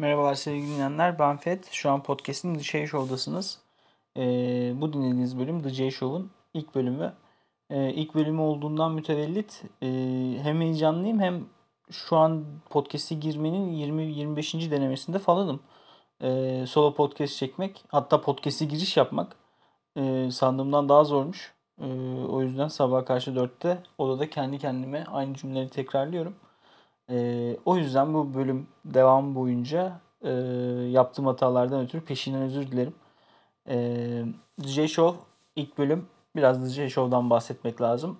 Merhabalar 0.00 0.34
sevgili 0.34 0.66
dinleyenler. 0.66 1.18
Ben 1.18 1.36
Fet. 1.36 1.68
Şu 1.72 1.90
an 1.90 2.02
podcast'in 2.02 2.54
The 2.54 2.62
Jay 2.62 2.86
Show'dasınız. 2.86 3.58
Ee, 4.16 4.72
bu 4.76 4.92
dinlediğiniz 4.92 5.38
bölüm 5.38 5.62
The 5.62 5.70
Jay 5.70 5.90
Show'un 5.90 6.30
ilk 6.54 6.74
bölümü. 6.74 7.12
Ee, 7.70 7.92
ilk 7.92 8.14
bölümü 8.14 8.40
olduğundan 8.40 8.92
mütevellit 8.92 9.62
e, 9.82 9.86
hem 10.42 10.60
heyecanlıyım 10.60 11.20
hem 11.20 11.44
şu 11.90 12.16
an 12.16 12.44
podcast'e 12.70 13.14
girmenin 13.14 13.72
20-25. 13.72 14.70
denemesinde 14.70 15.18
falanım. 15.18 15.60
Ee, 16.22 16.64
solo 16.68 16.94
podcast 16.94 17.36
çekmek, 17.36 17.84
hatta 17.88 18.20
podcast'e 18.20 18.64
giriş 18.64 18.96
yapmak 18.96 19.36
e, 19.96 20.30
sandığımdan 20.30 20.88
daha 20.88 21.04
zormuş. 21.04 21.54
E, 21.80 21.86
o 22.28 22.42
yüzden 22.42 22.68
sabah 22.68 23.06
karşı 23.06 23.30
4'te 23.30 23.82
odada 23.98 24.30
kendi 24.30 24.58
kendime 24.58 25.04
aynı 25.04 25.34
cümleleri 25.34 25.68
tekrarlıyorum. 25.68 26.34
E, 27.10 27.56
o 27.64 27.76
yüzden 27.76 28.14
bu 28.14 28.34
bölüm 28.34 28.66
devam 28.84 29.34
boyunca 29.34 30.00
e, 30.22 30.30
yaptığım 30.90 31.26
hatalardan 31.26 31.80
ötürü 31.84 32.04
peşinden 32.04 32.42
özür 32.42 32.72
dilerim. 32.72 32.94
E, 33.68 33.76
DJ 34.62 34.86
Show 34.92 35.20
ilk 35.56 35.78
bölüm 35.78 36.08
biraz 36.36 36.76
DJ 36.76 36.92
Show'dan 36.92 37.30
bahsetmek 37.30 37.80
lazım. 37.80 38.18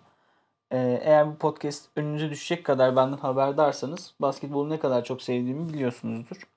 E, 0.70 0.78
eğer 1.04 1.28
bu 1.28 1.36
podcast 1.38 1.88
önünüze 1.96 2.30
düşecek 2.30 2.64
kadar 2.66 2.96
benden 2.96 3.16
haberdarsanız 3.16 4.14
basketbolu 4.20 4.70
ne 4.70 4.78
kadar 4.78 5.04
çok 5.04 5.22
sevdiğimi 5.22 5.68
biliyorsunuzdur. 5.72 6.48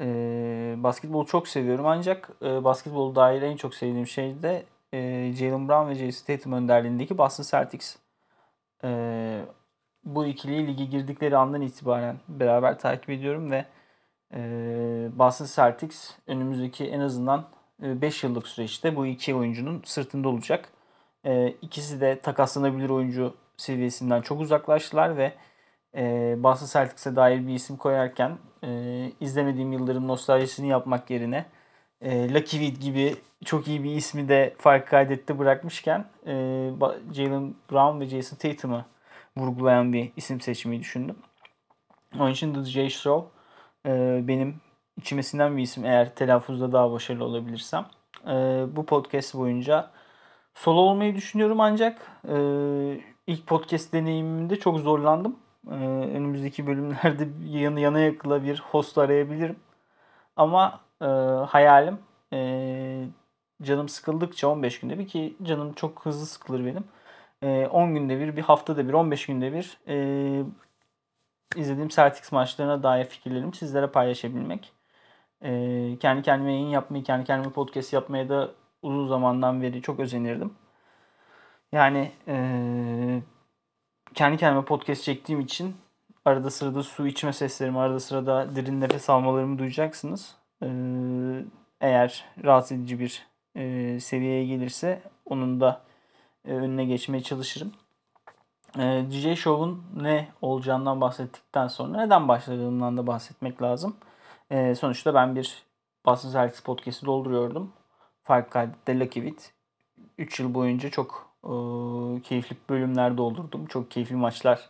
E, 0.00 0.74
basketbolu 0.78 1.26
çok 1.26 1.48
seviyorum 1.48 1.86
ancak 1.86 2.30
e, 2.42 2.64
basketbolu 2.64 3.14
dair 3.16 3.42
en 3.42 3.56
çok 3.56 3.74
sevdiğim 3.74 4.06
şey 4.06 4.42
de 4.42 4.66
e, 4.92 5.32
Jalen 5.34 5.68
Brown 5.68 5.88
ve 5.88 5.94
Jason 5.94 6.26
Tatum 6.26 6.52
önderliğindeki 6.52 7.18
Boston 7.18 7.44
Celtics. 7.44 7.96
E, 8.84 9.40
bu 10.14 10.26
ikiliyi 10.26 10.66
ligi 10.66 10.90
girdikleri 10.90 11.36
andan 11.36 11.60
itibaren 11.60 12.16
beraber 12.28 12.78
takip 12.78 13.10
ediyorum 13.10 13.50
ve 13.50 13.64
e, 14.34 14.40
Boston 15.12 15.46
Celtics 15.46 16.10
önümüzdeki 16.26 16.84
en 16.84 17.00
azından 17.00 17.44
5 17.80 18.24
yıllık 18.24 18.48
süreçte 18.48 18.96
bu 18.96 19.06
iki 19.06 19.34
oyuncunun 19.34 19.82
sırtında 19.84 20.28
olacak. 20.28 20.68
E, 21.24 21.48
ikisi 21.48 22.00
de 22.00 22.20
takaslanabilir 22.20 22.90
oyuncu 22.90 23.34
seviyesinden 23.56 24.22
çok 24.22 24.40
uzaklaştılar 24.40 25.16
ve 25.16 25.32
e, 25.96 26.34
Boston 26.42 26.66
Celtics'e 26.66 27.16
dair 27.16 27.46
bir 27.46 27.54
isim 27.54 27.76
koyarken 27.76 28.38
e, 28.64 29.12
izlemediğim 29.20 29.72
yılların 29.72 30.08
nostaljisini 30.08 30.68
yapmak 30.68 31.10
yerine 31.10 31.46
e, 32.00 32.34
Lucky 32.34 32.64
Weed 32.64 32.82
gibi 32.82 33.16
çok 33.44 33.68
iyi 33.68 33.84
bir 33.84 33.96
ismi 33.96 34.28
de 34.28 34.54
fark 34.58 34.88
kaydetti 34.88 35.38
bırakmışken 35.38 36.04
e, 36.26 36.32
Jalen 37.12 37.54
Brown 37.72 38.00
ve 38.00 38.08
Jason 38.08 38.36
Tatum'ı 38.36 38.84
vurgulayan 39.38 39.92
bir 39.92 40.12
isim 40.16 40.40
seçmeyi 40.40 40.80
düşündüm. 40.80 41.16
Onun 42.18 42.30
için 42.30 42.54
The 42.54 42.64
J. 42.70 42.90
Show 42.90 43.28
e, 43.86 44.22
benim 44.28 44.60
içimesinden 44.96 45.56
bir 45.56 45.62
isim 45.62 45.84
eğer 45.84 46.14
telaffuzda 46.14 46.72
daha 46.72 46.92
başarılı 46.92 47.24
olabilirsem. 47.24 47.86
E, 48.26 48.32
bu 48.76 48.86
podcast 48.86 49.34
boyunca 49.34 49.90
solo 50.54 50.80
olmayı 50.80 51.14
düşünüyorum 51.14 51.60
ancak 51.60 51.98
e, 52.28 52.36
ilk 53.26 53.46
podcast 53.46 53.92
deneyimimde 53.92 54.56
çok 54.58 54.78
zorlandım. 54.78 55.36
E, 55.70 55.74
önümüzdeki 56.14 56.66
bölümlerde 56.66 57.28
yana 57.58 57.80
yana 57.80 58.00
yakıla 58.00 58.44
bir 58.44 58.60
host 58.60 58.98
arayabilirim. 58.98 59.56
Ama 60.36 60.80
e, 61.02 61.06
hayalim 61.48 61.98
e, 62.32 63.04
canım 63.62 63.88
sıkıldıkça 63.88 64.48
15 64.48 64.80
günde 64.80 64.98
bir 64.98 65.08
ki 65.08 65.36
canım 65.42 65.72
çok 65.72 66.06
hızlı 66.06 66.26
sıkılır 66.26 66.66
benim 66.66 66.84
10 67.42 67.94
günde 67.94 68.20
bir, 68.20 68.36
bir 68.36 68.42
haftada 68.42 68.88
bir, 68.88 68.92
15 68.92 69.26
günde 69.26 69.52
bir 69.52 69.78
e, 69.88 70.44
izlediğim 71.56 71.88
Celtics 71.88 72.32
maçlarına 72.32 72.82
dair 72.82 73.04
fikirlerimi 73.04 73.56
sizlere 73.56 73.86
paylaşabilmek. 73.86 74.72
E, 75.42 75.50
kendi 76.00 76.22
kendime 76.22 76.52
yayın 76.52 76.68
yapmayı, 76.68 77.04
kendi 77.04 77.24
kendime 77.24 77.52
podcast 77.52 77.92
yapmaya 77.92 78.28
da 78.28 78.50
uzun 78.82 79.08
zamandan 79.08 79.62
beri 79.62 79.82
çok 79.82 80.00
özenirdim. 80.00 80.52
Yani 81.72 82.12
e, 82.28 83.22
kendi 84.14 84.36
kendime 84.36 84.64
podcast 84.64 85.02
çektiğim 85.04 85.40
için 85.40 85.76
arada 86.24 86.50
sırada 86.50 86.82
su 86.82 87.06
içme 87.06 87.32
seslerimi, 87.32 87.78
arada 87.78 88.00
sırada 88.00 88.56
derin 88.56 88.80
nefes 88.80 89.10
almalarımı 89.10 89.58
duyacaksınız. 89.58 90.36
E, 90.62 90.68
eğer 91.80 92.24
rahatsız 92.44 92.78
edici 92.78 93.00
bir 93.00 93.26
e, 93.54 94.00
seviyeye 94.00 94.46
gelirse 94.46 95.02
onun 95.26 95.60
da 95.60 95.87
önüne 96.52 96.84
geçmeye 96.84 97.22
çalışırım. 97.22 97.72
E, 98.78 99.04
DJ 99.10 99.38
Show'un 99.38 99.84
ne 100.02 100.28
olacağından 100.42 101.00
bahsettikten 101.00 101.68
sonra 101.68 102.04
neden 102.04 102.28
başladığımdan 102.28 102.96
da 102.96 103.06
bahsetmek 103.06 103.62
lazım. 103.62 103.96
E, 104.50 104.74
sonuçta 104.74 105.14
ben 105.14 105.36
bir 105.36 105.62
Boston 106.06 106.30
Celtics 106.30 106.60
podcast'i 106.60 107.06
dolduruyordum. 107.06 107.72
Fark 108.22 108.50
kaydette 108.50 109.00
Lucky 109.00 109.26
With. 109.26 109.50
3 110.18 110.40
yıl 110.40 110.54
boyunca 110.54 110.90
çok 110.90 111.30
e, 111.44 111.50
keyifli 112.22 112.56
bölümler 112.70 113.16
doldurdum. 113.18 113.66
Çok 113.66 113.90
keyifli 113.90 114.16
maçlar 114.16 114.68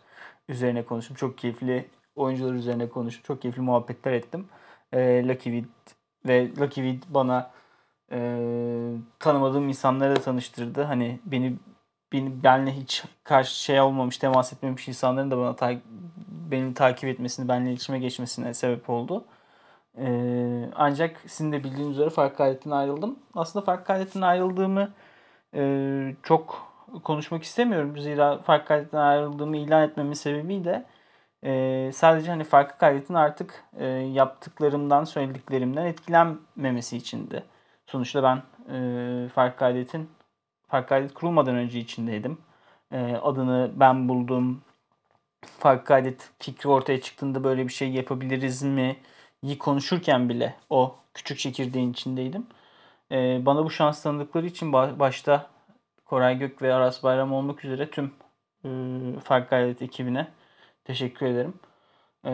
üzerine 0.48 0.84
konuştum. 0.84 1.16
Çok 1.16 1.38
keyifli 1.38 1.88
oyuncular 2.16 2.54
üzerine 2.54 2.88
konuştum. 2.88 3.22
Çok 3.26 3.42
keyifli 3.42 3.62
muhabbetler 3.62 4.12
ettim. 4.12 4.48
E, 4.92 5.28
Lucky 5.28 5.56
With 5.56 5.96
ve 6.26 6.50
Lucky 6.56 6.90
With 6.90 7.14
bana 7.14 7.50
e, 8.12 8.38
tanımadığım 9.18 9.68
insanlara 9.68 10.16
da 10.16 10.20
tanıştırdı. 10.20 10.82
Hani 10.82 11.20
beni, 11.24 11.56
beni 12.12 12.42
benle 12.44 12.72
hiç 12.72 13.04
karşı 13.24 13.62
şey 13.62 13.80
olmamış, 13.80 14.18
temas 14.18 14.52
etmemiş 14.52 14.88
insanların 14.88 15.30
da 15.30 15.38
bana 15.38 15.56
ta, 15.56 15.72
beni 16.50 16.74
takip 16.74 17.04
etmesini, 17.04 17.48
benle 17.48 17.70
iletişime 17.70 17.98
geçmesine 17.98 18.54
sebep 18.54 18.90
oldu. 18.90 19.24
E, 19.98 20.08
ancak 20.74 21.20
sizin 21.26 21.52
de 21.52 21.64
bildiğiniz 21.64 21.92
üzere 21.92 22.10
fark 22.10 22.36
kaydetten 22.36 22.70
ayrıldım. 22.70 23.18
Aslında 23.34 23.64
fark 23.64 23.86
kaydetten 23.86 24.20
ayrıldığımı 24.20 24.90
e, 25.54 26.14
çok 26.22 26.72
konuşmak 27.04 27.42
istemiyorum. 27.42 27.98
Zira 27.98 28.38
fark 28.38 28.68
kaydetten 28.68 28.98
ayrıldığımı 28.98 29.56
ilan 29.56 29.82
etmemin 29.82 30.12
sebebi 30.12 30.64
de 30.64 30.84
e, 31.44 31.90
sadece 31.94 32.30
hani 32.30 32.44
farkı 32.44 32.78
kaydetin 32.78 33.14
artık 33.14 33.64
e, 33.78 33.86
yaptıklarımdan, 33.86 35.04
söylediklerimden 35.04 35.86
etkilenmemesi 35.86 36.96
içindi. 36.96 37.44
Sonuçta 37.88 38.22
ben 38.22 38.42
e, 38.74 39.28
Fark 39.28 39.58
Kaydet'in 39.58 40.10
Fark 40.68 40.88
Kaydet 40.88 41.14
kurulmadan 41.14 41.54
önce 41.54 41.78
içindeydim. 41.78 42.38
E, 42.92 43.16
adını 43.22 43.70
ben 43.76 44.08
buldum. 44.08 44.62
Fark 45.58 45.86
Kaydet 45.86 46.30
fikri 46.38 46.68
ortaya 46.68 47.00
çıktığında 47.00 47.44
böyle 47.44 47.68
bir 47.68 47.72
şey 47.72 47.90
yapabiliriz 47.90 48.62
mi? 48.62 48.96
iyi 49.42 49.58
konuşurken 49.58 50.28
bile 50.28 50.54
o 50.70 50.96
küçük 51.14 51.38
çekirdeğin 51.38 51.92
içindeydim. 51.92 52.46
E, 53.12 53.46
bana 53.46 53.64
bu 53.64 53.70
şans 53.70 54.02
tanıdıkları 54.02 54.46
için 54.46 54.72
başta 54.72 55.50
Koray 56.04 56.38
Gök 56.38 56.62
ve 56.62 56.74
Aras 56.74 57.02
Bayram 57.02 57.32
olmak 57.32 57.64
üzere 57.64 57.90
tüm 57.90 58.12
e, 58.64 58.68
Fark 59.24 59.50
Gayret 59.50 59.82
ekibine 59.82 60.28
teşekkür 60.84 61.26
ederim. 61.26 61.54
E, 62.24 62.32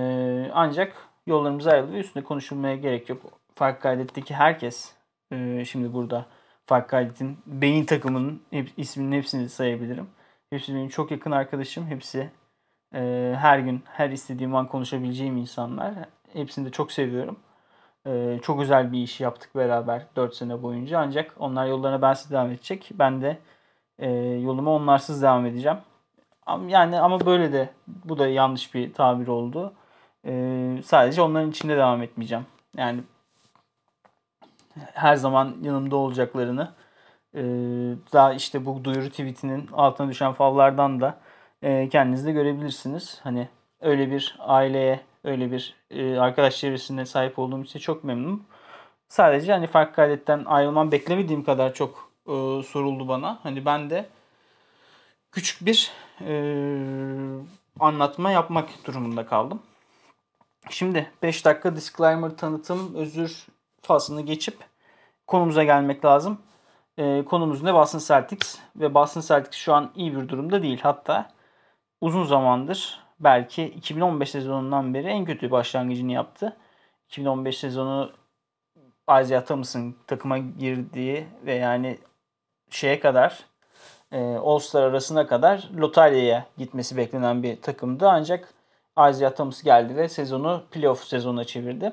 ancak 0.55 1.09
yollarımız 1.27 1.67
ayrıldı 1.67 1.97
üstünde 1.97 2.25
konuşulmaya 2.25 2.77
gerek 2.77 3.09
yok. 3.09 3.23
Fark 3.55 3.83
Kaydet'teki 3.83 4.35
herkes 4.35 4.95
ee, 5.33 5.65
şimdi 5.65 5.93
burada 5.93 6.27
Fark 6.67 6.89
Kaydet'in 6.89 7.39
beyin 7.47 7.85
takımının 7.85 8.43
hep, 8.51 8.71
isminin 8.77 9.13
hepsini 9.17 9.49
sayabilirim. 9.49 10.07
Hepsi 10.51 10.75
benim 10.75 10.89
çok 10.89 11.11
yakın 11.11 11.31
arkadaşım. 11.31 11.87
Hepsi 11.87 12.31
e, 12.95 13.35
her 13.39 13.59
gün, 13.59 13.83
her 13.87 14.11
istediğim 14.11 14.55
an 14.55 14.69
konuşabileceğim 14.69 15.37
insanlar. 15.37 15.95
Hepsini 16.33 16.67
de 16.67 16.71
çok 16.71 16.93
seviyorum. 16.93 17.37
E, 18.07 18.39
çok 18.43 18.61
özel 18.61 18.93
bir 18.93 18.99
iş 18.99 19.21
yaptık 19.21 19.57
beraber 19.57 20.07
4 20.17 20.35
sene 20.35 20.63
boyunca. 20.63 20.99
Ancak 20.99 21.35
onlar 21.39 21.67
yollarına 21.67 22.03
bensiz 22.03 22.31
devam 22.31 22.51
edecek. 22.51 22.91
Ben 22.95 23.23
de 23.23 23.39
e, 23.99 24.11
yoluma 24.21 24.71
onlarsız 24.71 25.23
devam 25.23 25.47
edeceğim. 25.47 25.79
Yani 26.69 27.01
ama 27.01 27.27
böyle 27.27 27.53
de 27.53 27.71
bu 27.87 28.19
da 28.19 28.29
yanlış 28.29 28.75
bir 28.75 28.93
tabir 28.93 29.27
oldu. 29.27 29.75
E, 30.27 30.83
sadece 30.85 31.23
onların 31.23 31.51
içinde 31.51 31.77
devam 31.77 32.03
etmeyeceğim. 32.03 32.47
Yani 32.77 33.01
her 34.95 35.17
zaman 35.17 35.57
yanımda 35.63 35.97
olacaklarını 35.97 36.73
e, 37.35 37.43
daha 38.13 38.33
işte 38.33 38.67
bu 38.67 38.85
duyuru 38.85 39.11
tweetinin 39.11 39.69
altına 39.73 40.09
düşen 40.11 40.33
fallardan 40.33 41.01
da 41.01 41.19
e, 41.63 41.89
kendiniz 41.89 42.27
de 42.27 42.33
görebilirsiniz. 42.33 43.21
Hani 43.23 43.49
öyle 43.81 44.11
bir 44.11 44.37
aileye, 44.39 45.01
öyle 45.25 45.53
bir 45.53 45.77
e, 45.91 46.19
arkadaş 46.19 46.57
çevresine 46.57 47.07
sahip 47.07 47.39
olduğum 47.39 47.63
için 47.63 47.79
çok 47.79 48.05
memnunum. 48.05 48.45
Sadece 49.09 49.53
hani 49.53 49.67
farklı 49.67 49.95
kaydetten 49.95 50.45
ayrılmam 50.45 50.93
beklemediğim 50.93 51.45
kadar 51.45 51.75
çok 51.75 52.11
e, 52.27 52.63
soruldu 52.63 53.09
bana. 53.09 53.39
Hani 53.43 53.65
ben 53.65 53.91
de 53.91 54.07
küçük 55.33 55.67
bir 55.67 55.93
e, 56.21 56.35
anlatma 57.81 58.31
yapmak 58.31 58.69
durumunda 58.85 59.27
kaldım. 59.27 59.63
Şimdi 60.71 61.11
5 61.23 61.45
dakika 61.45 61.77
disclaimer 61.77 62.37
tanıtım 62.37 62.95
özür 62.95 63.47
faslını 63.85 64.21
geçip 64.21 64.59
konumuza 65.27 65.65
gelmek 65.65 66.05
lazım. 66.05 66.39
E, 66.99 67.25
konumuz 67.25 67.63
ne? 67.63 67.75
Boston 67.75 67.99
Celtics 67.99 68.59
ve 68.77 68.95
Boston 68.95 69.21
Celtics 69.21 69.57
şu 69.57 69.75
an 69.75 69.93
iyi 69.95 70.17
bir 70.17 70.29
durumda 70.29 70.63
değil. 70.63 70.81
Hatta 70.83 71.31
uzun 72.01 72.25
zamandır 72.25 73.01
belki 73.21 73.65
2015 73.65 74.31
sezonundan 74.31 74.95
beri 74.95 75.07
en 75.07 75.25
kötü 75.25 75.51
başlangıcını 75.51 76.13
yaptı. 76.13 76.57
2015 77.09 77.59
sezonu 77.59 78.13
Isaiah 79.11 79.47
Thomas'ın 79.47 79.97
takıma 80.07 80.39
girdiği 80.39 81.27
ve 81.47 81.55
yani 81.55 81.99
şeye 82.71 83.01
kadar 83.01 83.45
e, 84.13 84.37
All-Star 84.37 84.83
arasına 84.83 85.27
kadar 85.27 85.71
lotaryaya 85.77 86.47
gitmesi 86.59 86.97
beklenen 86.97 87.43
bir 87.43 87.63
takımdı. 87.63 88.09
Ancak 88.09 88.55
Isaiah 89.11 89.35
Thomas 89.35 89.63
geldi 89.63 89.97
ve 89.97 90.09
sezonu 90.09 90.63
playoff 90.71 91.05
sezonuna 91.05 91.45
çevirdi. 91.45 91.93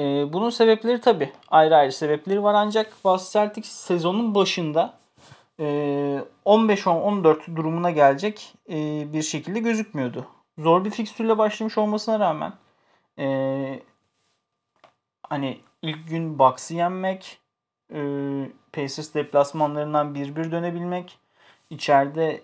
E, 0.00 0.32
bunun 0.32 0.50
sebepleri 0.50 1.00
tabi 1.00 1.32
ayrı 1.48 1.76
ayrı 1.76 1.92
sebepleri 1.92 2.42
var 2.42 2.54
ancak 2.54 3.04
Boston 3.04 3.40
Celtics 3.40 3.68
sezonun 3.68 4.34
başında 4.34 4.98
e, 5.60 5.64
15-14 6.46 7.56
durumuna 7.56 7.90
gelecek 7.90 8.54
e, 8.68 8.74
bir 9.12 9.22
şekilde 9.22 9.60
gözükmüyordu. 9.60 10.26
Zor 10.58 10.84
bir 10.84 10.90
fikstürle 10.90 11.38
başlamış 11.38 11.78
olmasına 11.78 12.20
rağmen 12.20 12.52
e, 13.18 13.26
hani 15.22 15.60
ilk 15.82 16.08
gün 16.08 16.38
Bucks'ı 16.38 16.74
yenmek, 16.74 17.38
e, 17.92 18.00
Pacers 18.72 19.14
deplasmanlarından 19.14 20.14
1-1 20.14 20.50
dönebilmek, 20.50 21.18
içeride 21.70 22.42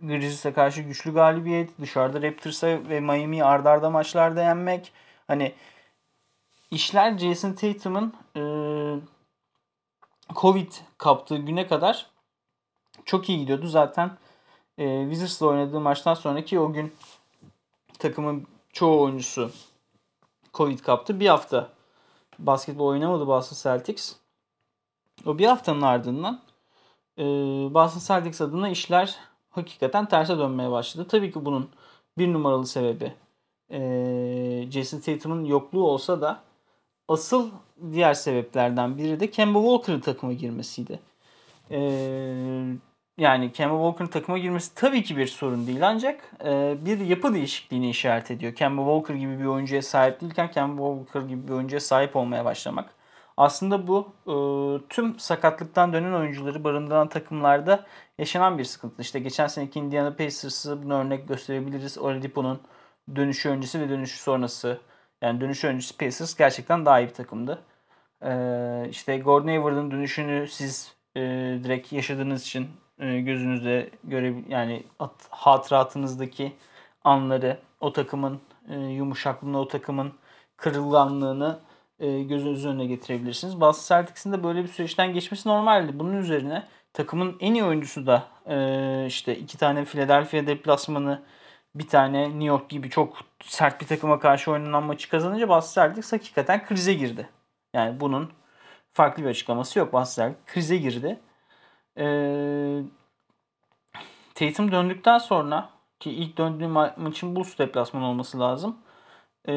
Grizzlies'e 0.00 0.52
karşı 0.52 0.82
güçlü 0.82 1.14
galibiyet, 1.14 1.80
dışarıda 1.80 2.22
Raptors'a 2.22 2.66
ve 2.66 3.00
Miami'yi 3.00 3.44
ardarda 3.44 3.70
arda 3.70 3.90
maçlarda 3.90 4.42
yenmek. 4.42 4.92
Hani 5.26 5.52
işler 6.72 7.18
Jason 7.18 7.52
Tatum'un 7.52 8.14
e, 8.36 8.42
Covid 10.34 10.72
kaptığı 10.98 11.36
güne 11.36 11.66
kadar 11.66 12.06
çok 13.04 13.28
iyi 13.28 13.38
gidiyordu. 13.38 13.66
Zaten 13.66 14.10
e, 14.78 15.02
Wizards'la 15.02 15.46
oynadığı 15.46 15.80
maçtan 15.80 16.14
sonraki 16.14 16.60
o 16.60 16.72
gün 16.72 16.94
takımın 17.98 18.46
çoğu 18.72 19.02
oyuncusu 19.02 19.50
Covid 20.54 20.78
kaptı. 20.78 21.20
Bir 21.20 21.28
hafta 21.28 21.68
basketbol 22.38 22.86
oynamadı 22.86 23.26
Boston 23.26 23.70
Celtics. 23.70 24.16
O 25.26 25.38
bir 25.38 25.46
haftanın 25.46 25.82
ardından 25.82 26.40
e, 27.18 27.24
Boston 27.74 28.14
Celtics 28.14 28.40
adına 28.40 28.68
işler 28.68 29.18
hakikaten 29.50 30.06
terse 30.08 30.38
dönmeye 30.38 30.70
başladı. 30.70 31.08
Tabii 31.08 31.32
ki 31.32 31.44
bunun 31.44 31.70
bir 32.18 32.32
numaralı 32.32 32.66
sebebi 32.66 33.14
e, 33.70 34.70
Jason 34.70 35.00
Tatum'un 35.00 35.44
yokluğu 35.44 35.84
olsa 35.84 36.20
da 36.20 36.42
asıl 37.12 37.50
diğer 37.92 38.14
sebeplerden 38.14 38.98
biri 38.98 39.20
de 39.20 39.30
Kemba 39.30 39.58
Walker'ın 39.58 40.00
takıma 40.00 40.32
girmesiydi. 40.32 41.00
E, 41.70 41.78
yani 43.18 43.52
Kemba 43.52 43.74
Walker'ın 43.74 44.10
takıma 44.10 44.38
girmesi 44.38 44.74
tabii 44.74 45.02
ki 45.02 45.16
bir 45.16 45.26
sorun 45.26 45.66
değil 45.66 45.88
ancak 45.88 46.32
e, 46.44 46.76
bir 46.86 47.00
yapı 47.00 47.34
değişikliğini 47.34 47.90
işaret 47.90 48.30
ediyor. 48.30 48.54
Kemba 48.54 48.82
Walker 48.82 49.14
gibi 49.14 49.40
bir 49.40 49.44
oyuncuya 49.44 49.82
sahip 49.82 50.20
değilken 50.20 50.50
Kemba 50.50 50.96
Walker 50.96 51.28
gibi 51.28 51.48
bir 51.48 51.52
oyuncuya 51.52 51.80
sahip 51.80 52.16
olmaya 52.16 52.44
başlamak. 52.44 52.94
Aslında 53.36 53.86
bu 53.86 54.12
e, 54.26 54.34
tüm 54.88 55.18
sakatlıktan 55.18 55.92
dönen 55.92 56.12
oyuncuları 56.12 56.64
barındıran 56.64 57.08
takımlarda 57.08 57.86
yaşanan 58.18 58.58
bir 58.58 58.64
sıkıntı. 58.64 59.02
İşte 59.02 59.18
geçen 59.18 59.46
seneki 59.46 59.78
Indiana 59.78 60.10
Pacers'ı 60.16 60.82
bunu 60.82 60.94
örnek 60.94 61.28
gösterebiliriz. 61.28 61.98
Oladipo'nun 61.98 62.60
dönüşü 63.16 63.48
öncesi 63.48 63.80
ve 63.80 63.88
dönüşü 63.88 64.18
sonrası. 64.18 64.80
Yani 65.22 65.40
dönüşü 65.40 65.66
öncesi 65.66 65.96
Pacers 65.96 66.36
gerçekten 66.36 66.86
daha 66.86 67.00
iyi 67.00 67.08
bir 67.08 67.14
takımdı. 67.14 67.62
E, 68.22 68.32
işte 68.90 69.18
Gordon 69.18 69.48
Hayward'ın 69.48 69.90
dönüşünü 69.90 70.48
siz 70.48 70.94
e, 71.16 71.20
direkt 71.64 71.92
yaşadığınız 71.92 72.42
için 72.42 72.68
e, 72.98 73.20
gözünüzde 73.20 73.90
göre 74.04 74.34
yani 74.48 74.82
at, 74.98 75.14
hatıratınızdaki 75.30 76.52
anları, 77.04 77.58
o 77.80 77.92
takımın 77.92 78.40
e, 78.68 78.78
yumuşaklığını, 78.78 79.60
o 79.60 79.68
takımın 79.68 80.12
kırılganlığını 80.56 81.58
e, 82.00 82.22
gözünüzün 82.22 82.70
önüne 82.70 82.86
getirebilirsiniz. 82.86 83.60
Boston 83.60 83.96
Celtics'in 83.96 84.32
de 84.32 84.44
böyle 84.44 84.62
bir 84.62 84.68
süreçten 84.68 85.12
geçmesi 85.12 85.48
normaldi. 85.48 85.98
Bunun 85.98 86.16
üzerine 86.16 86.62
takımın 86.92 87.36
en 87.40 87.54
iyi 87.54 87.64
oyuncusu 87.64 88.06
da 88.06 88.24
e, 88.46 89.06
işte 89.06 89.36
iki 89.36 89.58
tane 89.58 89.84
Philadelphia 89.84 90.46
deplasmanı 90.46 91.22
bir 91.74 91.88
tane 91.88 92.24
New 92.24 92.44
York 92.44 92.70
gibi 92.70 92.90
çok 92.90 93.16
sert 93.44 93.80
bir 93.80 93.86
takıma 93.86 94.18
karşı 94.18 94.50
oynanan 94.50 94.82
maçı 94.84 95.10
kazanınca 95.10 95.48
Boston 95.48 95.82
Celtics 95.82 96.12
hakikaten 96.12 96.66
krize 96.66 96.94
girdi. 96.94 97.28
Yani 97.74 98.00
bunun 98.00 98.32
farklı 98.92 99.22
bir 99.22 99.28
açıklaması 99.28 99.78
yok. 99.78 99.92
Boston 99.92 100.22
Celtics 100.22 100.54
krize 100.54 100.76
girdi. 100.76 101.20
Ee, 101.98 102.82
Tatum 104.34 104.72
döndükten 104.72 105.18
sonra 105.18 105.70
ki 106.00 106.10
ilk 106.10 106.38
döndüğü 106.38 106.64
ma- 106.64 107.00
maçın 107.00 107.36
Bulls 107.36 107.58
deplasman 107.58 108.02
olması 108.02 108.40
lazım. 108.40 108.76
Ee, 109.44 109.52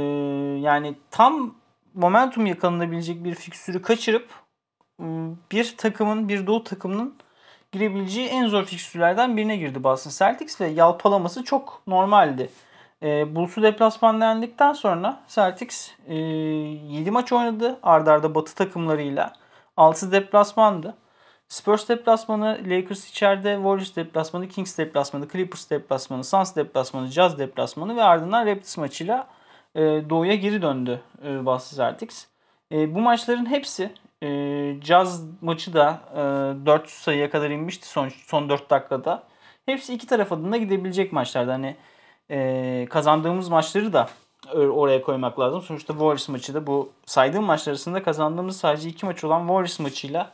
yani 0.62 0.96
tam 1.12 1.56
momentum 1.94 2.46
yakalanabilecek 2.46 3.24
bir 3.24 3.36
fikstürü 3.36 3.82
kaçırıp 3.82 4.30
ıı, 5.02 5.36
bir 5.52 5.78
takımın, 5.78 6.30
bir 6.30 6.48
doğu 6.48 6.64
takımının 6.64 7.16
girebileceği 7.76 8.28
en 8.28 8.48
zor 8.48 8.64
fikstürlerden 8.64 9.38
birine 9.38 9.58
girdi 9.58 9.84
Boston 9.84 10.12
Celtics 10.12 10.62
ve 10.62 10.68
yalpalaması 10.68 11.44
çok 11.44 11.82
normaldi. 11.88 12.50
E, 13.04 13.36
Bulls'u 13.36 13.64
deplasman 13.64 14.22
dendikten 14.22 14.74
sonra 14.74 15.20
Celtics 15.28 15.92
e, 16.08 16.16
7 16.16 17.12
maç 17.12 17.32
oynadı 17.32 17.80
ardarda 17.84 18.12
arda 18.12 18.36
batı 18.36 18.56
takımlarıyla. 18.56 19.34
6 19.78 20.12
deplasmandı. 20.12 20.96
Spurs 21.48 21.90
deplasmanı, 21.90 22.60
Lakers 22.66 23.10
içeride, 23.10 23.56
Warriors 23.56 23.96
deplasmanı, 23.96 24.48
Kings 24.48 24.78
deplasmanı, 24.78 25.28
Clippers 25.28 25.70
deplasmanı, 25.70 26.24
Suns 26.24 26.56
deplasmanı, 26.56 27.08
Jazz 27.08 27.40
deplasmanı 27.40 27.96
ve 27.96 28.04
ardından 28.04 28.46
Raptors 28.46 28.78
maçıyla 28.78 29.28
e, 29.76 29.82
doğuya 29.82 30.36
geri 30.36 30.62
döndü 30.62 31.02
e, 31.26 31.46
Boston 31.46 31.78
Celtics. 31.78 32.26
E, 32.72 32.96
bu 32.96 33.00
maçların 33.00 33.46
hepsi 33.46 33.92
e, 34.24 34.28
Jazz 34.82 35.22
maçı 35.42 35.74
da 35.74 36.02
e, 36.14 36.66
4 36.66 36.90
sayıya 36.90 37.30
kadar 37.30 37.50
inmişti 37.50 37.88
son 37.88 38.10
son 38.28 38.50
4 38.50 38.70
dakikada. 38.70 39.24
Hepsi 39.66 39.94
iki 39.94 40.08
taraf 40.08 40.32
adına 40.32 40.58
gidebilecek 40.58 41.14
maçlardı. 41.14 41.52
Hani 41.52 41.76
e, 42.32 42.88
kazandığımız 42.90 43.50
maçları 43.50 43.94
da 43.94 44.10
oraya 44.54 45.02
koymak 45.02 45.40
lazım. 45.40 45.62
Sonuçta 45.62 45.94
Warriors 45.94 46.30
maçı 46.30 46.54
da 46.54 46.68
bu 46.68 46.92
saydığım 47.06 47.44
maçlar 47.44 47.72
arasında 47.72 48.04
kazandığımız 48.04 48.58
sadece 48.58 48.90
iki 48.90 49.06
maç 49.06 49.24
olan 49.24 49.40
Warriors 49.40 49.80
maçıyla 49.80 50.32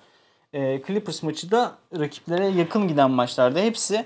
e, 0.53 0.81
Clippers 0.87 1.23
maçı 1.23 1.51
da 1.51 1.71
rakiplere 1.99 2.47
yakın 2.47 2.87
giden 2.87 3.11
maçlardı. 3.11 3.59
Hepsi 3.59 4.05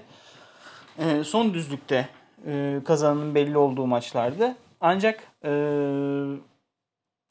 e, 0.99 1.23
son 1.23 1.53
düzlükte 1.53 2.09
e, 2.47 2.79
kazananın 2.85 3.35
belli 3.35 3.57
olduğu 3.57 3.87
maçlardı. 3.87 4.55
Ancak 4.81 5.23
e, 5.45 5.51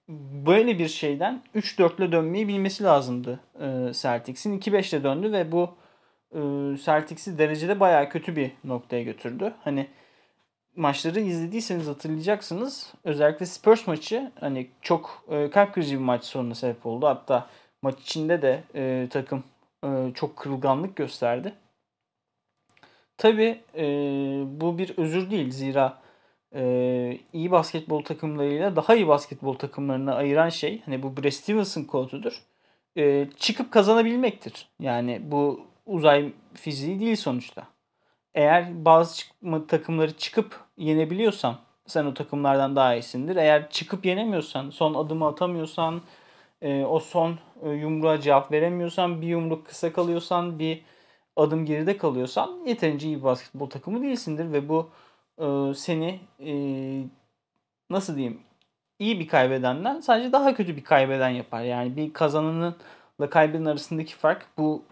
böyle 0.08 0.78
bir 0.78 0.88
şeyden 0.88 1.42
3-4'le 1.54 2.12
dönmeyi 2.12 2.48
bilmesi 2.48 2.84
lazımdı 2.84 3.40
e, 3.60 3.92
Celtics'in. 3.92 4.60
2-5'le 4.60 5.04
döndü 5.04 5.32
ve 5.32 5.52
bu 5.52 5.74
e, 6.32 6.40
Celtics'i 6.84 7.38
derecede 7.38 7.80
bayağı 7.80 8.08
kötü 8.08 8.36
bir 8.36 8.50
noktaya 8.64 9.02
götürdü. 9.02 9.54
Hani 9.64 9.86
maçları 10.76 11.20
izlediyseniz 11.20 11.86
hatırlayacaksınız. 11.86 12.94
Özellikle 13.04 13.46
Spurs 13.46 13.86
maçı 13.86 14.32
hani 14.40 14.70
çok 14.82 15.24
e, 15.30 15.50
kalp 15.50 15.74
krizi 15.74 15.94
bir 15.94 16.00
maç 16.00 16.24
sonuna 16.24 16.54
sebep 16.54 16.86
oldu. 16.86 17.06
Hatta 17.06 17.46
maç 17.82 18.00
içinde 18.00 18.42
de 18.42 18.64
e, 18.74 19.08
takım 19.10 19.44
e, 19.84 19.88
çok 20.14 20.36
kırılganlık 20.36 20.96
gösterdi. 20.96 21.52
Tabi 23.16 23.60
e, 23.76 23.84
bu 24.46 24.78
bir 24.78 24.98
özür 24.98 25.30
değil. 25.30 25.50
Zira 25.50 26.03
e, 26.54 27.18
iyi 27.32 27.50
basketbol 27.50 28.02
takımlarıyla 28.02 28.76
daha 28.76 28.94
iyi 28.94 29.08
basketbol 29.08 29.54
takımlarını 29.54 30.14
ayıran 30.14 30.48
şey 30.48 30.82
hani 30.84 31.02
bu 31.02 31.16
Brad 31.16 31.30
Stevenson 31.30 31.82
kodudur. 31.82 32.42
E, 32.96 33.26
çıkıp 33.38 33.72
kazanabilmektir. 33.72 34.68
Yani 34.80 35.20
bu 35.24 35.60
uzay 35.86 36.32
fiziği 36.54 37.00
değil 37.00 37.16
sonuçta. 37.16 37.62
Eğer 38.34 38.84
bazı 38.84 39.16
çıkma, 39.16 39.66
takımları 39.66 40.16
çıkıp 40.16 40.60
yenebiliyorsan 40.76 41.56
sen 41.86 42.04
o 42.04 42.14
takımlardan 42.14 42.76
daha 42.76 42.94
iyisindir. 42.94 43.36
Eğer 43.36 43.70
çıkıp 43.70 44.06
yenemiyorsan, 44.06 44.70
son 44.70 44.94
adımı 44.94 45.26
atamıyorsan, 45.26 46.02
e, 46.62 46.84
o 46.84 47.00
son 47.00 47.38
e, 47.62 47.70
yumruğa 47.70 48.20
cevap 48.20 48.52
veremiyorsan, 48.52 49.22
bir 49.22 49.26
yumruk 49.26 49.66
kısa 49.66 49.92
kalıyorsan, 49.92 50.58
bir 50.58 50.82
adım 51.36 51.66
geride 51.66 51.96
kalıyorsan 51.96 52.58
yeterince 52.66 53.06
iyi 53.06 53.22
basketbol 53.22 53.70
takımı 53.70 54.02
değilsindir 54.02 54.52
ve 54.52 54.68
bu 54.68 54.90
e, 55.38 55.74
seni 55.74 56.20
e, 56.40 56.52
nasıl 57.90 58.16
diyeyim 58.16 58.40
iyi 58.98 59.20
bir 59.20 59.28
kaybedenden 59.28 60.00
sadece 60.00 60.32
daha 60.32 60.54
kötü 60.54 60.76
bir 60.76 60.84
kaybeden 60.84 61.28
yapar. 61.28 61.62
Yani 61.62 61.96
bir 61.96 62.12
kazananınla 62.12 63.30
kaybeden 63.30 63.64
arasındaki 63.64 64.14
fark 64.14 64.46
bu 64.58 64.84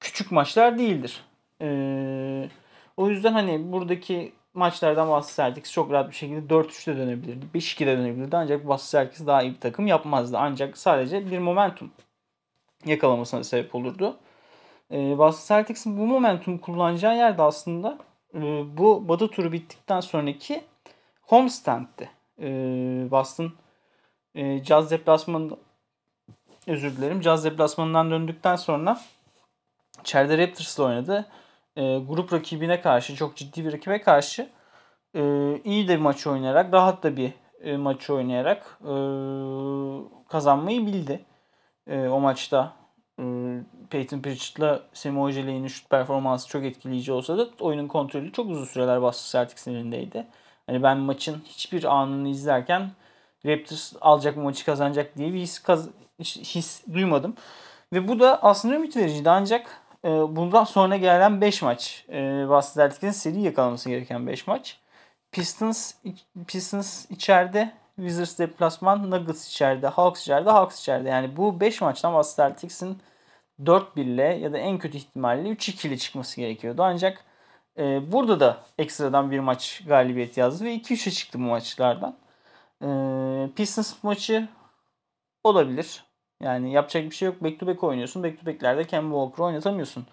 küçük 0.00 0.32
maçlar 0.32 0.78
değildir. 0.78 1.24
E, 1.60 2.48
o 2.96 3.08
yüzden 3.08 3.32
hani 3.32 3.72
buradaki 3.72 4.32
maçlardan 4.54 5.08
Boston 5.08 5.44
Celtics 5.44 5.72
çok 5.72 5.90
rahat 5.92 6.10
bir 6.10 6.14
şekilde 6.14 6.54
4-3'te 6.54 6.96
dönebilirdi. 6.96 7.46
5-2'de 7.54 7.98
dönebilirdi. 7.98 8.36
Ancak 8.36 8.66
Boston 8.66 8.98
Celtics 8.98 9.26
daha 9.26 9.42
iyi 9.42 9.54
bir 9.54 9.60
takım 9.60 9.86
yapmazdı. 9.86 10.38
Ancak 10.38 10.78
sadece 10.78 11.30
bir 11.30 11.38
momentum 11.38 11.90
yakalamasına 12.84 13.44
sebep 13.44 13.74
olurdu. 13.74 14.16
Ee, 14.92 15.18
Boston 15.18 15.56
Celtics'in 15.56 15.98
bu 15.98 16.06
momentumu 16.06 16.60
kullanacağı 16.60 17.16
yerde 17.16 17.42
aslında 17.42 17.98
e, 17.98 18.05
bu 18.78 19.08
Batı 19.08 19.28
turu 19.28 19.52
bittikten 19.52 20.00
sonraki 20.00 20.64
homestand'ti. 21.22 22.10
e, 22.40 22.46
Boston 23.10 23.52
e, 24.34 24.64
Jazz 24.64 24.90
deplasmanı 24.90 25.56
özür 26.66 26.96
dilerim. 26.96 27.22
Jazz 27.22 27.44
deplasmanından 27.44 28.10
döndükten 28.10 28.56
sonra 28.56 29.00
içeride 30.00 30.38
Raptors'la 30.38 30.84
oynadı. 30.84 31.26
E, 31.76 31.98
grup 31.98 32.32
rakibine 32.32 32.80
karşı 32.80 33.16
çok 33.16 33.36
ciddi 33.36 33.64
bir 33.64 33.72
rakibe 33.72 34.00
karşı 34.00 34.48
e, 35.14 35.22
iyi 35.64 35.88
de 35.88 35.96
maç 35.96 36.26
oynayarak 36.26 36.72
rahat 36.72 37.02
da 37.02 37.16
bir 37.16 37.32
e, 37.60 37.76
maçı 37.76 38.14
oynayarak 38.14 38.78
kazanmayı 40.28 40.86
bildi. 40.86 41.24
O 41.90 42.20
maçta 42.20 42.75
Peyton 43.90 44.20
Pritchard'la 44.20 44.82
Semi 44.92 45.20
Ojeley'in 45.20 45.68
şut 45.68 45.90
performansı 45.90 46.48
çok 46.48 46.64
etkileyici 46.64 47.12
olsa 47.12 47.38
da 47.38 47.48
oyunun 47.60 47.88
kontrolü 47.88 48.32
çok 48.32 48.50
uzun 48.50 48.64
süreler 48.64 49.02
Boston 49.02 49.38
Celtics'in 49.38 49.74
elindeydi. 49.74 50.26
Hani 50.66 50.82
ben 50.82 50.98
maçın 50.98 51.42
hiçbir 51.44 51.84
anını 51.84 52.28
izlerken 52.28 52.90
Raptors 53.46 53.92
alacak 54.00 54.36
bu 54.36 54.40
maçı 54.40 54.64
kazanacak 54.64 55.16
diye 55.16 55.32
bir 55.32 55.38
his, 55.38 55.58
kaz- 55.58 55.88
his 56.20 56.82
duymadım. 56.92 57.34
Ve 57.92 58.08
bu 58.08 58.20
da 58.20 58.42
aslında 58.42 58.74
ümit 58.74 58.96
vericiydi 58.96 59.30
ancak 59.30 59.80
e, 60.04 60.08
bundan 60.08 60.64
sonra 60.64 60.96
gelen 60.96 61.40
5 61.40 61.62
maç 61.62 62.04
e, 62.12 62.48
Boston 62.48 62.80
Celtics'in 62.82 63.10
seri 63.10 63.40
yakalaması 63.40 63.88
gereken 63.88 64.26
5 64.26 64.46
maç. 64.46 64.78
Pistons 65.32 65.94
Pistons 66.46 67.10
içeride, 67.10 67.72
Wizards 67.96 68.38
deplasman, 68.38 69.10
Nuggets 69.10 69.48
içeride, 69.48 69.88
Hawks 69.88 70.22
içeride, 70.22 70.50
Hawks 70.50 70.80
içeride. 70.80 71.08
Yani 71.08 71.36
bu 71.36 71.60
5 71.60 71.80
maçtan 71.80 72.14
Boston 72.14 72.48
Celtics'in 72.48 72.98
4-1 73.64 74.00
ile 74.00 74.22
ya 74.22 74.52
da 74.52 74.58
en 74.58 74.78
kötü 74.78 74.96
ihtimalle 74.98 75.48
3-2 75.48 75.88
ile 75.88 75.98
çıkması 75.98 76.40
gerekiyordu. 76.40 76.82
Ancak 76.82 77.24
e, 77.78 78.12
burada 78.12 78.40
da 78.40 78.64
ekstradan 78.78 79.30
bir 79.30 79.38
maç 79.40 79.82
galibiyet 79.86 80.36
yazdı 80.36 80.64
ve 80.64 80.76
2-3'e 80.76 81.12
çıktı 81.12 81.38
bu 81.38 81.42
maçlardan. 81.42 82.16
E, 82.82 82.88
Pistons 83.56 84.02
maçı 84.02 84.48
olabilir. 85.44 86.04
Yani 86.42 86.72
yapacak 86.72 87.04
bir 87.04 87.14
şey 87.14 87.26
yok. 87.26 87.42
Back 87.44 87.60
to 87.60 87.66
back 87.66 87.84
oynuyorsun. 87.84 88.22
Back 88.22 88.40
to 88.40 88.46
back'lerde 88.46 88.84
Kemba 88.86 89.14
Walker'ı 89.16 89.46
oynatamıyorsun. 89.46 90.06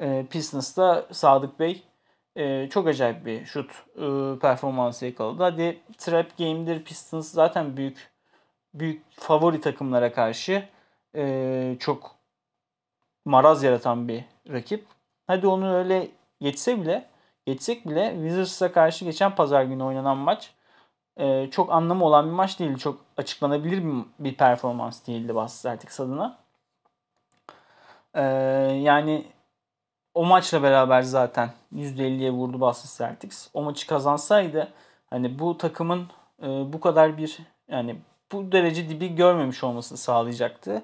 E, 0.00 0.26
Pistons'ta 0.30 1.06
Sadık 1.12 1.60
Bey 1.60 1.82
e, 2.36 2.68
çok 2.68 2.88
acayip 2.88 3.26
bir 3.26 3.44
şut 3.46 3.70
e, 3.96 4.38
performansı 4.40 5.06
yakaladı. 5.06 5.42
Hadi 5.42 5.80
trap 5.98 6.38
game'dir 6.38 6.84
Pistons 6.84 7.32
zaten 7.32 7.76
büyük 7.76 8.12
büyük 8.74 9.02
favori 9.20 9.60
takımlara 9.60 10.12
karşı 10.12 10.68
e, 11.16 11.76
çok 11.80 12.13
maraz 13.24 13.62
yaratan 13.62 14.08
bir 14.08 14.24
rakip. 14.52 14.86
Hadi 15.26 15.46
onu 15.46 15.74
öyle 15.74 16.08
geçse 16.40 16.80
bile 16.80 17.10
geçsek 17.46 17.88
bile 17.88 18.12
Wizards'a 18.14 18.72
karşı 18.72 19.04
geçen 19.04 19.34
pazar 19.34 19.62
günü 19.62 19.82
oynanan 19.82 20.16
maç 20.16 20.54
e, 21.16 21.50
çok 21.50 21.72
anlamı 21.72 22.04
olan 22.04 22.26
bir 22.26 22.32
maç 22.32 22.58
değildi. 22.58 22.78
Çok 22.78 23.00
açıklanabilir 23.16 23.84
bir, 23.84 24.04
bir 24.18 24.34
performans 24.34 25.06
değildi 25.06 25.34
Boston 25.34 25.70
Celtics 25.70 26.00
adına. 26.00 26.38
E, 28.14 28.22
yani 28.82 29.26
o 30.14 30.24
maçla 30.24 30.62
beraber 30.62 31.02
zaten 31.02 31.50
%50'ye 31.72 32.30
vurdu 32.30 32.60
Boston 32.60 33.06
Celtics. 33.06 33.48
O 33.54 33.62
maçı 33.62 33.86
kazansaydı 33.86 34.72
hani 35.10 35.38
bu 35.38 35.58
takımın 35.58 36.08
e, 36.42 36.46
bu 36.46 36.80
kadar 36.80 37.18
bir 37.18 37.38
yani 37.68 38.00
bu 38.32 38.52
derece 38.52 38.88
dibi 38.88 39.14
görmemiş 39.14 39.64
olmasını 39.64 39.98
sağlayacaktı. 39.98 40.82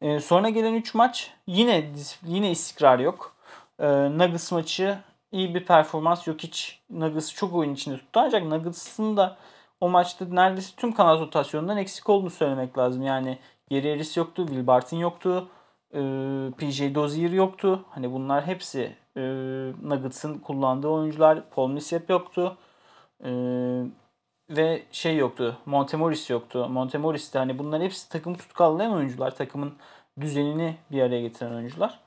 E, 0.00 0.20
sonra 0.20 0.48
gelen 0.48 0.74
3 0.74 0.94
maç 0.94 1.30
yine 1.46 1.90
yine 2.26 2.50
istikrar 2.50 2.98
yok. 2.98 3.36
E, 3.78 3.86
Nuggets 4.18 4.52
maçı 4.52 4.98
iyi 5.32 5.54
bir 5.54 5.64
performans 5.64 6.26
yok 6.26 6.40
hiç. 6.40 6.80
Nuggets 6.90 7.34
çok 7.34 7.54
oyun 7.54 7.74
içinde 7.74 7.96
tuttu 7.96 8.20
ancak 8.20 8.44
Nuggets'ın 8.44 9.16
da 9.16 9.36
o 9.80 9.88
maçta 9.88 10.24
neredeyse 10.30 10.76
tüm 10.76 10.92
kanat 10.92 11.20
rotasyonundan 11.20 11.76
eksik 11.76 12.08
olduğunu 12.08 12.30
söylemek 12.30 12.78
lazım. 12.78 13.02
Yani 13.02 13.38
Geri 13.68 13.90
Harris 13.90 14.16
yoktu, 14.16 14.46
Will 14.46 14.66
Barton 14.66 14.96
yoktu, 14.96 15.48
e, 15.94 16.00
PJ 16.58 16.94
Dozier 16.94 17.30
yoktu. 17.30 17.84
Hani 17.90 18.12
bunlar 18.12 18.46
hepsi 18.46 18.96
e, 19.16 19.22
Nuggets'ın 19.82 20.38
kullandığı 20.38 20.88
oyuncular. 20.88 21.50
Paul 21.50 21.68
Millsap 21.68 22.10
yoktu. 22.10 22.56
E, 23.24 23.30
ve 24.50 24.82
şey 24.92 25.16
yoktu. 25.16 25.58
Montemoris 25.66 26.30
yoktu. 26.30 26.68
Montemoris 26.68 27.34
de 27.34 27.38
hani 27.38 27.58
bunlar 27.58 27.82
hepsi 27.82 28.08
takımı 28.08 28.36
tutkallayan 28.36 28.92
oyuncular. 28.92 29.36
Takımın 29.36 29.74
düzenini 30.20 30.76
bir 30.90 31.02
araya 31.02 31.20
getiren 31.20 31.54
oyuncular. 31.54 32.00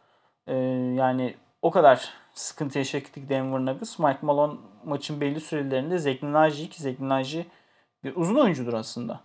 E, 0.47 0.55
yani 0.95 1.35
o 1.61 1.71
kadar 1.71 2.09
sıkıntı 2.33 2.77
yaşadık 2.77 3.29
Denver 3.29 3.59
Nuggets. 3.59 3.99
Mike 3.99 4.19
Malone 4.21 4.59
maçın 4.85 5.21
belli 5.21 5.41
sürelerinde 5.41 5.97
Zekli 5.97 6.33
Naji 6.33 6.69
ki 6.69 6.81
Zekli 6.81 7.45
bir 8.03 8.15
uzun 8.15 8.35
oyuncudur 8.35 8.73
aslında. 8.73 9.19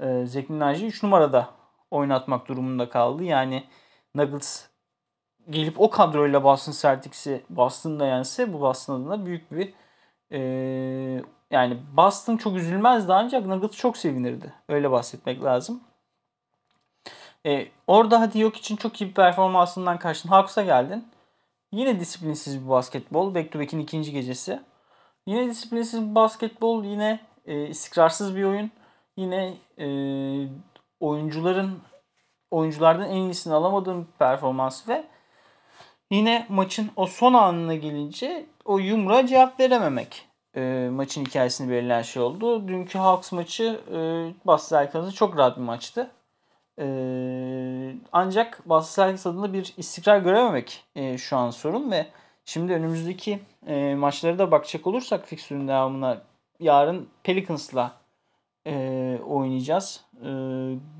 E, 0.00 0.26
Zekli 0.26 0.58
Naji 0.58 0.86
3 0.86 1.02
numarada 1.02 1.50
oynatmak 1.90 2.48
durumunda 2.48 2.88
kaldı. 2.88 3.24
Yani 3.24 3.64
Nuggets 4.14 4.66
gelip 5.50 5.80
o 5.80 5.90
kadroyla 5.90 6.44
Boston 6.44 6.72
Celtics'i 6.72 7.42
Boston'da 7.50 8.06
yense 8.06 8.52
bu 8.52 8.60
Boston 8.60 9.00
adına 9.00 9.26
büyük 9.26 9.52
bir 9.52 9.72
e, 10.32 11.22
yani 11.50 11.78
Boston 11.96 12.36
çok 12.36 12.56
üzülmezdi 12.56 13.12
ancak 13.12 13.46
Nuggets 13.46 13.76
çok 13.76 13.96
sevinirdi. 13.96 14.52
Öyle 14.68 14.90
bahsetmek 14.90 15.44
lazım. 15.44 15.80
E, 17.46 17.68
orada 17.86 18.20
hadi 18.20 18.38
yok 18.38 18.56
için 18.56 18.76
çok 18.76 19.00
iyi 19.00 19.08
bir 19.08 19.14
performansından 19.14 19.98
karşın 19.98 20.28
Hawks'a 20.28 20.62
geldin. 20.62 21.08
Yine 21.72 22.00
disiplinsiz 22.00 22.64
bir 22.64 22.68
basketbol. 22.68 23.34
Back 23.34 23.52
to 23.52 23.60
back'in 23.60 23.78
ikinci 23.78 24.12
gecesi. 24.12 24.60
Yine 25.26 25.46
disiplinsiz 25.50 26.10
bir 26.10 26.14
basketbol. 26.14 26.84
Yine 26.84 27.20
e, 27.46 27.66
istikrarsız 27.66 28.36
bir 28.36 28.44
oyun. 28.44 28.70
Yine 29.16 29.54
e, 29.78 29.86
oyuncuların 31.00 31.82
oyunculardan 32.50 33.10
en 33.10 33.16
iyisini 33.16 33.54
alamadığım 33.54 34.02
bir 34.02 34.18
performans 34.18 34.88
ve 34.88 35.04
yine 36.10 36.46
maçın 36.48 36.90
o 36.96 37.06
son 37.06 37.34
anına 37.34 37.74
gelince 37.74 38.46
o 38.64 38.78
yumruğa 38.78 39.26
cevap 39.26 39.60
verememek 39.60 40.27
e, 40.58 40.88
maçın 40.90 41.24
hikayesini 41.24 41.70
belirleyen 41.70 42.02
şey 42.02 42.22
oldu. 42.22 42.68
Dünkü 42.68 42.98
Hawks 42.98 43.32
maçı 43.32 43.80
e, 43.92 43.96
Boston 44.46 44.78
Celtics'ın 44.78 45.10
çok 45.10 45.36
rahat 45.36 45.56
bir 45.56 45.62
maçtı. 45.62 46.10
E, 46.78 46.86
ancak 48.12 48.68
Boston 48.68 49.02
Celtics 49.02 49.26
adına 49.26 49.52
bir 49.52 49.74
istikrar 49.76 50.18
görememek 50.18 50.84
e, 50.96 51.18
şu 51.18 51.36
an 51.36 51.50
sorun 51.50 51.90
ve 51.90 52.06
şimdi 52.44 52.72
önümüzdeki 52.72 53.40
e, 53.66 53.94
maçlara 53.94 54.38
da 54.38 54.50
bakacak 54.50 54.86
olursak 54.86 55.26
fikstürün 55.26 55.68
devamına 55.68 56.22
yarın 56.60 57.08
Pelicans'la 57.22 57.92
e, 58.66 59.18
oynayacağız. 59.28 60.04
E, 60.24 60.30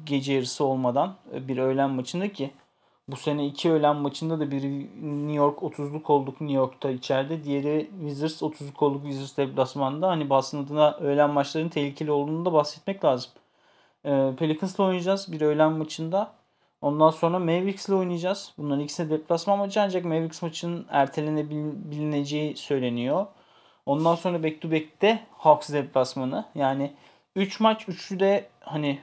gece 0.04 0.32
yarısı 0.32 0.64
olmadan 0.64 1.14
bir 1.32 1.58
öğlen 1.58 1.90
maçında 1.90 2.32
ki 2.32 2.50
bu 3.08 3.16
sene 3.16 3.46
iki 3.46 3.70
öğlen 3.70 3.96
maçında 3.96 4.40
da 4.40 4.50
biri 4.50 4.80
New 5.02 5.32
York 5.32 5.58
30'luk 5.58 6.12
olduk 6.12 6.40
New 6.40 6.56
York'ta 6.56 6.90
içeride. 6.90 7.44
Diğeri 7.44 7.90
Wizards 8.00 8.42
30'luk 8.42 8.84
olduk 8.84 9.02
Wizards 9.02 9.36
deplasmanda. 9.36 10.08
Hani 10.08 10.30
Boston 10.30 10.64
adına 10.64 10.96
öğlen 10.96 11.30
maçların 11.30 11.68
tehlikeli 11.68 12.10
olduğunu 12.10 12.44
da 12.44 12.52
bahsetmek 12.52 13.04
lazım. 13.04 13.30
E, 14.04 14.32
Pelicans'la 14.38 14.84
oynayacağız 14.84 15.32
bir 15.32 15.40
öğlen 15.40 15.72
maçında. 15.72 16.32
Ondan 16.82 17.10
sonra 17.10 17.38
Mavericks'le 17.38 17.90
oynayacağız. 17.90 18.52
Bunların 18.58 18.80
ikisi 18.84 19.10
de 19.10 19.10
deplasman 19.10 19.58
maçı 19.58 19.80
ancak 19.82 20.04
Mavericks 20.04 20.42
maçının 20.42 20.86
ertelenebileceği 20.90 22.56
söyleniyor. 22.56 23.26
Ondan 23.86 24.14
sonra 24.14 24.42
back 24.42 24.60
to 24.60 24.70
back'te 24.70 25.26
Hawks 25.32 25.72
deplasmanı. 25.72 26.44
Yani 26.54 26.92
3 27.36 27.60
maç 27.60 27.88
üçlü 27.88 28.20
de 28.20 28.48
hani 28.60 29.00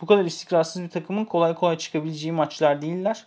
bu 0.00 0.06
kadar 0.06 0.24
istikrarsız 0.24 0.82
bir 0.82 0.90
takımın 0.90 1.24
kolay 1.24 1.54
kolay 1.54 1.78
çıkabileceği 1.78 2.32
maçlar 2.32 2.82
değiller. 2.82 3.26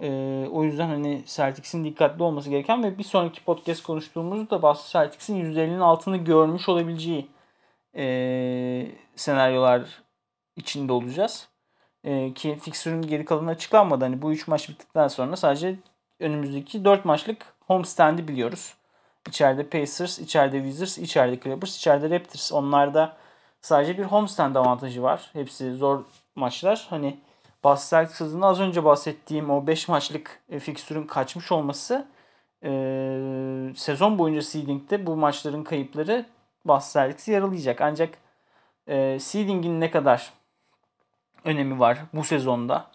Ee, 0.00 0.48
o 0.52 0.64
yüzden 0.64 0.88
hani 0.88 1.22
Celtics'in 1.26 1.84
dikkatli 1.84 2.22
olması 2.22 2.50
gereken 2.50 2.82
ve 2.82 2.98
bir 2.98 3.04
sonraki 3.04 3.44
podcast 3.44 3.82
konuştuğumuzda 3.82 4.62
Boston 4.62 5.00
Celtics'in 5.00 5.36
%50'nin 5.36 5.80
altını 5.80 6.16
görmüş 6.16 6.68
olabileceği 6.68 7.28
e, 7.96 8.86
senaryolar 9.16 9.82
içinde 10.56 10.92
olacağız. 10.92 11.48
E, 12.04 12.34
ki 12.34 12.58
fixture'ın 12.62 13.02
geri 13.02 13.24
kalanı 13.24 13.50
açıklanmadı. 13.50 14.04
Hani 14.04 14.22
bu 14.22 14.32
3 14.32 14.48
maç 14.48 14.68
bittikten 14.68 15.08
sonra 15.08 15.36
sadece 15.36 15.76
önümüzdeki 16.20 16.84
4 16.84 17.04
maçlık 17.04 17.46
homestand'i 17.66 18.28
biliyoruz. 18.28 18.74
İçeride 19.28 19.68
Pacers, 19.68 20.18
içeride 20.18 20.58
Wizards, 20.58 20.98
içeride 20.98 21.40
Clippers, 21.40 21.76
içeride 21.76 22.10
Raptors. 22.10 22.52
Onlarda 22.52 23.16
sadece 23.60 23.98
bir 23.98 24.04
homestand 24.04 24.56
avantajı 24.56 25.02
var. 25.02 25.30
Hepsi 25.32 25.74
zor 25.74 26.04
maçlar. 26.34 26.86
Hani 26.90 27.18
Boston 27.64 27.98
Celtics 27.98 28.22
adına 28.22 28.46
az 28.46 28.60
önce 28.60 28.84
bahsettiğim 28.84 29.50
o 29.50 29.66
5 29.66 29.88
maçlık 29.88 30.40
e, 30.48 30.58
fikstürün 30.58 31.06
kaçmış 31.06 31.52
olması 31.52 32.06
e, 32.64 32.70
sezon 33.76 34.18
boyunca 34.18 34.42
seeding'de 34.42 35.06
bu 35.06 35.16
maçların 35.16 35.64
kayıpları 35.64 36.26
Boston 36.64 37.00
Celtics'i 37.00 37.32
yaralayacak. 37.32 37.80
Ancak 37.80 38.18
e, 38.86 39.18
seeding'in 39.20 39.80
ne 39.80 39.90
kadar 39.90 40.32
önemi 41.44 41.78
var 41.80 41.98
bu 42.14 42.24
sezonda? 42.24 42.86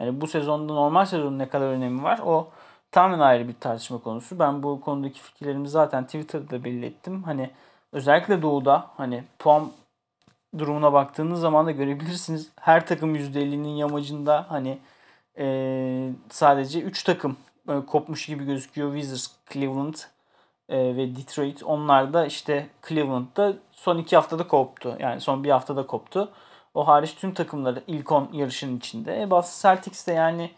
Yani 0.00 0.20
bu 0.20 0.26
sezonda 0.26 0.72
normal 0.72 1.04
sezonun 1.04 1.38
ne 1.38 1.48
kadar 1.48 1.66
önemi 1.66 2.02
var? 2.02 2.20
O 2.24 2.48
tamamen 2.92 3.18
ayrı 3.18 3.48
bir 3.48 3.54
tartışma 3.60 3.98
konusu. 3.98 4.38
Ben 4.38 4.62
bu 4.62 4.80
konudaki 4.80 5.20
fikirlerimi 5.20 5.68
zaten 5.68 6.04
Twitter'da 6.04 6.64
belli 6.64 6.86
ettim. 6.86 7.22
Hani 7.22 7.50
özellikle 7.92 8.42
doğuda 8.42 8.86
hani 8.96 9.24
puan 9.38 9.70
durumuna 10.58 10.92
baktığınız 10.92 11.40
zaman 11.40 11.66
da 11.66 11.70
görebilirsiniz. 11.70 12.50
Her 12.60 12.86
takım 12.86 13.16
%50'nin 13.16 13.76
yamacında 13.76 14.46
hani 14.48 14.78
e, 15.38 16.10
sadece 16.30 16.80
3 16.80 17.02
takım 17.04 17.36
e, 17.68 17.86
kopmuş 17.86 18.26
gibi 18.26 18.44
gözüküyor. 18.44 18.94
Wizards, 18.94 19.30
Cleveland 19.52 19.94
e, 20.68 20.96
ve 20.96 21.16
Detroit. 21.16 21.62
Onlar 21.62 22.12
da 22.12 22.26
işte 22.26 22.66
Cleveland'da 22.88 23.54
son 23.72 23.98
2 23.98 24.16
haftada 24.16 24.48
koptu. 24.48 24.96
Yani 25.00 25.20
son 25.20 25.44
bir 25.44 25.50
haftada 25.50 25.86
koptu. 25.86 26.32
O 26.74 26.88
hariç 26.88 27.14
tüm 27.14 27.34
takımları 27.34 27.82
ilk 27.86 28.12
10 28.12 28.28
yarışın 28.32 28.78
içinde. 28.78 29.22
E, 29.22 29.30
Boston 29.30 29.70
Celtics 29.70 30.06
de 30.06 30.12
yani 30.12 30.50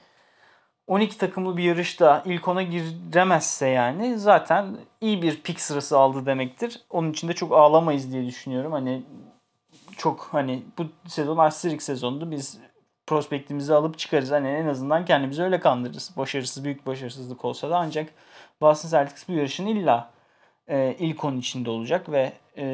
12 0.87 1.18
takımlı 1.18 1.56
bir 1.56 1.62
yarışta 1.62 2.22
ilk 2.26 2.42
10'a 2.42 2.62
giremezse 2.62 3.68
yani 3.68 4.18
zaten 4.18 4.76
iyi 5.00 5.22
bir 5.22 5.42
pik 5.42 5.61
sırası 5.61 5.99
aldı 5.99 6.26
demektir. 6.26 6.80
Onun 6.90 7.12
için 7.12 7.28
de 7.28 7.32
çok 7.32 7.52
ağlamayız 7.52 8.12
diye 8.12 8.26
düşünüyorum. 8.26 8.72
Hani 8.72 9.02
çok 9.96 10.28
hani 10.32 10.62
bu 10.78 10.87
sezon 11.06 11.37
Asterix 11.37 11.84
sezondu. 11.84 12.30
Biz 12.30 12.58
prospektimizi 13.06 13.75
alıp 13.75 13.99
çıkarız. 13.99 14.30
Hani 14.30 14.49
en 14.49 14.66
azından 14.66 15.04
kendimizi 15.04 15.42
öyle 15.42 15.61
kandırırız. 15.61 16.12
Başarısız, 16.16 16.64
büyük 16.64 16.87
başarısızlık 16.87 17.44
olsa 17.44 17.70
da 17.70 17.78
ancak 17.78 18.11
Boston 18.61 18.88
Celtics 18.88 19.28
bu 19.28 19.32
yarışın 19.32 19.66
illa 19.66 20.11
e, 20.68 20.96
ilk 20.99 21.25
10 21.25 21.37
içinde 21.37 21.70
olacak 21.70 22.08
ve 22.12 22.32
e, 22.56 22.64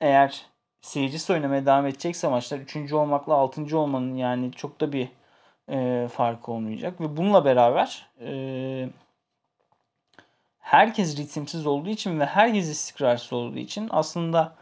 eğer 0.00 0.42
seyircisi 0.80 1.32
oynamaya 1.32 1.66
devam 1.66 1.86
edecekse 1.86 2.28
maçlar 2.28 2.58
3. 2.58 2.92
olmakla 2.92 3.34
6. 3.34 3.78
olmanın 3.78 4.14
yani 4.14 4.52
çok 4.52 4.80
da 4.80 4.92
bir 4.92 5.08
e, 5.70 6.08
farkı 6.12 6.52
olmayacak. 6.52 7.00
Ve 7.00 7.16
bununla 7.16 7.44
beraber 7.44 8.06
e, 8.20 8.88
herkes 10.58 11.16
ritimsiz 11.16 11.66
olduğu 11.66 11.88
için 11.90 12.20
ve 12.20 12.26
herkes 12.26 12.68
istikrarsız 12.68 13.32
olduğu 13.32 13.58
için 13.58 13.88
aslında 13.90 14.54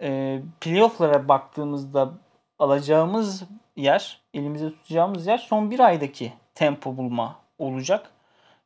e, 0.00 0.40
playoff'lara 0.60 1.28
baktığımızda 1.28 2.12
alacağımız 2.58 3.44
yer, 3.76 4.20
elimizde 4.34 4.70
tutacağımız 4.70 5.26
yer 5.26 5.38
son 5.38 5.70
bir 5.70 5.80
aydaki 5.80 6.32
tempo 6.54 6.96
bulma 6.96 7.36
olacak. 7.58 8.10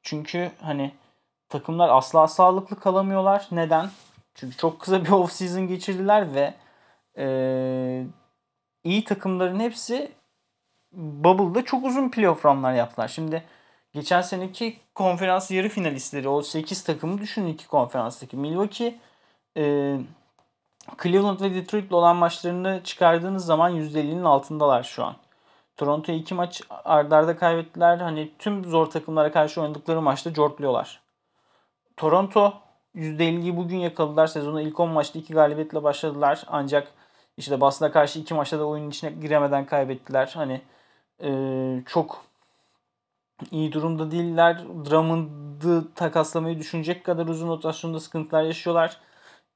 Çünkü 0.03 0.51
hani 0.61 0.93
takımlar 1.49 1.89
asla 1.89 2.29
sağlıklı 2.29 2.81
kalamıyorlar. 2.81 3.49
Neden? 3.51 3.91
Çünkü 4.35 4.57
çok 4.57 4.81
kısa 4.81 5.05
bir 5.05 5.11
off 5.11 5.33
season 5.33 5.69
geçirdiler 5.69 6.35
ve 6.35 6.55
e, 7.19 8.07
iyi 8.85 9.05
takımların 9.05 9.61
hepsi 9.61 10.13
Bubble'da 10.93 11.65
çok 11.65 11.85
uzun 11.85 12.11
playoff 12.11 12.45
runlar 12.45 12.73
yaptılar. 12.73 13.09
Şimdi 13.09 13.43
geçen 13.93 14.23
seneki 14.23 14.79
konferans 14.95 15.51
yarı 15.51 15.69
finalistleri 15.69 16.29
o 16.29 16.43
8 16.43 16.85
takımı 16.85 17.21
düşünün 17.21 17.49
iki 17.49 17.67
konferanstaki. 17.67 18.37
Milwaukee 18.37 18.99
e, 19.57 19.97
Cleveland 21.03 21.41
ve 21.41 21.55
Detroit'le 21.55 21.93
olan 21.93 22.17
maçlarını 22.17 22.81
çıkardığınız 22.85 23.45
zaman 23.47 23.73
%50'nin 23.73 24.25
altındalar 24.25 24.83
şu 24.83 25.05
an. 25.05 25.17
Toronto 25.77 26.13
iki 26.13 26.35
maç 26.35 26.63
ardarda 26.71 27.37
kaybettiler. 27.37 27.99
Hani 27.99 28.33
tüm 28.39 28.65
zor 28.65 28.87
takımlara 28.87 29.33
karşı 29.33 29.63
oynadıkları 29.63 30.03
maçta 30.03 30.35
cortluyorlar. 30.35 31.01
Toronto 31.97 32.55
%50'yi 32.95 33.57
bugün 33.57 33.77
yakaladılar. 33.77 34.27
Sezonu 34.27 34.61
ilk 34.61 34.81
10 34.81 34.91
maçta 34.91 35.19
2 35.19 35.33
galibiyetle 35.33 35.83
başladılar. 35.83 36.45
Ancak 36.47 36.89
işte 37.37 37.61
Boston'a 37.61 37.93
karşı 37.93 38.19
2 38.19 38.35
maçta 38.35 38.59
da 38.59 38.67
oyunun 38.67 38.91
içine 38.91 39.11
giremeden 39.11 39.67
kaybettiler. 39.67 40.33
Hani 40.35 40.61
e, 41.23 41.83
çok 41.87 42.25
iyi 43.51 43.73
durumda 43.73 44.11
değiller. 44.11 44.59
Drummond'ı 44.91 45.95
takaslamayı 45.95 46.59
düşünecek 46.59 47.05
kadar 47.05 47.27
uzun 47.27 47.49
rotasyonda 47.49 48.01
sıkıntılar 48.01 48.43
yaşıyorlar. 48.43 49.01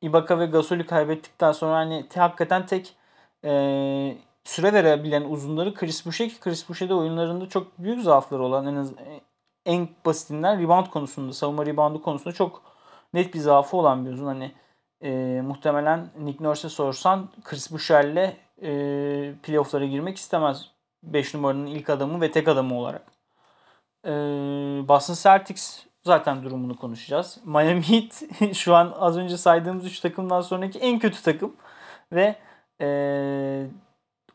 Ibaka 0.02 0.38
ve 0.38 0.46
Gasol'ü 0.46 0.86
kaybettikten 0.86 1.52
sonra 1.52 1.76
hani 1.76 2.06
hakikaten 2.14 2.66
tek 2.66 2.96
e, 3.44 3.50
süre 4.44 4.72
verebilen 4.72 5.22
uzunları 5.24 5.74
Chris 5.74 6.06
Boucher 6.06 6.28
ki 6.28 6.40
Chris 6.40 6.68
Boucher 6.68 6.88
de 6.88 6.94
oyunlarında 6.94 7.48
çok 7.48 7.78
büyük 7.78 8.02
zaafları 8.02 8.42
olan 8.42 8.66
en 8.66 8.76
az 8.76 8.92
en 9.66 9.88
basitinden 10.06 10.62
rebound 10.62 10.86
konusunda, 10.86 11.32
savunma 11.32 11.66
reboundu 11.66 12.02
konusunda 12.02 12.34
çok 12.34 12.62
net 13.14 13.34
bir 13.34 13.38
zaafı 13.38 13.76
olan 13.76 14.06
bir 14.06 14.12
uzun. 14.12 14.26
Hani 14.26 14.52
e, 15.02 15.40
muhtemelen 15.44 16.08
Nick 16.18 16.44
Nurse'e 16.44 16.70
sorsan 16.70 17.28
Chris 17.44 17.72
Boucher'le 17.72 18.36
e, 18.62 18.70
playoff'lara 19.42 19.86
girmek 19.86 20.16
istemez. 20.16 20.70
5 21.02 21.34
numaranın 21.34 21.66
ilk 21.66 21.90
adamı 21.90 22.20
ve 22.20 22.30
tek 22.30 22.48
adamı 22.48 22.78
olarak. 22.78 23.02
E, 24.04 24.10
Boston 24.88 25.14
Celtics 25.14 25.87
zaten 26.04 26.44
durumunu 26.44 26.76
konuşacağız. 26.76 27.38
Miami 27.44 27.82
Heat 27.82 28.22
şu 28.54 28.74
an 28.74 28.94
az 28.98 29.16
önce 29.16 29.36
saydığımız 29.36 29.86
3 29.86 30.00
takımdan 30.00 30.40
sonraki 30.40 30.78
en 30.78 30.98
kötü 30.98 31.22
takım 31.22 31.56
ve 32.12 32.36
e, 32.80 32.88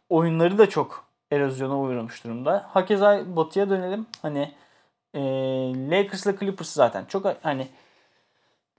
oyunları 0.09 0.57
da 0.57 0.69
çok 0.69 1.05
erozyona 1.31 1.79
uğramış 1.79 2.23
durumda. 2.23 2.65
Hakeza 2.69 3.35
Batı'ya 3.35 3.69
dönelim. 3.69 4.05
Hani 4.21 4.51
e, 5.13 5.21
Lakers 5.89 6.25
ile 6.25 6.37
Clippers 6.39 6.69
zaten 6.69 7.05
çok 7.05 7.25
hani 7.43 7.67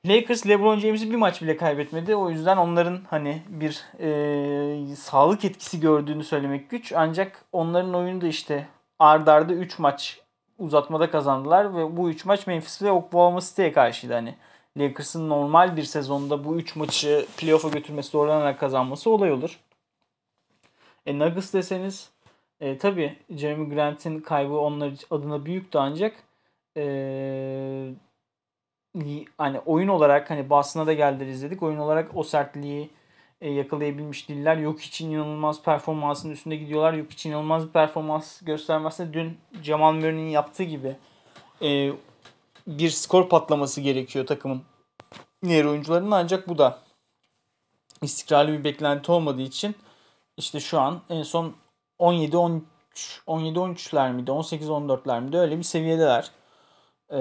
Lakers 0.06 0.46
LeBron 0.46 0.78
James'i 0.78 1.10
bir 1.10 1.16
maç 1.16 1.42
bile 1.42 1.56
kaybetmedi. 1.56 2.16
O 2.16 2.30
yüzden 2.30 2.56
onların 2.56 3.00
hani 3.10 3.42
bir 3.48 3.84
e, 4.00 4.96
sağlık 4.96 5.44
etkisi 5.44 5.80
gördüğünü 5.80 6.24
söylemek 6.24 6.70
güç. 6.70 6.92
Ancak 6.92 7.44
onların 7.52 7.94
oyunu 7.94 8.20
da 8.20 8.26
işte 8.26 8.66
ard 8.98 9.26
arda 9.26 9.52
3 9.52 9.78
maç 9.78 10.20
uzatmada 10.58 11.10
kazandılar 11.10 11.76
ve 11.76 11.96
bu 11.96 12.10
3 12.10 12.24
maç 12.24 12.46
Memphis 12.46 12.82
ve 12.82 12.90
Oklahoma 12.90 13.40
City'ye 13.40 13.72
karşıydı. 13.72 14.14
Hani 14.14 14.34
Lakers'ın 14.76 15.28
normal 15.28 15.76
bir 15.76 15.82
sezonda 15.82 16.44
bu 16.44 16.56
3 16.56 16.76
maçı 16.76 17.26
playoff'a 17.36 17.68
götürmesi 17.68 18.10
zorlanarak 18.10 18.60
kazanması 18.60 19.10
olay 19.10 19.32
olur. 19.32 19.60
E, 21.06 21.18
Nuggets 21.18 21.52
deseniz 21.52 22.10
e, 22.60 22.78
tabii 22.78 23.16
Jeremy 23.30 23.74
Grant'in 23.74 24.20
kaybı 24.20 24.58
onlar 24.58 24.92
adına 25.10 25.44
büyüktü 25.44 25.78
ancak 25.78 26.16
e, 26.76 26.84
hani 29.38 29.60
oyun 29.66 29.88
olarak 29.88 30.30
hani 30.30 30.50
basına 30.50 30.86
da 30.86 30.92
geldi 30.92 31.24
izledik. 31.24 31.62
Oyun 31.62 31.78
olarak 31.78 32.10
o 32.14 32.22
sertliği 32.22 32.90
yakalayabilmiş 33.40 34.28
değiller. 34.28 34.56
Yok 34.56 34.82
için 34.82 35.10
inanılmaz 35.10 35.62
performansın 35.62 36.30
üstünde 36.30 36.56
gidiyorlar. 36.56 36.92
Yok 36.92 37.12
için 37.12 37.30
inanılmaz 37.30 37.66
bir 37.66 37.72
performans 37.72 38.40
göstermezse 38.40 39.12
dün 39.12 39.38
Jamal 39.62 39.92
Murray'nin 39.92 40.28
yaptığı 40.30 40.62
gibi 40.62 40.96
e, 41.62 41.92
bir 42.66 42.90
skor 42.90 43.28
patlaması 43.28 43.80
gerekiyor 43.80 44.26
takımın 44.26 44.62
diğer 45.44 45.64
oyuncularının 45.64 46.10
ancak 46.10 46.48
bu 46.48 46.58
da 46.58 46.78
istikrarlı 48.02 48.52
bir 48.52 48.64
beklenti 48.64 49.12
olmadığı 49.12 49.42
için 49.42 49.74
işte 50.36 50.60
şu 50.60 50.80
an 50.80 51.00
en 51.10 51.22
son 51.22 51.54
17 51.98 52.36
13 52.36 52.64
17 53.26 53.58
13'ler 53.58 54.12
miydi? 54.12 54.30
18 54.30 54.68
14'ler 54.68 55.22
miydi? 55.22 55.38
Öyle 55.38 55.58
bir 55.58 55.62
seviyedeler. 55.62 56.30
Ee, 57.10 57.18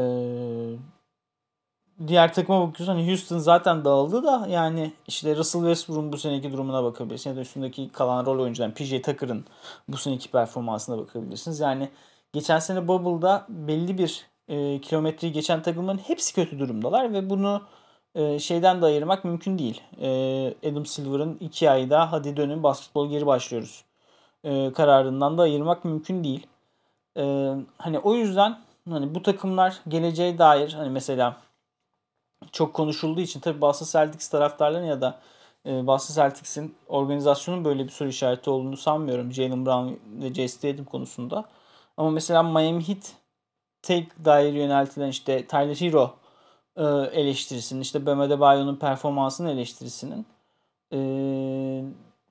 diğer 2.08 2.34
takıma 2.34 2.67
bakıyorsun 2.67 2.93
hani 2.93 3.08
Houston 3.08 3.38
zaten 3.38 3.86
dağıldı 3.86 4.23
da 4.23 4.47
yani 4.49 4.93
işte 5.08 5.36
Russell 5.36 5.62
Westbrook'un 5.62 6.13
bu 6.13 6.17
seneki 6.17 6.53
durumuna 6.53 6.84
bakabilirsin 6.84 7.29
ya 7.29 7.36
da 7.36 7.41
üstündeki 7.41 7.89
kalan 7.89 8.25
rol 8.25 8.39
oyuncuların 8.39 8.71
PJ 8.71 9.01
Tucker'ın 9.01 9.45
bu 9.88 9.97
seneki 9.97 10.32
performansına 10.32 10.97
bakabilirsiniz. 10.97 11.60
Yani 11.60 11.89
geçen 12.34 12.60
sene 12.60 12.88
Bubble'da 12.88 13.45
belli 13.49 13.97
bir 13.97 14.25
e, 14.47 14.82
kilometreyi 14.82 15.34
geçen 15.34 15.62
takımların 15.62 15.97
hepsi 15.97 16.34
kötü 16.36 16.60
durumdalar 16.60 17.13
ve 17.13 17.29
bunu 17.29 17.62
e, 18.15 18.39
şeyden 18.39 18.82
de 18.82 18.86
ayırmak 18.86 19.25
mümkün 19.25 19.60
değil. 19.60 19.82
E, 20.01 20.69
Adam 20.69 20.86
Silver'ın 20.86 21.38
iki 21.39 21.69
ayda 21.69 22.12
hadi 22.12 22.38
dönün 22.38 22.63
basketbol 22.63 23.10
geri 23.10 23.25
başlıyoruz 23.25 23.84
e, 24.43 24.73
kararından 24.73 25.38
da 25.38 25.41
ayırmak 25.41 25.86
mümkün 25.86 26.23
değil. 26.23 26.47
E, 27.17 27.53
hani 27.77 27.99
o 27.99 28.15
yüzden 28.15 28.60
hani 28.89 29.15
bu 29.15 29.21
takımlar 29.21 29.79
geleceğe 29.88 30.38
dair 30.38 30.73
hani 30.73 30.89
mesela 30.89 31.38
çok 32.51 32.73
konuşulduğu 32.73 33.21
için 33.21 33.39
tabii 33.39 33.62
Boston 33.62 33.99
Celtics 33.99 34.27
taraftarlarının 34.27 34.88
ya 34.88 35.01
da 35.01 35.19
e, 35.65 35.88
Boston 35.88 36.15
Celtics'in 36.15 36.75
organizasyonun 36.88 37.65
böyle 37.65 37.84
bir 37.86 37.89
soru 37.89 38.10
işareti 38.10 38.49
olduğunu 38.49 38.77
sanmıyorum. 38.77 39.34
Jalen 39.34 39.65
Brown 39.65 39.93
ve 40.23 40.34
Jason 40.34 40.62
Tatum 40.62 40.86
konusunda. 40.86 41.45
Ama 41.97 42.10
mesela 42.10 42.43
Miami 42.43 42.88
Heat 42.88 43.12
tek 43.82 44.25
dair 44.25 44.53
yöneltilen 44.53 45.08
işte 45.08 45.47
Tyler 45.47 45.75
Hero 45.75 46.15
e, 46.75 46.84
eleştirisinin, 47.19 47.82
işte 47.82 48.06
Bam 48.06 48.19
Adebayo'nun 48.21 48.75
performansının 48.75 49.49
eleştirisinin 49.49 50.25
e, 50.93 50.97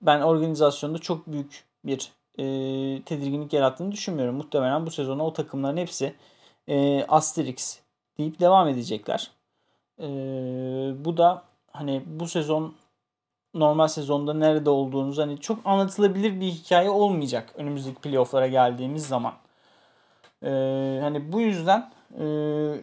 ben 0.03 0.21
organizasyonda 0.21 0.99
çok 0.99 1.27
büyük 1.27 1.65
bir 1.85 2.13
e, 2.39 2.45
tedirginlik 3.03 3.53
yarattığını 3.53 3.93
düşünmüyorum. 3.93 4.35
Muhtemelen 4.35 4.87
bu 4.87 4.91
sezona 4.91 5.27
o 5.27 5.33
takımların 5.33 5.77
hepsi 5.77 6.15
Asterix 7.09 7.81
deyip 8.19 8.41
devam 8.41 8.69
edecekler. 8.69 9.31
Bu 11.05 11.17
da 11.17 11.43
hani 11.73 12.03
bu 12.07 12.29
sezon 12.29 12.75
normal 13.55 13.89
sezonda 13.89 14.35
nerede 14.35 14.71
olduğunuz 14.71 15.19
hani 15.19 15.39
çok 15.39 15.59
anlatılabilir 15.65 16.41
bir 16.41 16.47
hikaye 16.47 16.91
olmayacak 16.91 17.53
önümüzdeki 17.57 18.01
playofflara 18.01 18.47
geldiğimiz 18.47 19.07
zaman. 19.07 19.33
E, 20.43 20.49
hani 21.03 21.33
bu 21.33 21.41
yüzden 21.41 21.91
e, 22.21 22.25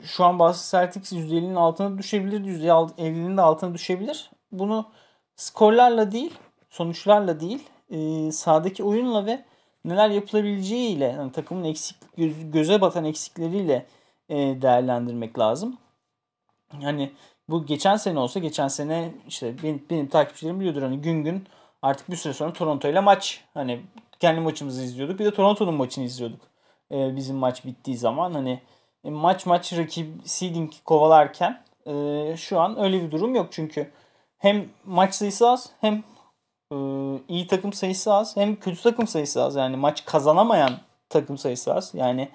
şu 0.03 0.25
an 0.25 0.39
bazı 0.39 0.71
Celtics 0.71 1.13
%50'nin 1.13 1.55
altına 1.55 1.97
düşebilir, 1.97 2.39
%50'nin 2.39 3.38
de 3.38 3.41
altına 3.41 3.73
düşebilir. 3.73 4.32
Bunu 4.51 4.86
skorlarla 5.36 6.12
değil 6.12 6.34
sonuçlarla 6.69 7.39
değil 7.39 7.63
e, 7.89 8.32
sahadaki 8.32 8.84
oyunla 8.84 9.25
ve 9.25 9.45
neler 9.86 10.10
yapılabileceğiyle 10.10 11.05
yani 11.05 11.32
takımın 11.32 11.63
eksik 11.63 11.97
göz, 12.17 12.51
göze 12.51 12.82
batan 12.82 13.05
eksikleriyle 13.05 13.86
e, 14.29 14.36
değerlendirmek 14.38 15.39
lazım. 15.39 15.77
Hani 16.82 17.12
bu 17.49 17.65
geçen 17.65 17.95
sene 17.95 18.19
olsa 18.19 18.39
geçen 18.39 18.67
sene 18.67 19.12
işte 19.27 19.63
benim, 19.63 19.86
benim 19.89 20.08
takipçilerim 20.08 20.60
biliyordur 20.60 20.82
hani 20.82 21.01
gün 21.01 21.23
gün 21.23 21.47
artık 21.82 22.12
bir 22.12 22.15
süre 22.15 22.34
sonra 22.34 22.53
Toronto 22.53 22.88
ile 22.88 22.99
maç 22.99 23.43
hani 23.53 23.82
kendi 24.19 24.41
maçımızı 24.41 24.84
izliyorduk. 24.84 25.19
Bir 25.19 25.25
de 25.25 25.34
Toronto'nun 25.34 25.73
maçını 25.73 26.03
izliyorduk. 26.05 26.41
E, 26.91 27.15
bizim 27.15 27.36
maç 27.36 27.65
bittiği 27.65 27.97
zaman 27.97 28.34
hani 28.34 28.62
e, 29.03 29.10
maç 29.10 29.45
maç 29.45 29.73
rakip 29.73 30.08
seeding 30.25 30.71
kovalarken 30.86 31.63
e, 31.86 32.36
şu 32.38 32.60
an 32.60 32.79
öyle 32.79 33.01
bir 33.03 33.12
durum 33.12 33.36
yok. 33.36 33.47
Çünkü 33.51 33.91
hem 34.38 34.69
maç 34.86 35.15
sayısı 35.15 35.49
az 35.49 35.69
hem 35.82 36.03
e, 36.71 36.75
iyi 37.27 37.47
takım 37.47 37.73
sayısı 37.73 38.13
az 38.13 38.38
hem 38.38 38.55
kötü 38.55 38.82
takım 38.82 39.08
sayısı 39.08 39.43
az. 39.43 39.55
Yani 39.55 39.77
maç 39.77 40.05
kazanamayan 40.05 40.73
takım 41.10 41.38
sayısı 41.38 41.73
az. 41.73 41.91
Yani 41.93 42.29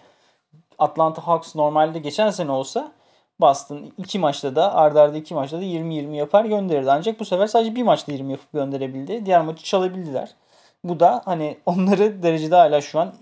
Atlanta 0.78 1.26
Hawks 1.26 1.54
normalde 1.54 1.98
geçen 1.98 2.30
sene 2.30 2.50
olsa 2.52 2.92
Boston 3.40 3.92
iki 3.98 4.18
maçta 4.18 4.56
da 4.56 4.74
ardarda 4.74 5.02
arda 5.02 5.18
iki 5.18 5.34
maçta 5.34 5.58
da 5.58 5.64
20-20 5.64 6.14
yapar 6.16 6.44
gönderirdi. 6.44 6.90
Ancak 6.90 7.20
bu 7.20 7.24
sefer 7.24 7.46
sadece 7.46 7.74
bir 7.74 7.82
maçta 7.82 8.12
20 8.12 8.32
yapıp 8.32 8.52
gönderebildi. 8.52 9.26
Diğer 9.26 9.40
maçı 9.40 9.64
çalabildiler. 9.64 10.34
Bu 10.84 11.00
da 11.00 11.22
hani 11.24 11.58
onları 11.66 12.22
derecede 12.22 12.54
hala 12.54 12.80
şu 12.80 13.00
an 13.00 13.14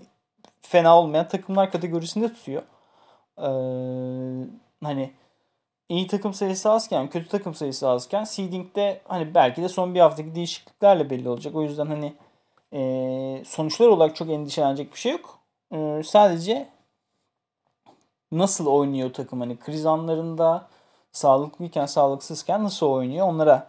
fena 0.61 0.99
olmayan 0.99 1.27
takımlar 1.27 1.71
kategorisinde 1.71 2.33
tutuyor. 2.33 2.61
Ee, 3.37 3.43
hani 4.83 5.11
iyi 5.89 6.07
takım 6.07 6.33
sayısı 6.33 6.71
azken, 6.71 7.09
kötü 7.09 7.27
takım 7.27 7.55
sayısı 7.55 7.89
azken 7.89 8.23
seeding'de 8.23 9.01
hani 9.07 9.35
belki 9.35 9.61
de 9.61 9.69
son 9.69 9.95
bir 9.95 9.99
haftaki 9.99 10.35
değişikliklerle 10.35 11.09
belli 11.09 11.29
olacak. 11.29 11.55
O 11.55 11.63
yüzden 11.63 11.85
hani 11.85 12.13
e, 12.73 13.43
sonuçlar 13.45 13.87
olarak 13.87 14.15
çok 14.15 14.29
endişelenecek 14.29 14.93
bir 14.93 14.99
şey 14.99 15.11
yok. 15.11 15.39
E, 15.71 16.01
sadece 16.03 16.67
nasıl 18.37 18.67
oynuyor 18.67 19.13
takım 19.13 19.39
hani 19.39 19.57
kriz 19.57 19.85
anlarında 19.85 20.67
sağlıklıyken 21.11 21.85
sağlıksızken 21.85 22.63
nasıl 22.63 22.87
oynuyor 22.87 23.27
onlara 23.27 23.67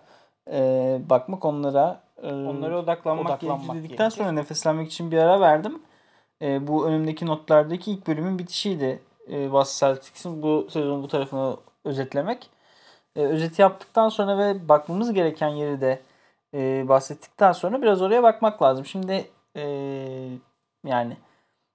e, 0.53 1.01
bakmak 1.11 1.45
onlara 1.45 2.01
e, 2.23 2.33
onlara 2.33 2.79
odaklanmak, 2.79 3.27
odaklanmak 3.27 3.77
dedikten 3.77 3.97
gerekir. 3.97 4.17
sonra 4.17 4.33
nefeslenmek 4.33 4.93
için 4.93 5.11
bir 5.11 5.19
ara 5.19 5.41
verdim. 5.41 5.83
E, 6.43 6.67
bu 6.67 6.87
önümdeki 6.87 7.27
notlardaki 7.27 7.93
ilk 7.93 8.07
bölümün 8.07 8.39
bitişiydi. 8.39 9.03
E, 9.31 9.53
Boston 9.53 9.89
Celtics'in 9.89 10.43
bu 10.43 10.67
sezon 10.71 11.03
bu 11.03 11.09
tarafını 11.09 11.57
özetlemek. 11.85 12.51
E, 13.17 13.21
özeti 13.21 13.63
yaptıktan 13.63 14.09
sonra 14.09 14.39
ve 14.39 14.69
bakmamız 14.69 15.13
gereken 15.13 15.49
yeri 15.49 15.81
de 15.81 16.01
e, 16.55 16.89
bahsettikten 16.89 17.53
sonra 17.53 17.83
biraz 17.83 18.03
oraya 18.03 18.23
bakmak 18.23 18.63
lazım. 18.63 18.87
Şimdi 18.87 19.31
e, 19.57 19.63
yani 20.85 21.17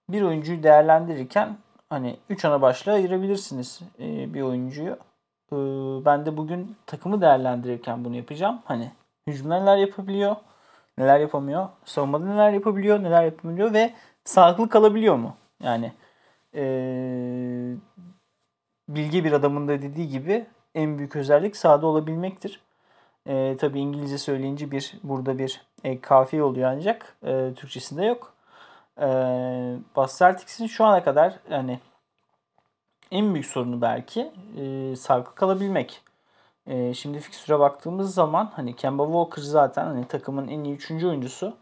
bir 0.10 0.21
oyuncuyu 0.21 0.63
değerlendirirken 0.63 1.58
hani 1.89 2.17
3 2.30 2.45
ana 2.45 2.62
başlığa 2.62 2.95
ayırabilirsiniz 2.95 3.80
e, 3.99 4.34
bir 4.34 4.41
oyuncuyu. 4.41 4.97
E, 5.52 5.56
ben 6.06 6.25
de 6.25 6.38
bugün 6.38 6.75
takımı 6.86 7.21
değerlendirirken 7.21 8.06
bunu 8.06 8.15
yapacağım. 8.15 8.60
Hani 8.65 8.91
hücumda 9.28 9.60
neler 9.60 9.78
yapabiliyor, 9.78 10.36
neler 10.97 11.19
yapamıyor, 11.19 11.67
savunmada 11.86 12.25
neler 12.25 12.52
yapabiliyor, 12.52 13.04
neler 13.04 13.23
yapabiliyor 13.23 13.73
ve 13.73 13.93
sağlıklı 14.23 14.69
kalabiliyor 14.69 15.15
mu? 15.15 15.36
Yani 15.63 15.93
e, 16.56 16.63
bilge 18.89 19.23
bir 19.23 19.32
adamın 19.32 19.67
da 19.67 19.82
dediği 19.82 20.10
gibi 20.10 20.45
en 20.75 20.97
büyük 20.97 21.15
özellik 21.15 21.58
sahada 21.58 21.88
olabilmektir. 21.88 22.62
E, 23.28 23.58
tabii 23.60 23.80
İngilizce 23.80 24.17
söyleyince 24.17 24.71
bir 24.71 24.93
burada 25.04 25.38
bir 25.38 25.62
e, 25.84 26.02
kafiye 26.02 26.43
oluyor 26.43 26.71
ancak 26.71 27.15
e, 27.23 27.54
Türkçesinde 27.56 28.06
yok. 28.06 28.34
E, 28.99 29.07
Boston 29.95 30.25
Celtics'in 30.25 30.67
şu 30.67 30.85
ana 30.85 31.03
kadar 31.03 31.33
yani 31.51 31.79
en 33.12 33.33
büyük 33.33 33.45
sorunu 33.45 33.81
belki 33.81 34.31
e, 34.57 34.95
sağlıklı 34.95 35.35
kalabilmek. 35.35 36.01
E, 36.67 36.93
şimdi 36.93 37.19
fikstüre 37.19 37.59
baktığımız 37.59 38.13
zaman 38.13 38.51
hani 38.55 38.75
Kemba 38.75 39.05
Walker 39.05 39.41
zaten 39.41 39.85
hani 39.85 40.07
takımın 40.07 40.47
en 40.47 40.63
iyi 40.63 40.75
üçüncü 40.75 41.07
oyuncusu. 41.07 41.57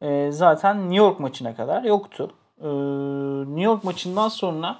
E, 0.00 0.32
zaten 0.32 0.80
New 0.80 0.96
York 0.96 1.20
maçına 1.20 1.56
kadar 1.56 1.82
yoktu. 1.82 2.30
E, 2.60 2.68
New 3.46 3.62
York 3.62 3.84
maçından 3.84 4.28
sonra 4.28 4.78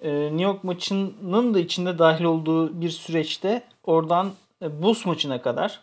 e, 0.00 0.10
New 0.12 0.42
York 0.42 0.64
maçının 0.64 1.54
da 1.54 1.58
içinde 1.58 1.98
dahil 1.98 2.24
olduğu 2.24 2.80
bir 2.80 2.90
süreçte 2.90 3.62
oradan 3.84 4.32
e, 4.62 4.82
Bulls 4.82 5.06
maçına 5.06 5.42
kadar 5.42 5.80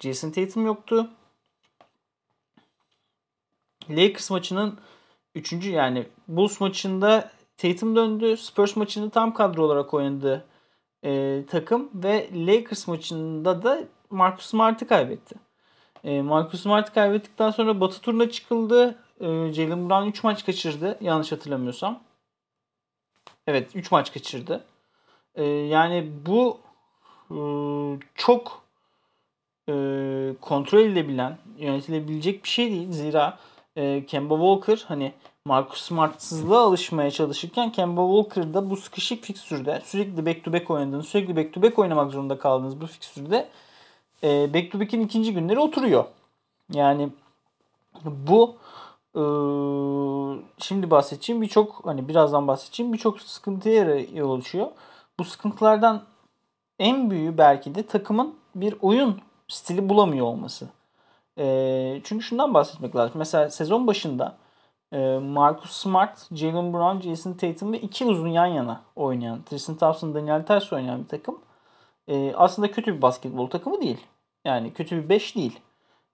Jason 0.00 0.30
Tatum 0.30 0.66
yoktu. 0.66 1.10
Lakers 3.90 4.30
maçının 4.30 4.78
üçüncü 5.34 5.70
yani 5.70 6.06
Bulls 6.28 6.60
maçında 6.60 7.30
Tatum 7.56 7.96
döndü. 7.96 8.36
Spurs 8.36 8.76
maçında 8.76 9.10
tam 9.10 9.34
kadro 9.34 9.62
olarak 9.62 9.94
oynadı 9.94 10.44
e, 11.04 11.42
takım 11.50 11.90
ve 11.94 12.28
Lakers 12.34 12.88
maçında 12.88 13.62
da 13.62 13.84
Marcus 14.10 14.46
Smart'ı 14.46 14.86
kaybetti. 14.86 15.34
E, 16.04 16.22
Marcus 16.22 16.62
Smart'ı 16.62 16.92
kaybettikten 16.92 17.50
sonra 17.50 17.80
Batı 17.80 18.00
turuna 18.00 18.30
çıkıldı. 18.30 18.98
E, 19.20 19.52
Jalen 19.52 19.90
Brown 19.90 20.08
3 20.08 20.24
maç 20.24 20.46
kaçırdı 20.46 20.98
yanlış 21.00 21.32
hatırlamıyorsam. 21.32 22.02
Evet 23.46 23.76
3 23.76 23.90
maç 23.90 24.12
kaçırdı. 24.12 24.64
E, 25.34 25.44
yani 25.44 26.12
bu 26.26 26.60
e, 27.30 27.38
çok 28.14 28.62
e, 29.68 29.72
kontrol 30.40 30.78
edilebilen, 30.78 31.38
yönetilebilecek 31.58 32.44
bir 32.44 32.48
şey 32.48 32.70
değil. 32.70 32.92
Zira 32.92 33.38
e, 33.76 34.06
Kemba 34.06 34.34
Walker 34.34 34.84
hani 34.88 35.12
Marcus 35.44 35.82
Smart'sızlığa 35.82 36.60
alışmaya 36.60 37.10
çalışırken 37.10 37.72
Kemba 37.72 38.22
Walker'da 38.22 38.70
bu 38.70 38.76
sıkışık 38.76 39.24
fikstürde 39.24 39.82
sürekli 39.84 40.26
back 40.26 40.44
to 40.44 40.52
back 40.52 40.70
oynadığınız, 40.70 41.06
sürekli 41.06 41.36
back 41.36 41.52
to 41.52 41.62
back 41.62 41.78
oynamak 41.78 42.12
zorunda 42.12 42.38
kaldığınız 42.38 42.80
bu 42.80 42.86
fikstürde 42.86 43.48
e, 44.22 44.54
back 44.54 44.72
to 44.72 44.80
back'in 44.80 45.00
ikinci 45.00 45.34
günleri 45.34 45.58
oturuyor. 45.58 46.04
Yani 46.72 47.08
bu 48.04 48.56
e, 49.14 49.22
şimdi 50.58 50.90
bahsedeceğim 50.90 51.42
birçok 51.42 51.80
hani 51.84 52.08
birazdan 52.08 52.48
bahsedeceğim 52.48 52.92
birçok 52.92 53.20
sıkıntıya 53.20 54.00
yol 54.14 54.28
oluşuyor. 54.28 54.66
Bu 55.18 55.24
sıkıntılardan 55.24 56.02
en 56.78 57.10
büyüğü 57.10 57.38
belki 57.38 57.74
de 57.74 57.86
takımın 57.86 58.34
bir 58.54 58.74
oyun 58.82 59.20
stili 59.48 59.88
bulamıyor 59.88 60.26
olması. 60.26 60.68
E, 61.38 62.00
çünkü 62.04 62.24
şundan 62.24 62.54
bahsetmek 62.54 62.96
lazım. 62.96 63.18
Mesela 63.18 63.50
sezon 63.50 63.86
başında 63.86 64.36
e, 64.92 65.18
Marcus 65.18 65.70
Smart, 65.70 66.28
Jalen 66.34 66.72
Brown, 66.72 67.08
Jason 67.08 67.32
Tatum 67.32 67.72
ve 67.72 67.80
iki 67.80 68.04
uzun 68.04 68.28
yan 68.28 68.46
yana 68.46 68.80
oynayan, 68.96 69.42
Tristan 69.42 69.76
Thompson, 69.76 70.14
Daniel 70.14 70.46
Tice 70.46 70.76
oynayan 70.76 71.02
bir 71.02 71.08
takım. 71.08 71.38
E, 72.08 72.34
aslında 72.34 72.70
kötü 72.70 72.96
bir 72.96 73.02
basketbol 73.02 73.50
takımı 73.50 73.80
değil. 73.80 74.06
Yani 74.44 74.72
kötü 74.72 75.04
bir 75.04 75.08
5 75.08 75.36
değil. 75.36 75.60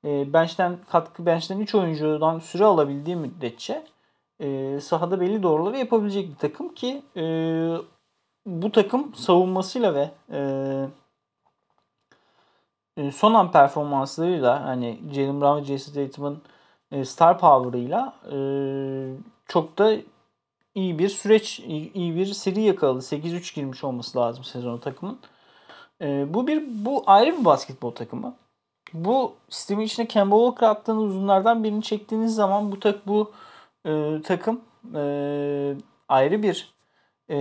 E, 0.05 0.33
bench'ten 0.33 0.79
katkı, 0.91 1.27
bench'ten 1.27 1.61
3 1.61 1.75
oyuncudan 1.75 2.39
süre 2.39 2.65
alabildiği 2.65 3.17
müddetçe 3.17 3.85
e, 4.41 4.81
sahada 4.81 5.21
belli 5.21 5.43
doğruları 5.43 5.79
yapabilecek 5.79 6.31
bir 6.31 6.37
takım 6.37 6.75
ki 6.75 7.03
e, 7.17 7.23
bu 8.47 8.73
takım 8.73 9.15
savunmasıyla 9.15 9.95
ve 9.95 10.11
e 10.33 10.39
son 13.13 13.35
an 13.35 13.53
performanslarıyla 13.53 14.67
hani 14.67 15.01
Jalen 15.13 15.41
Brown 15.41 15.63
ve 15.63 15.65
Jason 15.65 15.93
Tatum'un 15.93 16.43
e, 16.93 17.05
star 17.05 17.39
power'ıyla 17.39 18.15
e, 18.33 18.37
çok 19.49 19.79
da 19.79 19.97
iyi 20.75 20.99
bir 20.99 21.09
süreç, 21.09 21.61
iyi 21.95 22.17
bir 22.17 22.27
seri 22.27 22.61
yakaladı. 22.61 22.99
8-3 22.99 23.55
girmiş 23.55 23.85
olması 23.85 24.19
lazım 24.19 24.45
sezonu 24.45 24.81
takımın. 24.81 25.19
E, 26.01 26.35
bu 26.35 26.47
bir 26.47 26.65
bu 26.85 27.03
ayrı 27.07 27.39
bir 27.39 27.45
basketbol 27.45 27.91
takımı. 27.91 28.35
Bu 28.93 29.35
sistemin 29.49 29.85
içine 29.85 30.07
Kemba 30.09 30.37
Walker 30.37 30.69
attığınız 30.69 31.03
uzunlardan 31.05 31.65
birini 31.65 31.83
çektiğiniz 31.83 32.35
zaman 32.35 32.73
bu 32.73 32.81
tak 32.81 33.07
bu 33.07 33.33
e, 33.87 34.23
takım 34.25 34.61
e, 34.95 35.75
ayrı 36.09 36.43
bir 36.43 36.75
e, 37.31 37.37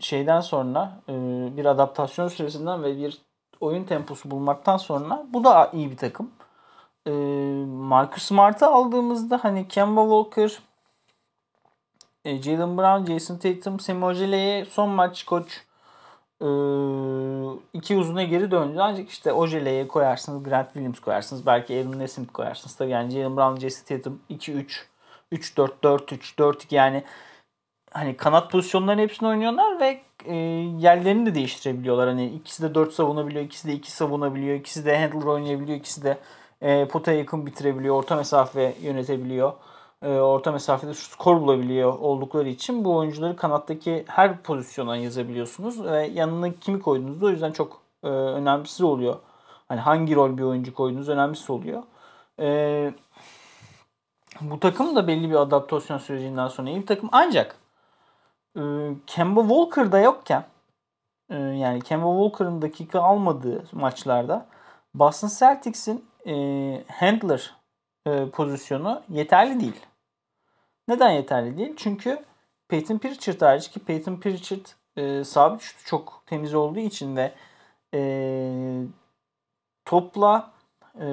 şeyden 0.00 0.40
sonra 0.40 1.00
e, 1.08 1.12
bir 1.56 1.64
adaptasyon 1.64 2.28
süresinden 2.28 2.82
ve 2.82 2.96
bir 2.96 3.18
oyun 3.62 3.84
temposu 3.84 4.30
bulmaktan 4.30 4.76
sonra 4.76 5.26
bu 5.32 5.44
da 5.44 5.70
iyi 5.72 5.90
bir 5.90 5.96
takım 5.96 6.30
e, 7.06 7.10
Marcus 7.66 8.22
Smart'ı 8.22 8.66
aldığımızda 8.66 9.44
hani 9.44 9.68
Kemba 9.68 10.02
Walker, 10.02 10.58
e, 12.24 12.42
Jalen 12.42 12.78
Brown, 12.78 13.12
Jason 13.12 13.36
Tatum, 13.36 13.80
Semi 13.80 14.04
Ojele'ye 14.04 14.64
son 14.64 14.88
maç 14.88 15.24
koç 15.24 15.62
e, 16.40 16.46
iki 17.72 17.96
uzuna 17.96 18.22
geri 18.22 18.50
döndü. 18.50 18.78
Ancak 18.80 19.10
işte 19.10 19.32
Ojele'ye 19.32 19.88
koyarsınız, 19.88 20.42
Grant 20.42 20.66
Williams 20.66 21.00
koyarsınız. 21.00 21.46
Belki 21.46 21.74
Aaron 21.74 21.98
Nesmith 21.98 22.32
koyarsınız. 22.32 22.76
Tabii 22.76 22.90
yani 22.90 23.10
Jalen 23.10 23.36
Brown, 23.36 23.60
Jason 23.60 23.84
Tatum 23.84 24.20
2-3, 24.30 24.64
3-4, 25.32 25.70
4-3, 25.82 26.38
4-2 26.38 26.74
yani 26.74 27.04
hani 27.92 28.16
kanat 28.16 28.50
pozisyonlarının 28.50 29.02
hepsini 29.02 29.28
oynuyorlar 29.28 29.80
ve 29.80 30.00
e, 30.24 30.34
yerlerini 30.78 31.26
de 31.26 31.34
değiştirebiliyorlar. 31.34 32.08
Hani 32.08 32.26
ikisi 32.26 32.62
de 32.62 32.74
4 32.74 32.92
savunabiliyor, 32.92 33.44
ikisi 33.44 33.68
de 33.68 33.72
2 33.72 33.92
savunabiliyor, 33.92 34.56
ikisi 34.56 34.86
de 34.86 34.98
handler 34.98 35.26
oynayabiliyor, 35.26 35.78
ikisi 35.78 36.04
de 36.04 36.18
e, 36.62 36.88
potaya 36.88 37.18
yakın 37.18 37.46
bitirebiliyor, 37.46 37.94
orta 37.94 38.16
mesafe 38.16 38.74
yönetebiliyor. 38.82 39.52
E, 40.02 40.08
orta 40.08 40.52
mesafede 40.52 40.94
skor 40.94 41.40
bulabiliyor 41.40 41.98
oldukları 41.98 42.48
için 42.48 42.84
bu 42.84 42.96
oyuncuları 42.96 43.36
kanattaki 43.36 44.04
her 44.08 44.42
pozisyona 44.42 44.96
yazabiliyorsunuz 44.96 45.84
ve 45.84 46.06
yanına 46.06 46.52
kimi 46.52 46.80
koyduğunuzda 46.80 47.26
o 47.26 47.30
yüzden 47.30 47.52
çok 47.52 47.80
e, 48.04 48.08
önemlisiz 48.08 48.80
oluyor. 48.80 49.16
Hani 49.68 49.80
hangi 49.80 50.14
rol 50.14 50.38
bir 50.38 50.42
oyuncu 50.42 50.74
koyduğunuz 50.74 51.08
önemlisiz 51.08 51.50
oluyor. 51.50 51.82
E, 52.40 52.92
bu 54.40 54.60
takım 54.60 54.96
da 54.96 55.06
belli 55.08 55.30
bir 55.30 55.34
adaptasyon 55.34 55.98
sürecinden 55.98 56.48
sonra 56.48 56.70
iyi 56.70 56.80
bir 56.80 56.86
takım. 56.86 57.08
Ancak 57.12 57.61
e, 58.56 58.62
Kemba 59.06 59.40
Walker'da 59.40 59.98
yokken 59.98 60.44
e, 61.30 61.36
yani 61.36 61.80
Kemba 61.80 62.06
Walker'ın 62.06 62.62
dakika 62.62 63.00
almadığı 63.00 63.64
maçlarda 63.72 64.46
Boston 64.94 65.28
Celtics'in 65.38 66.04
e, 66.26 66.34
handler 66.88 67.54
e, 68.06 68.30
pozisyonu 68.30 69.02
yeterli 69.08 69.60
değil. 69.60 69.86
Neden 70.88 71.10
yeterli 71.10 71.58
değil? 71.58 71.74
Çünkü 71.76 72.24
Peyton 72.68 72.98
Pritchard 72.98 73.40
hariç 73.40 73.70
ki 73.70 73.80
Peyton 73.80 74.16
Pritchard 74.16 74.66
e, 74.96 75.24
sabit 75.24 75.60
şutu 75.60 75.84
çok 75.84 76.22
temiz 76.26 76.54
olduğu 76.54 76.78
için 76.78 77.16
ve 77.16 77.32
e, 77.94 78.00
topla 79.84 80.50
e, 81.00 81.06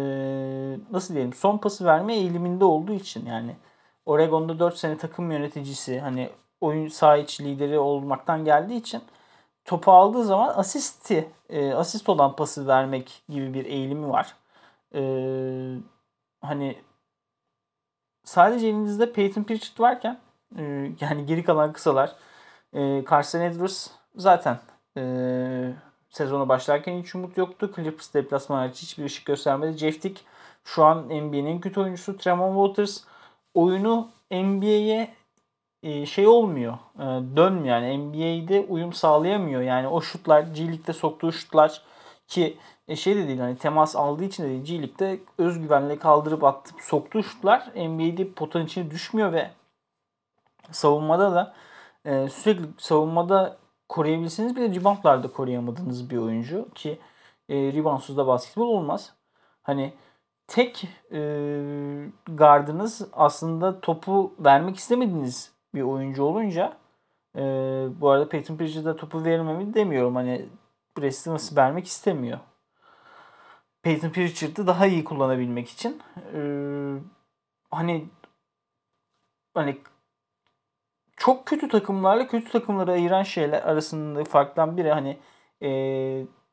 nasıl 0.92 1.14
diyelim 1.14 1.34
son 1.34 1.58
pası 1.58 1.86
verme 1.86 2.16
eğiliminde 2.16 2.66
olduğu 2.66 2.94
için 2.94 3.26
yani 3.26 3.56
Oregon'da 4.06 4.60
4 4.60 4.78
sene 4.78 4.98
takım 4.98 5.32
yöneticisi 5.32 6.00
hani 6.00 6.30
oyun 6.62 6.88
saha 6.88 7.18
içi 7.18 7.44
lideri 7.46 7.80
olmaktan 7.80 8.46
geldiği 8.46 8.78
için 8.78 9.02
topu 9.66 9.92
aldığı 9.92 10.24
zaman 10.24 10.54
asisti 10.56 11.32
e, 11.50 11.74
asist 11.74 12.10
olan 12.10 12.36
pası 12.36 12.68
vermek 12.68 13.24
gibi 13.30 13.54
bir 13.54 13.66
eğilimi 13.66 14.10
var. 14.10 14.36
E, 14.96 15.02
hani 16.42 16.76
sadece 18.24 18.68
elinizde 18.68 19.12
Peyton 19.14 19.44
Pritchard 19.44 19.80
varken 19.80 20.20
e, 20.58 20.92
yani 21.02 21.26
geri 21.26 21.44
kalan 21.44 21.74
kısalar 21.74 22.16
e, 22.74 23.06
Carson 23.10 23.40
Edwards 23.40 23.88
zaten 24.16 24.60
e, 24.98 25.04
sezona 26.10 26.50
başlarken 26.50 27.02
hiç 27.02 27.16
umut 27.16 27.38
yoktu. 27.38 27.72
Clippers 27.76 28.14
deplasmanı 28.14 28.60
hariç 28.60 28.82
hiçbir 28.82 29.06
ışık 29.06 29.26
göstermedi. 29.26 29.78
Jeff 29.78 30.02
Tick 30.02 30.22
şu 30.64 30.86
an 30.86 30.98
NBA'nin 30.98 31.62
kötü 31.62 31.80
oyuncusu. 31.80 32.18
Tremont 32.18 32.68
Waters 32.68 33.04
oyunu 33.54 34.08
NBA'ye 34.32 35.19
şey 36.06 36.28
olmuyor. 36.28 36.74
E, 36.96 37.06
dönmüyor 37.36 37.78
yani 37.78 37.98
NBA'de 37.98 38.66
uyum 38.70 38.94
sağlayamıyor. 38.94 39.62
Yani 39.62 39.88
o 39.88 40.02
şutlar 40.02 40.42
G 40.42 40.68
League'de 40.68 40.94
soktuğu 40.94 41.32
şutlar 41.32 41.82
ki 42.28 42.58
e, 42.88 42.96
şey 42.96 43.16
de 43.16 43.28
değil 43.28 43.40
hani 43.40 43.58
temas 43.58 43.96
aldığı 43.96 44.24
için 44.24 44.44
de 44.44 44.48
değil. 44.48 44.64
G 44.64 44.74
League'de 44.74 45.20
özgüvenle 45.38 46.00
kaldırıp 46.00 46.44
atıp 46.44 46.82
soktuğu 46.82 47.24
şutlar 47.24 47.72
NBA'de 47.76 48.32
potanın 48.34 48.66
içine 48.66 48.92
düşmüyor 48.92 49.34
ve 49.34 49.52
savunmada 50.72 51.34
da 51.34 51.54
e, 52.06 52.30
sürekli 52.30 52.66
savunmada 52.78 53.58
koruyabilseniz 53.90 54.56
bile 54.56 54.76
reboundlarda 54.76 55.32
koruyamadığınız 55.32 56.10
bir 56.10 56.18
oyuncu 56.18 56.70
ki 56.76 57.00
e, 57.50 57.56
reboundsuz 57.56 58.18
da 58.18 58.28
basketbol 58.28 58.68
olmaz. 58.68 59.14
Hani 59.64 59.94
tek 60.48 60.88
e, 61.12 61.20
gardınız 62.28 63.08
aslında 63.14 63.82
topu 63.82 64.34
vermek 64.40 64.78
istemediğiniz 64.78 65.59
bir 65.76 65.82
oyuncu 65.82 66.24
olunca 66.24 66.78
e, 67.36 67.42
bu 68.02 68.10
arada 68.10 68.30
Peyton 68.30 68.58
Pritchard'a 68.58 68.96
topu 68.96 69.24
vermemi 69.24 69.74
demiyorum. 69.74 70.16
Hani 70.16 70.46
Brest 70.98 71.28
nasıl 71.28 71.56
vermek 71.56 71.88
istemiyor. 71.88 72.40
Peyton 73.84 74.10
Pritchard'ı 74.10 74.68
daha 74.68 74.86
iyi 74.86 75.04
kullanabilmek 75.04 75.70
için 75.70 76.02
e, 76.34 76.40
hani 77.72 78.06
hani 79.54 79.78
çok 81.18 81.46
kötü 81.46 81.70
takımlarla 81.70 82.28
kötü 82.28 82.52
takımları 82.52 82.92
ayıran 82.92 83.24
şeyler 83.24 83.62
arasında 83.62 84.24
farktan 84.24 84.78
biri 84.78 84.92
hani 84.92 85.18
e, 85.64 85.70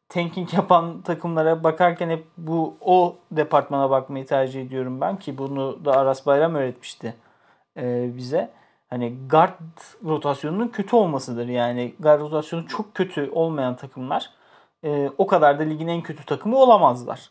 tanking 0.08 0.54
yapan 0.54 1.02
takımlara 1.02 1.64
bakarken 1.64 2.10
hep 2.10 2.26
bu 2.38 2.76
o 2.80 3.16
departmana 3.30 3.90
bakmayı 3.90 4.26
tercih 4.26 4.62
ediyorum 4.62 5.00
ben 5.00 5.16
ki 5.16 5.38
bunu 5.38 5.84
da 5.84 5.92
Aras 5.92 6.26
Bayram 6.26 6.54
öğretmişti 6.54 7.14
e, 7.76 8.16
bize. 8.16 8.50
Hani 8.90 9.18
guard 9.28 9.60
rotasyonunun 10.04 10.68
kötü 10.68 10.96
olmasıdır. 10.96 11.48
Yani 11.48 11.94
guard 12.00 12.20
rotasyonu 12.20 12.68
çok 12.68 12.94
kötü 12.94 13.30
olmayan 13.30 13.76
takımlar 13.76 14.30
e, 14.84 15.10
o 15.18 15.26
kadar 15.26 15.58
da 15.58 15.62
ligin 15.62 15.88
en 15.88 16.02
kötü 16.02 16.24
takımı 16.24 16.56
olamazlar. 16.56 17.30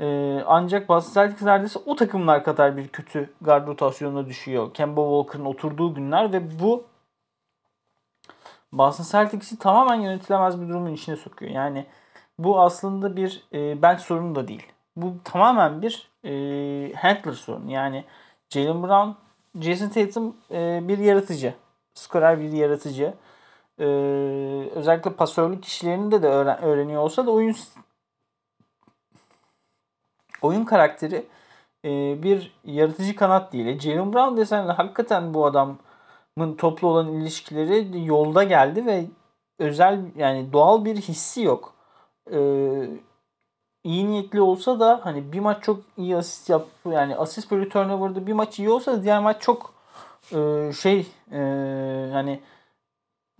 E, 0.00 0.38
ancak 0.46 0.88
Boston 0.88 1.12
Celtics 1.12 1.42
neredeyse 1.42 1.78
o 1.86 1.96
takımlar 1.96 2.44
kadar 2.44 2.76
bir 2.76 2.88
kötü 2.88 3.34
guard 3.40 3.68
rotasyonuna 3.68 4.26
düşüyor. 4.26 4.74
Kemba 4.74 5.00
Walker'ın 5.00 5.44
oturduğu 5.44 5.94
günler 5.94 6.32
ve 6.32 6.60
bu 6.60 6.84
Boston 8.72 9.04
Celtics'i 9.04 9.58
tamamen 9.58 10.00
yönetilemez 10.00 10.60
bir 10.60 10.68
durumun 10.68 10.94
içine 10.94 11.16
sokuyor. 11.16 11.52
Yani 11.52 11.86
bu 12.38 12.60
aslında 12.60 13.16
bir 13.16 13.42
e, 13.52 13.82
bench 13.82 14.00
sorunu 14.00 14.34
da 14.34 14.48
değil. 14.48 14.66
Bu 14.96 15.14
tamamen 15.24 15.82
bir 15.82 16.10
e, 16.24 16.30
handler 16.94 17.32
sorunu. 17.32 17.70
Yani 17.70 18.04
Jalen 18.50 18.82
Brown, 18.82 19.10
Jason 19.60 19.88
Tatum 19.88 20.36
e, 20.50 20.80
bir 20.88 20.98
yaratıcı. 20.98 21.54
Skorer 21.94 22.40
bir 22.40 22.52
yaratıcı. 22.52 23.14
E, 23.78 23.84
özellikle 24.74 25.12
pasörlük 25.12 25.64
işlerini 25.64 26.22
de 26.22 26.26
öğren, 26.26 26.62
öğreniyor 26.62 27.02
olsa 27.02 27.26
da 27.26 27.30
oyun 27.30 27.56
oyun 30.42 30.64
karakteri 30.64 31.26
e, 31.84 32.22
bir 32.22 32.52
yaratıcı 32.64 33.16
kanat 33.16 33.52
değil. 33.52 33.66
E, 33.66 33.80
Jalen 33.80 34.12
Brown 34.12 34.36
desen 34.36 34.66
hakikaten 34.66 35.34
bu 35.34 35.46
adamın 35.46 36.56
toplu 36.58 36.88
olan 36.88 37.08
ilişkileri 37.12 38.06
yolda 38.06 38.44
geldi 38.44 38.86
ve 38.86 39.06
özel 39.58 40.00
yani 40.16 40.52
doğal 40.52 40.84
bir 40.84 40.96
hissi 40.96 41.42
yok. 41.42 41.74
Ee, 42.32 42.90
iyi 43.84 44.08
niyetli 44.08 44.40
olsa 44.40 44.80
da 44.80 45.00
hani 45.04 45.32
bir 45.32 45.40
maç 45.40 45.62
çok 45.62 45.80
iyi 45.96 46.16
asist 46.16 46.48
yaptı. 46.50 46.88
Yani 46.88 47.16
asist 47.16 47.50
böyle 47.50 47.68
turnover'da 47.68 48.26
bir 48.26 48.32
maç 48.32 48.58
iyi 48.58 48.70
olsa 48.70 48.92
da 48.92 49.02
diğer 49.02 49.20
maç 49.20 49.42
çok 49.42 49.74
e, 50.32 50.72
şey 50.72 51.06
e, 51.32 51.38
yani 52.14 52.40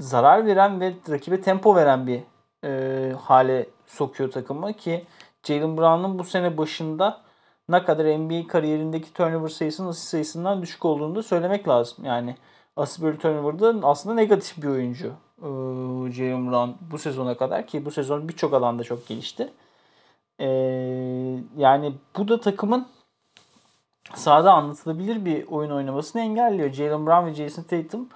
zarar 0.00 0.46
veren 0.46 0.81
ve 0.81 0.94
rakibe 1.11 1.40
tempo 1.40 1.76
veren 1.76 2.07
bir 2.07 2.20
e, 2.64 3.12
hale 3.12 3.66
sokuyor 3.87 4.31
takımı 4.31 4.72
ki 4.72 5.05
Jalen 5.42 5.76
Brown'un 5.76 6.18
bu 6.18 6.24
sene 6.24 6.59
başında 6.59 7.20
ne 7.68 7.85
kadar 7.85 8.05
NBA 8.05 8.46
kariyerindeki 8.46 9.12
turnover 9.12 9.48
sayısının 9.48 9.88
asist 9.88 10.09
sayısından 10.09 10.62
düşük 10.62 10.85
olduğunu 10.85 11.14
da 11.14 11.22
söylemek 11.22 11.68
lazım. 11.68 12.05
Yani 12.05 12.37
asist 12.76 13.03
bölü 13.03 13.18
turnover'da 13.18 13.88
aslında 13.88 14.14
negatif 14.14 14.62
bir 14.62 14.68
oyuncu 14.68 15.07
e, 15.38 15.48
Jalen 16.12 16.50
Brown 16.50 16.70
bu 16.92 16.98
sezona 16.98 17.37
kadar 17.37 17.66
ki 17.66 17.85
bu 17.85 17.90
sezon 17.90 18.29
birçok 18.29 18.55
alanda 18.55 18.85
çok 18.85 19.09
gelişti. 19.09 19.53
E, 20.40 20.48
yani 21.57 21.92
bu 22.16 22.29
da 22.29 22.40
takımın 22.40 22.87
sahada 24.14 24.53
anlatılabilir 24.53 25.24
bir 25.24 25.46
oyun 25.46 25.70
oynamasını 25.70 26.22
engelliyor. 26.22 26.72
Jalen 26.72 27.07
Brown 27.07 27.26
ve 27.26 27.35
Jason 27.35 27.62
Tatum 27.62 28.09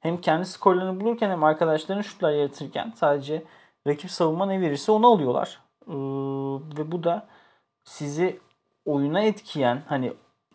hem 0.00 0.20
kendi 0.20 0.46
skorlarını 0.46 1.00
bulurken 1.00 1.30
hem 1.30 1.44
arkadaşlarının 1.44 2.02
şutlar 2.02 2.32
yaratırken 2.32 2.92
sadece 2.96 3.42
rakip 3.86 4.10
savunma 4.10 4.46
ne 4.46 4.60
verirse 4.60 4.92
onu 4.92 5.06
alıyorlar. 5.06 5.60
Ee, 5.86 5.92
ve 6.78 6.92
bu 6.92 7.04
da 7.04 7.26
sizi 7.84 8.40
oyuna 8.84 9.20
etkiyen 9.20 9.82
hani 9.88 10.12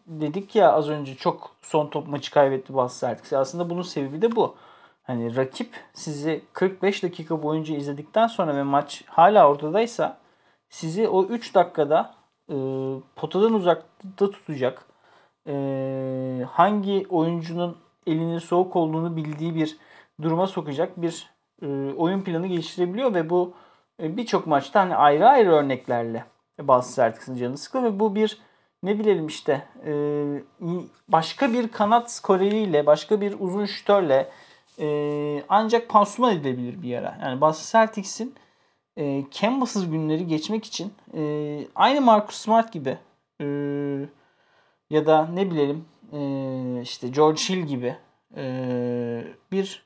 dedik 0.07 0.55
ya 0.55 0.71
az 0.73 0.89
önce 0.89 1.15
çok 1.15 1.51
son 1.61 1.87
top 1.87 2.07
maçı 2.07 2.31
kaybetti 2.31 2.73
Boston 2.73 3.07
Celtics. 3.07 3.33
Aslında 3.33 3.69
bunun 3.69 3.81
sebebi 3.81 4.21
de 4.21 4.35
bu. 4.35 4.55
Hani 5.03 5.35
rakip 5.35 5.73
sizi 5.93 6.41
45 6.53 7.03
dakika 7.03 7.43
boyunca 7.43 7.75
izledikten 7.75 8.27
sonra 8.27 8.55
ve 8.55 8.63
maç 8.63 9.03
hala 9.07 9.49
ortadaysa 9.49 10.17
sizi 10.75 11.07
o 11.07 11.25
3 11.25 11.55
dakikada 11.55 12.13
e, 12.49 12.55
potadan 13.15 13.53
uzakta 13.53 14.31
tutacak 14.31 14.85
e, 15.47 16.45
hangi 16.51 17.05
oyuncunun 17.09 17.77
elinin 18.07 18.39
soğuk 18.39 18.75
olduğunu 18.75 19.15
bildiği 19.15 19.55
bir 19.55 19.77
duruma 20.21 20.47
sokacak 20.47 21.01
bir 21.01 21.29
e, 21.61 21.67
oyun 21.97 22.21
planı 22.21 22.47
geliştirebiliyor 22.47 23.13
ve 23.13 23.29
bu 23.29 23.53
e, 24.01 24.17
birçok 24.17 24.47
maçta 24.47 24.81
hani 24.81 24.95
ayrı 24.95 25.27
ayrı 25.27 25.51
örneklerle 25.51 26.25
bazı 26.61 26.95
Celtics'in 26.95 27.35
canı 27.35 27.57
sıkıyor 27.57 27.83
ve 27.83 27.99
bu 27.99 28.15
bir 28.15 28.39
ne 28.83 28.99
bilelim 28.99 29.27
işte 29.27 29.67
e, 29.85 29.93
başka 31.09 31.53
bir 31.53 31.67
kanat 31.67 32.11
skoreriyle 32.11 32.85
başka 32.85 33.21
bir 33.21 33.35
uzun 33.39 33.65
şütörle 33.65 34.29
e, 34.79 34.87
ancak 35.49 35.89
pansuman 35.89 36.33
edilebilir 36.33 36.81
bir 36.81 36.87
yere. 36.87 37.13
Yani 37.21 37.41
Boston 37.41 37.79
Celtics'in 37.79 38.35
e, 38.97 39.23
Kemba'sız 39.31 39.91
günleri 39.91 40.27
geçmek 40.27 40.65
için 40.65 40.93
e, 41.13 41.61
aynı 41.75 42.01
Marcus 42.01 42.35
Smart 42.35 42.73
gibi 42.73 42.97
e, 43.41 43.45
ya 44.89 45.05
da 45.05 45.27
ne 45.27 45.51
bilelim 45.51 45.85
e, 46.13 46.81
işte 46.81 47.07
George 47.07 47.41
Hill 47.41 47.63
gibi 47.63 47.95
e, 48.37 49.23
bir 49.51 49.85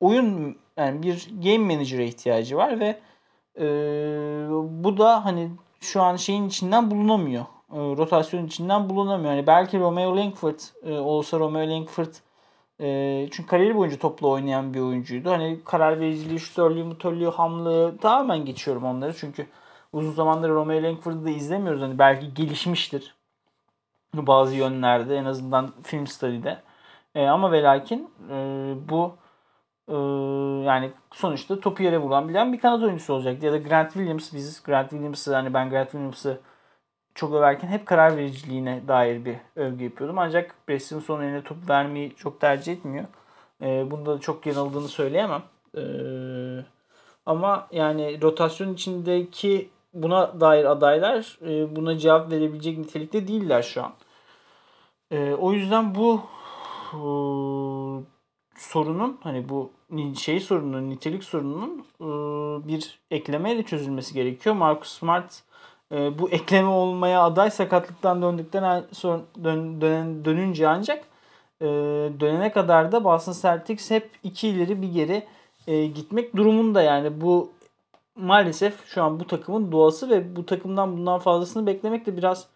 oyun 0.00 0.56
yani 0.76 1.02
bir 1.02 1.28
game 1.42 1.74
manager'a 1.74 2.02
ihtiyacı 2.02 2.56
var 2.56 2.80
ve 2.80 3.00
e, 3.58 3.66
bu 4.84 4.98
da 4.98 5.24
hani 5.24 5.50
şu 5.80 6.02
an 6.02 6.16
şeyin 6.16 6.48
içinden 6.48 6.90
bulunamıyor. 6.90 7.44
e, 7.72 7.76
rotasyon 7.78 8.46
içinden 8.46 8.90
bulunamıyor. 8.90 9.30
Yani 9.32 9.46
belki 9.46 9.80
Romeo 9.80 10.16
Langford 10.16 10.58
e, 10.82 10.92
olsa 10.92 11.38
Romeo 11.38 11.70
Langford 11.70 12.14
e, 12.80 13.28
çünkü 13.32 13.48
kariyeri 13.48 13.76
boyunca 13.76 13.98
topla 13.98 14.28
oynayan 14.28 14.74
bir 14.74 14.80
oyuncuydu. 14.80 15.30
Hani 15.30 15.60
karar 15.64 16.00
vericiliği, 16.00 16.40
şutörlüğü, 16.40 16.84
mutörlüğü, 16.84 17.30
hamlığı 17.30 17.98
tamamen 17.98 18.44
geçiyorum 18.44 18.84
onları. 18.84 19.16
Çünkü 19.16 19.46
uzun 19.92 20.12
zamandır 20.12 20.48
Romeo 20.50 20.82
Langford'u 20.82 21.24
da 21.24 21.30
izlemiyoruz. 21.30 21.82
Hani 21.82 21.98
belki 21.98 22.34
gelişmiştir 22.34 23.16
bazı 24.14 24.54
yönlerde 24.54 25.16
en 25.16 25.24
azından 25.24 25.72
film 25.82 26.06
study'de. 26.06 26.62
E, 27.14 27.26
ama 27.26 27.52
ve 27.52 27.62
lakin 27.62 28.10
e, 28.30 28.36
bu 28.88 29.16
e, 29.88 29.94
yani 30.66 30.90
sonuçta 31.12 31.60
topu 31.60 31.82
yere 31.82 31.98
vuran 31.98 32.28
bilen 32.28 32.52
bir 32.52 32.60
kanat 32.60 32.82
oyuncusu 32.82 33.14
olacaktı. 33.14 33.46
Ya 33.46 33.52
da 33.52 33.58
Grant 33.58 33.92
Williams 33.92 34.32
biz 34.32 34.62
Grant 34.62 34.90
Williams'ı 34.90 35.34
hani 35.34 35.54
ben 35.54 35.70
Grant 35.70 35.90
Williams'ı 35.90 36.40
çok 37.16 37.34
överken 37.34 37.68
hep 37.68 37.86
karar 37.86 38.16
vericiliğine 38.16 38.82
dair 38.88 39.24
bir 39.24 39.36
övgü 39.56 39.84
yapıyordum. 39.84 40.18
Ancak 40.18 40.54
Brest 40.68 41.02
son 41.02 41.22
eline 41.22 41.42
top 41.42 41.56
vermeyi 41.68 42.14
çok 42.16 42.40
tercih 42.40 42.72
etmiyor. 42.72 43.04
E, 43.62 43.90
bunda 43.90 44.16
da 44.16 44.20
çok 44.20 44.46
yanıldığını 44.46 44.88
söyleyemem. 44.88 45.42
E, 45.76 45.82
ama 47.26 47.68
yani 47.72 48.22
rotasyon 48.22 48.74
içindeki 48.74 49.68
buna 49.94 50.40
dair 50.40 50.64
adaylar 50.64 51.38
e, 51.46 51.76
buna 51.76 51.98
cevap 51.98 52.30
verebilecek 52.30 52.78
nitelikte 52.78 53.28
değiller 53.28 53.62
şu 53.62 53.84
an. 53.84 53.92
E, 55.10 55.34
o 55.34 55.52
yüzden 55.52 55.94
bu 55.94 56.20
e, 56.92 57.00
sorunun 58.58 59.18
hani 59.22 59.48
bu 59.48 59.70
şey 60.18 60.40
sorunun, 60.40 60.90
nitelik 60.90 61.24
sorununun 61.24 61.86
e, 62.00 62.08
bir 62.68 62.98
eklemeyle 63.10 63.62
çözülmesi 63.62 64.14
gerekiyor. 64.14 64.54
Marcus 64.54 64.98
Smart 64.98 65.42
e, 65.92 66.18
bu 66.18 66.30
ekleme 66.30 66.68
olmaya 66.68 67.22
aday 67.22 67.50
sakatlıktan 67.50 68.22
döndükten 68.22 68.84
sonra 68.92 69.22
dön, 69.44 69.80
dön, 69.80 70.24
dönünce 70.24 70.68
ancak 70.68 71.04
e, 71.60 71.66
dönene 72.20 72.52
kadar 72.52 72.92
da 72.92 73.04
Boston 73.04 73.34
Celtics 73.42 73.90
hep 73.90 74.10
iki 74.22 74.48
ileri 74.48 74.82
bir 74.82 74.92
geri 74.92 75.22
e, 75.66 75.86
gitmek 75.86 76.36
durumunda 76.36 76.82
yani 76.82 77.20
bu 77.20 77.52
maalesef 78.16 78.86
şu 78.86 79.02
an 79.02 79.20
bu 79.20 79.26
takımın 79.26 79.72
doğası 79.72 80.10
ve 80.10 80.36
bu 80.36 80.46
takımdan 80.46 80.92
bundan 80.96 81.18
fazlasını 81.18 81.66
beklemek 81.66 82.06
de 82.06 82.16
biraz 82.16 82.46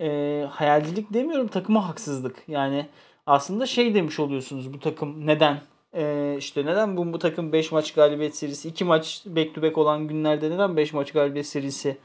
e, 0.00 0.46
hayalcilik 0.50 1.14
demiyorum 1.14 1.48
takıma 1.48 1.88
haksızlık. 1.88 2.42
Yani 2.48 2.86
aslında 3.26 3.66
şey 3.66 3.94
demiş 3.94 4.20
oluyorsunuz 4.20 4.72
bu 4.72 4.80
takım 4.80 5.26
neden 5.26 5.60
e, 5.94 6.34
işte 6.38 6.66
neden 6.66 6.96
bu, 6.96 7.12
bu 7.12 7.18
takım 7.18 7.52
5 7.52 7.72
maç 7.72 7.92
galibiyet 7.92 8.36
serisi 8.36 8.68
2 8.68 8.84
maç 8.84 9.22
back 9.26 9.54
to 9.54 9.62
back 9.62 9.78
olan 9.78 10.08
günlerde 10.08 10.50
neden 10.50 10.76
5 10.76 10.92
maç 10.92 11.12
galibiyet 11.12 11.46
serisi 11.46 11.98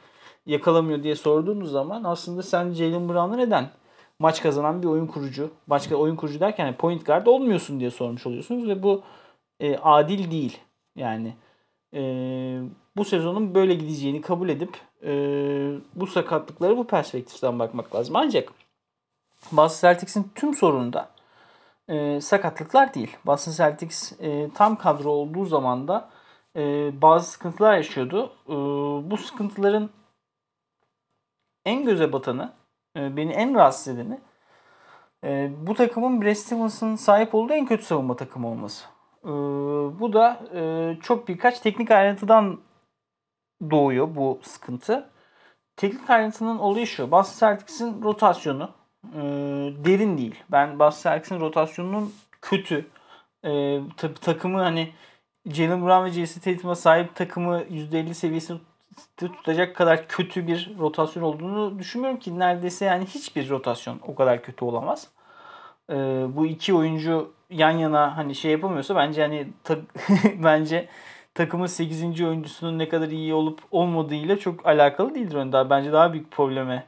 yakalamıyor 0.45 1.03
diye 1.03 1.15
sorduğunuz 1.15 1.71
zaman 1.71 2.03
aslında 2.03 2.43
sen 2.43 2.71
Jalen 2.73 3.09
Brown'ı 3.09 3.37
neden 3.37 3.69
maç 4.19 4.41
kazanan 4.41 4.81
bir 4.81 4.87
oyun 4.87 5.07
kurucu, 5.07 5.51
başka 5.67 5.95
oyun 5.95 6.15
kurucu 6.15 6.39
derken 6.39 6.73
point 6.75 7.05
guard 7.05 7.27
olmuyorsun 7.27 7.79
diye 7.79 7.91
sormuş 7.91 8.27
oluyorsunuz 8.27 8.67
ve 8.67 8.83
bu 8.83 9.03
e, 9.59 9.77
adil 9.77 10.31
değil. 10.31 10.57
Yani 10.95 11.33
e, 11.93 12.01
bu 12.97 13.05
sezonun 13.05 13.55
böyle 13.55 13.75
gideceğini 13.75 14.21
kabul 14.21 14.49
edip 14.49 14.77
e, 15.03 15.11
bu 15.95 16.07
sakatlıkları 16.07 16.77
bu 16.77 16.87
perspektiften 16.87 17.59
bakmak 17.59 17.95
lazım. 17.95 18.15
Ancak 18.15 18.53
Boston 19.51 19.87
Celtics'in 19.87 20.31
tüm 20.35 20.53
sorunu 20.53 20.93
da 20.93 21.09
e, 21.89 22.21
sakatlıklar 22.21 22.93
değil. 22.93 23.17
Boston 23.25 23.51
Celtics 23.51 24.13
e, 24.21 24.49
tam 24.55 24.75
kadro 24.75 25.09
olduğu 25.09 25.45
zaman 25.45 25.87
da 25.87 26.09
e, 26.55 26.91
bazı 27.01 27.31
sıkıntılar 27.31 27.77
yaşıyordu. 27.77 28.31
E, 28.49 28.53
bu 29.11 29.17
sıkıntıların 29.17 29.89
en 31.65 31.85
göze 31.85 32.13
batanı, 32.13 32.53
e, 32.97 33.17
beni 33.17 33.31
en 33.31 33.55
rahatsız 33.55 33.87
edeni 33.87 34.19
e, 35.23 35.51
bu 35.67 35.73
takımın 35.73 36.21
Brad 36.21 36.33
Stevens'ın 36.33 36.95
sahip 36.95 37.35
olduğu 37.35 37.53
en 37.53 37.65
kötü 37.65 37.83
savunma 37.83 38.15
takımı 38.15 38.47
olması. 38.47 38.85
E, 39.23 39.29
bu 39.99 40.13
da 40.13 40.41
çok 41.03 41.27
birkaç 41.27 41.59
teknik 41.59 41.91
ayrıntıdan 41.91 42.59
doğuyor 43.71 44.15
bu 44.15 44.39
sıkıntı. 44.43 45.09
Teknik 45.75 46.09
ayrıntının 46.09 46.57
olayı 46.57 46.87
şu. 46.87 47.11
Boston 47.11 47.47
Celtics'in 47.47 48.03
rotasyonu 48.03 48.71
derin 49.85 50.17
değil. 50.17 50.43
Ben 50.51 50.79
Boston 50.79 51.09
Celtics'in 51.09 51.39
rotasyonunun 51.39 52.13
kötü. 52.41 52.87
Takımı 54.21 54.61
hani 54.61 54.93
Jalen 55.45 55.81
Brown 55.81 56.05
ve 56.05 56.11
Jason 56.11 56.41
Tatum'a 56.41 56.75
sahip 56.75 57.15
takımı 57.15 57.61
%50 57.61 58.13
seviyesinde 58.13 58.59
tutacak 59.17 59.75
kadar 59.75 60.07
kötü 60.07 60.47
bir 60.47 60.71
rotasyon 60.79 61.23
olduğunu 61.23 61.79
düşünmüyorum 61.79 62.19
ki 62.19 62.39
neredeyse 62.39 62.85
yani 62.85 63.05
hiçbir 63.05 63.49
rotasyon 63.49 63.99
o 64.07 64.15
kadar 64.15 64.43
kötü 64.43 64.65
olamaz. 64.65 65.07
E, 65.89 65.95
bu 66.35 66.45
iki 66.45 66.73
oyuncu 66.73 67.33
yan 67.49 67.71
yana 67.71 68.17
hani 68.17 68.35
şey 68.35 68.51
yapamıyorsa 68.51 68.95
bence 68.95 69.21
hani 69.21 69.47
ta- 69.63 69.79
bence 70.43 70.89
takımın 71.35 71.65
8. 71.67 72.25
oyuncusunun 72.25 72.79
ne 72.79 72.89
kadar 72.89 73.07
iyi 73.09 73.33
olup 73.33 73.61
olmadığıyla 73.71 74.39
çok 74.39 74.65
alakalı 74.67 75.15
değildir 75.15 75.35
Önder. 75.35 75.69
Bence 75.69 75.91
daha 75.91 76.13
büyük 76.13 76.31
probleme 76.31 76.87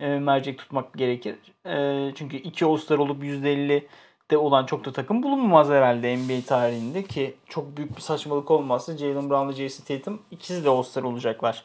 e, 0.00 0.18
mercek 0.18 0.58
tutmak 0.58 0.94
gerekir. 0.94 1.36
E, 1.66 2.12
çünkü 2.14 2.36
iki 2.36 2.64
All-Star 2.64 2.98
olup 2.98 3.24
%50 3.24 3.86
de 4.30 4.38
olan 4.38 4.66
çok 4.66 4.84
da 4.84 4.92
takım 4.92 5.22
bulunmaz 5.22 5.68
herhalde 5.68 6.16
NBA 6.16 6.46
tarihinde 6.46 7.04
ki 7.04 7.36
çok 7.46 7.76
büyük 7.76 7.96
bir 7.96 8.02
saçmalık 8.02 8.50
olmazsa 8.50 8.96
Jalen 8.96 9.30
Brown 9.30 9.48
ve 9.48 9.52
Jason 9.52 9.84
Tatum 9.84 10.22
ikisi 10.30 10.64
de 10.64 10.68
All-Star 10.68 11.02
olacaklar 11.02 11.64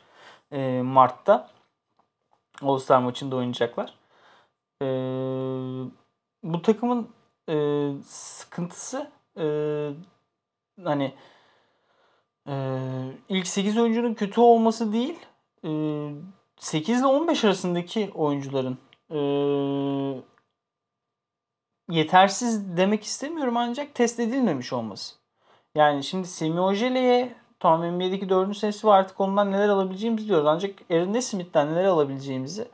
e, 0.51 0.82
Mart'ta. 0.82 1.49
All-Star 2.62 3.01
maçında 3.01 3.36
oynayacaklar. 3.36 3.93
E, 4.82 4.86
bu 6.43 6.62
takımın 6.62 7.10
e, 7.49 7.88
sıkıntısı 8.06 9.12
e, 9.38 9.45
hani 10.84 11.13
e, 12.47 12.54
ilk 13.30 13.47
8 13.47 13.78
oyuncunun 13.78 14.13
kötü 14.13 14.41
olması 14.41 14.93
değil 14.93 15.19
e, 15.65 15.69
8 16.60 16.99
ile 16.99 17.06
15 17.06 17.43
arasındaki 17.43 18.12
oyuncuların 18.15 18.78
e, 19.10 19.17
yetersiz 21.89 22.78
demek 22.78 23.04
istemiyorum 23.04 23.58
ancak 23.58 23.95
test 23.95 24.19
edilmemiş 24.19 24.74
olması. 24.74 25.15
Yani 25.76 26.04
şimdi 26.04 26.28
Semi 26.28 26.62
Ojele'ye 26.62 27.36
tamam 27.60 27.95
NBA'deki 27.95 28.30
4. 28.30 28.58
senesi 28.58 28.88
var 28.88 29.00
artık 29.00 29.21
ondan 29.21 29.52
neler 29.52 29.69
alabileceğimizi 29.69 30.26
biliyoruz. 30.26 30.48
Ancak 30.48 30.71
Aaron 30.91 31.19
Smith'ten 31.19 31.71
neler 31.74 31.86
alabileceğimizi 31.86 32.67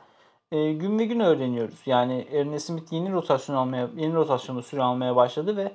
e, 0.52 0.72
gün 0.72 0.98
ve 0.98 1.04
gün 1.04 1.20
öğreniyoruz. 1.20 1.80
Yani 1.86 2.28
Aaron 2.32 2.56
Smith 2.56 2.92
yeni 2.92 3.12
rotasyon 3.12 3.56
almaya, 3.56 3.88
yeni 3.96 4.14
rotasyonda 4.14 4.62
süre 4.62 4.82
almaya 4.82 5.16
başladı 5.16 5.56
ve 5.56 5.72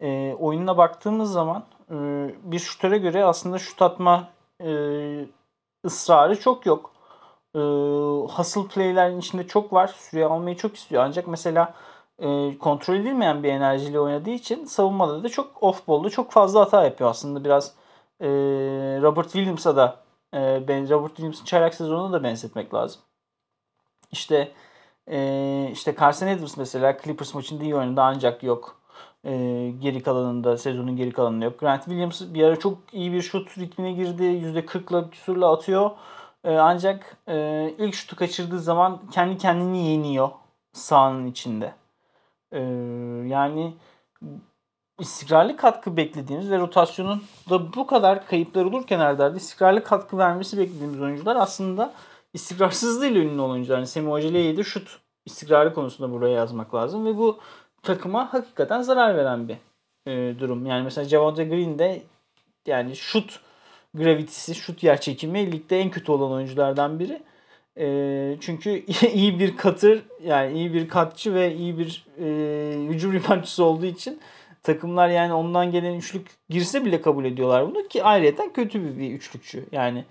e, 0.00 0.34
oyununa 0.34 0.76
baktığımız 0.78 1.32
zaman 1.32 1.64
e, 1.90 1.94
bir 2.42 2.58
şutöre 2.58 2.98
göre 2.98 3.24
aslında 3.24 3.58
şut 3.58 3.82
atma 3.82 4.28
e, 4.60 4.70
ısrarı 5.84 6.40
çok 6.40 6.66
yok. 6.66 6.92
E, 7.54 7.58
hustle 8.36 8.68
play'lerin 8.74 9.18
içinde 9.18 9.46
çok 9.46 9.72
var. 9.72 9.86
Süre 9.86 10.24
almayı 10.24 10.56
çok 10.56 10.76
istiyor. 10.76 11.02
Ancak 11.04 11.26
mesela 11.26 11.74
e, 12.18 12.58
kontrol 12.58 12.94
edilmeyen 12.94 13.42
bir 13.42 13.48
enerjiyle 13.48 14.00
oynadığı 14.00 14.30
için 14.30 14.64
savunmada 14.64 15.22
da 15.22 15.28
çok 15.28 15.62
off 15.62 15.88
ball'da 15.88 16.10
çok 16.10 16.32
fazla 16.32 16.60
hata 16.60 16.84
yapıyor. 16.84 17.10
Aslında 17.10 17.44
biraz 17.44 17.74
e, 18.20 18.28
Robert 19.02 19.32
Williams'a 19.32 19.76
da 19.76 19.96
e, 20.34 20.68
ben 20.68 20.90
Robert 20.90 21.10
Williams'ın 21.10 21.44
çaylak 21.44 21.74
sezonuna 21.74 22.12
da 22.12 22.22
benzetmek 22.22 22.74
lazım. 22.74 23.00
İşte 24.12 24.52
e, 25.10 25.70
işte 25.72 25.96
Carson 26.00 26.26
Edwards 26.26 26.56
mesela 26.56 26.98
Clippers 27.04 27.34
maçında 27.34 27.64
iyi 27.64 27.76
oynadı 27.76 28.00
ancak 28.00 28.42
yok. 28.42 28.80
E, 29.24 29.32
geri 29.80 30.02
kalanında 30.02 30.58
sezonun 30.58 30.96
geri 30.96 31.12
kalanında 31.12 31.44
yok. 31.44 31.60
Grant 31.60 31.84
Williams 31.84 32.22
bir 32.34 32.42
ara 32.44 32.58
çok 32.58 32.78
iyi 32.92 33.12
bir 33.12 33.22
şut 33.22 33.58
ritmine 33.58 33.92
girdi. 33.92 34.22
%40'la 34.22 35.10
küsurla 35.10 35.52
atıyor. 35.52 35.90
E, 36.44 36.56
ancak 36.56 37.16
e, 37.28 37.74
ilk 37.78 37.94
şutu 37.94 38.16
kaçırdığı 38.16 38.60
zaman 38.60 39.00
kendi 39.12 39.38
kendini 39.38 39.86
yeniyor 39.88 40.30
sahanın 40.72 41.26
içinde. 41.26 41.74
E, 42.52 42.60
yani 43.26 43.74
istikrarlı 44.98 45.56
katkı 45.56 45.96
beklediğimiz 45.96 46.50
ve 46.50 46.58
rotasyonun 46.58 47.22
da 47.50 47.74
bu 47.74 47.86
kadar 47.86 48.26
kayıplar 48.26 48.64
olurken 48.64 49.00
ardlarda 49.00 49.36
istikrarlı 49.36 49.84
katkı 49.84 50.18
vermesi 50.18 50.58
beklediğimiz 50.58 51.00
oyuncular 51.00 51.36
aslında 51.36 51.92
istikrarsızlığıyla 52.34 53.20
ünlü 53.20 53.40
olan 53.40 53.50
oyuncular. 53.50 53.76
Yani 53.76 53.86
Semi 53.86 54.10
Ojele'yi 54.10 54.56
de 54.56 54.64
şut 54.64 54.98
istikrarı 55.26 55.74
konusunda 55.74 56.12
buraya 56.12 56.34
yazmak 56.34 56.74
lazım 56.74 57.06
ve 57.06 57.16
bu 57.16 57.38
takıma 57.82 58.32
hakikaten 58.32 58.82
zarar 58.82 59.16
veren 59.16 59.48
bir 59.48 59.56
e, 60.06 60.38
durum. 60.38 60.66
Yani 60.66 60.84
mesela 60.84 61.08
Javonte 61.08 61.44
Green 61.44 61.78
de 61.78 62.02
yani 62.66 62.96
şut 62.96 63.40
gravitisi, 63.94 64.54
şut 64.54 64.82
yer 64.82 65.00
çekimi 65.00 65.52
ligde 65.52 65.80
en 65.80 65.90
kötü 65.90 66.12
olan 66.12 66.32
oyunculardan 66.32 66.98
biri. 66.98 67.22
E, 67.78 68.36
çünkü 68.40 68.70
iyi 69.14 69.38
bir 69.38 69.56
katır 69.56 70.02
yani 70.24 70.52
iyi 70.52 70.74
bir 70.74 70.88
katçı 70.88 71.34
ve 71.34 71.54
iyi 71.54 71.78
bir 71.78 72.06
e, 72.20 72.88
hücum 72.88 73.12
reboundçısı 73.14 73.64
olduğu 73.64 73.86
için 73.86 74.20
takımlar 74.62 75.08
yani 75.08 75.32
ondan 75.32 75.70
gelen 75.70 75.94
üçlük 75.94 76.26
girse 76.48 76.84
bile 76.84 77.00
kabul 77.00 77.24
ediyorlar 77.24 77.68
bunu 77.68 77.88
ki 77.88 78.04
ayrıyeten 78.04 78.52
kötü 78.52 78.84
bir, 78.84 78.98
bir 78.98 79.10
üçlükçü. 79.10 79.66
Yani 79.72 80.04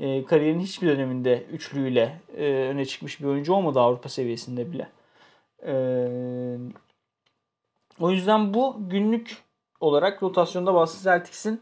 e, 0.00 0.24
kariyerin 0.24 0.60
hiçbir 0.60 0.88
döneminde 0.88 1.42
üçlüyle 1.52 2.20
e, 2.36 2.44
öne 2.44 2.84
çıkmış 2.86 3.20
bir 3.20 3.26
oyuncu 3.26 3.52
olmadı 3.54 3.80
Avrupa 3.80 4.08
seviyesinde 4.08 4.72
bile. 4.72 4.88
E, 5.66 5.74
o 8.00 8.10
yüzden 8.10 8.54
bu 8.54 8.76
günlük 8.78 9.36
olarak 9.80 10.22
rotasyonda 10.22 10.74
Boston 10.74 11.02
Celtics'in 11.02 11.60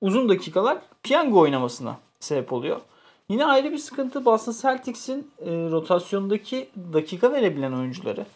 uzun 0.00 0.28
dakikalar 0.28 0.78
piyango 1.02 1.40
oynamasına 1.40 1.96
sebep 2.20 2.52
oluyor. 2.52 2.80
Yine 3.28 3.44
ayrı 3.44 3.72
bir 3.72 3.78
sıkıntı 3.78 4.24
Boston 4.24 4.54
Celtics'in 4.62 5.30
e, 5.38 5.50
rotasyondaki 5.50 6.68
dakika 6.92 7.32
verebilen 7.32 7.72
oyuncuları, 7.72 8.26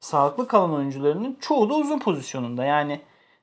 sağlıklı 0.00 0.48
kalan 0.48 0.74
oyuncularının 0.74 1.36
çoğu 1.40 1.70
da 1.70 1.74
uzun 1.74 1.98
pozisyonunda. 1.98 2.64
Yani 2.64 3.00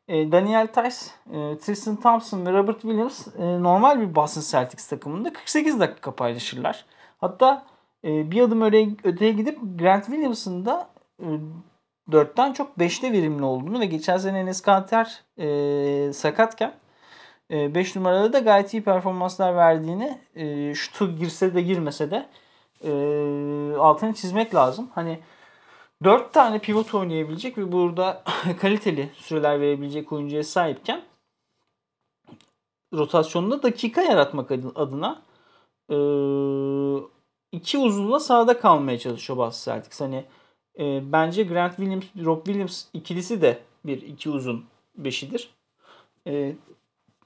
e, 0.08 0.32
Daniel 0.32 0.68
Tice, 0.68 1.06
e, 1.32 1.58
Tristan 1.58 1.96
Thompson 1.96 2.46
ve 2.46 2.54
Robert 2.54 2.82
Williams 2.82 3.28
e, 3.28 3.64
normal 3.64 4.00
bir 4.00 4.16
Boston 4.16 4.42
Celtics 4.42 4.88
takımında 4.88 5.34
48 5.34 5.80
dakika 5.80 6.16
paylaşırlar. 6.16 6.86
Hatta 7.18 7.66
e, 8.04 8.32
bir 8.32 8.42
adım 8.42 8.62
öyle, 8.62 8.90
öteye 9.04 9.32
gidip 9.32 9.60
Grant 9.80 10.06
Williams'ın 10.06 10.66
da 10.66 10.90
e, 11.20 11.28
4'ten 12.12 12.54
çok 12.54 12.78
5'te 12.78 13.12
verimli 13.12 13.44
olduğunu 13.44 13.80
ve 13.80 13.86
geçen 13.86 14.18
sene 14.18 14.40
Enes 14.40 14.62
Kanter 14.62 15.24
e, 15.38 16.14
sakatken 16.14 16.74
5 17.50 17.96
e, 17.96 18.00
numarada 18.00 18.34
da 18.34 18.40
gayet 18.40 18.74
iyi 18.74 18.84
performanslar 18.84 19.56
verdiğini 19.56 20.20
e, 20.36 20.76
şutu 20.76 21.16
girse 21.16 21.54
de 21.54 21.62
girmese 21.62 22.12
de 22.12 22.30
e, 22.84 22.92
altını 23.78 24.14
çizmek 24.14 24.56
lazım. 24.56 24.90
Hani 24.96 25.20
4 26.04 26.34
tane 26.34 26.60
pivot 26.60 26.94
oynayabilecek 26.94 27.58
ve 27.58 27.72
burada 27.72 28.24
kaliteli 28.62 29.10
süreler 29.16 29.62
verebilecek 29.62 30.12
oyuncuya 30.12 30.44
sahipken 30.44 31.02
rotasyonda 32.94 33.64
dakika 33.64 34.02
yaratmak 34.02 34.52
adına 34.52 35.22
e, 35.90 35.98
iki 37.52 37.78
uzunla 37.78 38.20
sahada 38.20 38.60
kalmaya 38.60 39.00
çalışıyor 39.00 39.38
Boston 39.38 39.72
Celtics. 39.74 40.02
Hani 40.02 40.26
bence 41.12 41.44
Grant 41.44 41.76
Williams, 41.76 42.04
Rob 42.26 42.46
Williams 42.46 42.86
ikilisi 42.94 43.42
de 43.42 43.60
bir 43.86 44.02
iki 44.02 44.30
uzun 44.30 44.66
beşidir. 44.98 45.50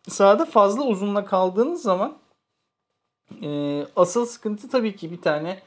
Sahada 0.09 0.45
fazla 0.45 0.83
uzunla 0.83 1.25
kaldığınız 1.25 1.81
zaman 1.81 2.17
e, 3.41 3.81
asıl 3.95 4.25
sıkıntı 4.25 4.69
tabii 4.69 4.95
ki 4.95 5.11
bir 5.11 5.21
tane 5.21 5.59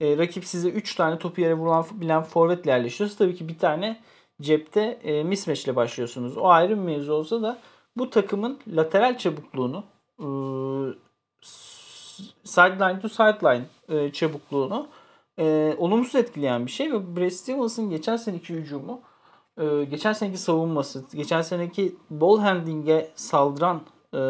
e, 0.00 0.18
rakip 0.18 0.44
size 0.44 0.68
3 0.68 0.94
tane 0.94 1.18
topu 1.18 1.40
yere 1.40 1.54
vuran 1.54 1.86
bilen 1.92 2.22
forvetle 2.22 2.70
yerleşiyorsa 2.70 3.18
tabii 3.18 3.36
ki 3.36 3.48
bir 3.48 3.58
tane 3.58 4.00
cepte 4.40 4.80
e, 4.80 5.24
mismatch 5.24 5.64
ile 5.64 5.76
başlıyorsunuz. 5.76 6.36
O 6.36 6.48
ayrı 6.48 6.70
bir 6.70 6.82
mevzu 6.82 7.12
olsa 7.12 7.42
da 7.42 7.58
bu 7.96 8.10
takımın 8.10 8.58
lateral 8.68 9.18
çabukluğunu 9.18 9.84
e, 10.18 10.26
sideline 12.44 13.00
to 13.00 13.08
sideline 13.08 13.64
e, 13.88 14.12
çabukluğunu 14.12 14.88
e, 15.38 15.74
olumsuz 15.78 16.14
etkileyen 16.14 16.66
bir 16.66 16.70
şey 16.70 16.92
ve 16.92 17.16
Brad 17.16 17.30
Stevens'ın 17.30 17.90
geçen 17.90 18.16
seneki 18.16 18.54
hücumu 18.54 19.00
e, 19.60 19.84
geçen 19.84 20.12
seneki 20.12 20.38
savunması, 20.38 21.04
geçen 21.14 21.42
seneki 21.42 21.94
ball 22.10 22.38
handling'e 22.38 23.08
saldıran 23.14 23.82
e, 24.14 24.22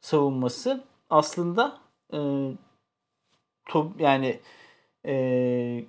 savunması 0.00 0.84
aslında 1.10 1.78
e, 2.12 2.18
top 3.68 4.00
yani 4.00 4.40
e, 5.06 5.84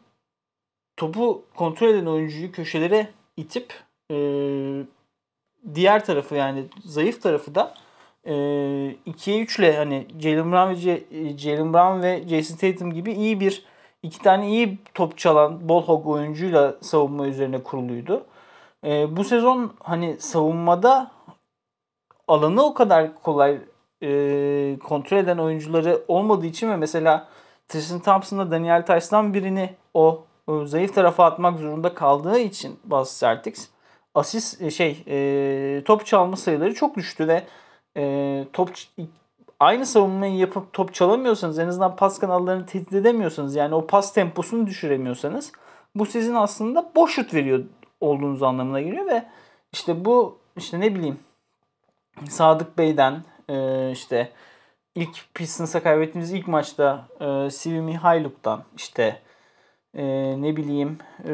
topu 0.97 1.45
kontrol 1.55 1.87
eden 1.87 2.05
oyuncuyu 2.05 2.51
köşelere 2.51 3.09
itip 3.37 3.73
e, 4.11 4.15
diğer 5.75 6.05
tarafı 6.05 6.35
yani 6.35 6.65
zayıf 6.85 7.21
tarafı 7.21 7.55
da 7.55 7.73
e, 8.23 8.33
2'ye 9.07 9.41
3 9.41 9.59
ile 9.59 9.77
hani 9.77 10.07
Jalen 10.19 10.51
Brown 10.51 10.87
ve 10.87 11.03
Jalen 11.37 11.73
Brown 11.73 12.01
ve 12.01 12.23
Jason 12.27 12.55
Tatum 12.55 12.93
gibi 12.93 13.13
iyi 13.13 13.39
bir 13.39 13.63
iki 14.03 14.19
tane 14.19 14.47
iyi 14.49 14.77
top 14.93 15.17
çalan 15.17 15.69
ball 15.69 15.81
hog 15.81 16.07
oyuncuyla 16.07 16.75
savunma 16.81 17.27
üzerine 17.27 17.63
kuruluydu. 17.63 18.25
E, 18.85 19.17
bu 19.17 19.23
sezon 19.23 19.73
hani 19.83 20.17
savunmada 20.19 21.11
alanı 22.27 22.63
o 22.63 22.73
kadar 22.73 23.21
kolay 23.23 23.57
e, 24.03 24.79
kontrol 24.83 25.17
eden 25.17 25.37
oyuncuları 25.37 26.01
olmadığı 26.07 26.45
için 26.45 26.69
ve 26.69 26.75
mesela 26.75 27.27
Tristan 27.67 27.99
Thompson'la 27.99 28.51
Daniel 28.51 28.85
Tice'dan 28.85 29.33
birini 29.33 29.75
o, 29.93 30.23
o 30.47 30.65
zayıf 30.65 30.95
tarafa 30.95 31.25
atmak 31.25 31.59
zorunda 31.59 31.93
kaldığı 31.93 32.39
için 32.39 32.79
bazı 32.83 33.19
Celtics 33.19 33.69
asist 34.15 34.61
e, 34.61 34.71
şey 34.71 35.03
e, 35.07 35.83
top 35.83 36.05
çalma 36.05 36.35
sayıları 36.35 36.73
çok 36.73 36.95
düştü 36.95 37.27
ve 37.27 37.43
e, 37.97 38.45
top 38.53 38.69
aynı 39.59 39.85
savunmayı 39.85 40.35
yapıp 40.35 40.73
top 40.73 40.93
çalamıyorsanız 40.93 41.59
en 41.59 41.67
azından 41.67 41.95
pas 41.95 42.19
kanallarını 42.19 42.65
tehdit 42.65 42.93
edemiyorsanız 42.93 43.55
yani 43.55 43.75
o 43.75 43.87
pas 43.87 44.13
temposunu 44.13 44.67
düşüremiyorsanız 44.67 45.51
bu 45.95 46.05
sizin 46.05 46.35
aslında 46.35 46.91
boş 46.95 47.13
şut 47.13 47.33
veriyor 47.33 47.63
olduğunuz 48.01 48.43
anlamına 48.43 48.81
geliyor 48.81 49.07
ve 49.07 49.25
işte 49.71 50.05
bu 50.05 50.37
işte 50.57 50.79
ne 50.79 50.95
bileyim 50.95 51.19
Sadık 52.29 52.77
Bey'den 52.77 53.23
e, 53.49 53.89
işte 53.91 54.31
ilk 54.95 55.33
Pistons'a 55.33 55.83
kaybettiğimiz 55.83 56.33
ilk 56.33 56.47
maçta 56.47 57.07
e, 57.19 57.49
Sivi 57.49 57.81
Mihailuk'tan 57.81 58.63
işte 58.77 59.21
e, 59.93 60.05
ne 60.41 60.55
bileyim 60.55 60.97
e, 61.23 61.31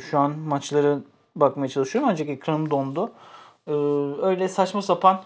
şu 0.00 0.18
an 0.18 0.38
maçları 0.38 0.98
bakmaya 1.36 1.68
çalışıyorum 1.68 2.10
ancak 2.10 2.28
ekranım 2.28 2.70
dondu. 2.70 3.12
Öyle 4.22 4.48
saçma 4.48 4.82
sapan 4.82 5.20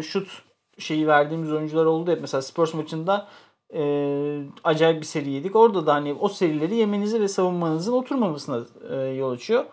şut 0.00 0.42
şeyi 0.78 1.06
verdiğimiz 1.06 1.52
oyuncular 1.52 1.84
oldu 1.84 2.10
hep. 2.10 2.20
Mesela 2.20 2.42
Spurs 2.42 2.74
maçında 2.74 3.28
e, 3.74 4.42
acayip 4.64 5.00
bir 5.00 5.06
seri 5.06 5.30
yedik. 5.30 5.56
Orada 5.56 5.86
da 5.86 5.94
hani 5.94 6.14
o 6.14 6.28
serileri 6.28 6.76
yemenizi 6.76 7.20
ve 7.20 7.28
savunmanızın 7.28 7.92
oturmamasına 7.92 8.60
e, 8.90 8.96
yol 8.96 9.32
açıyor. 9.32 9.64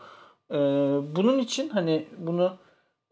E, 0.54 0.58
bunun 1.16 1.40
için 1.40 1.70
hani 1.70 2.06
bunu 2.18 2.54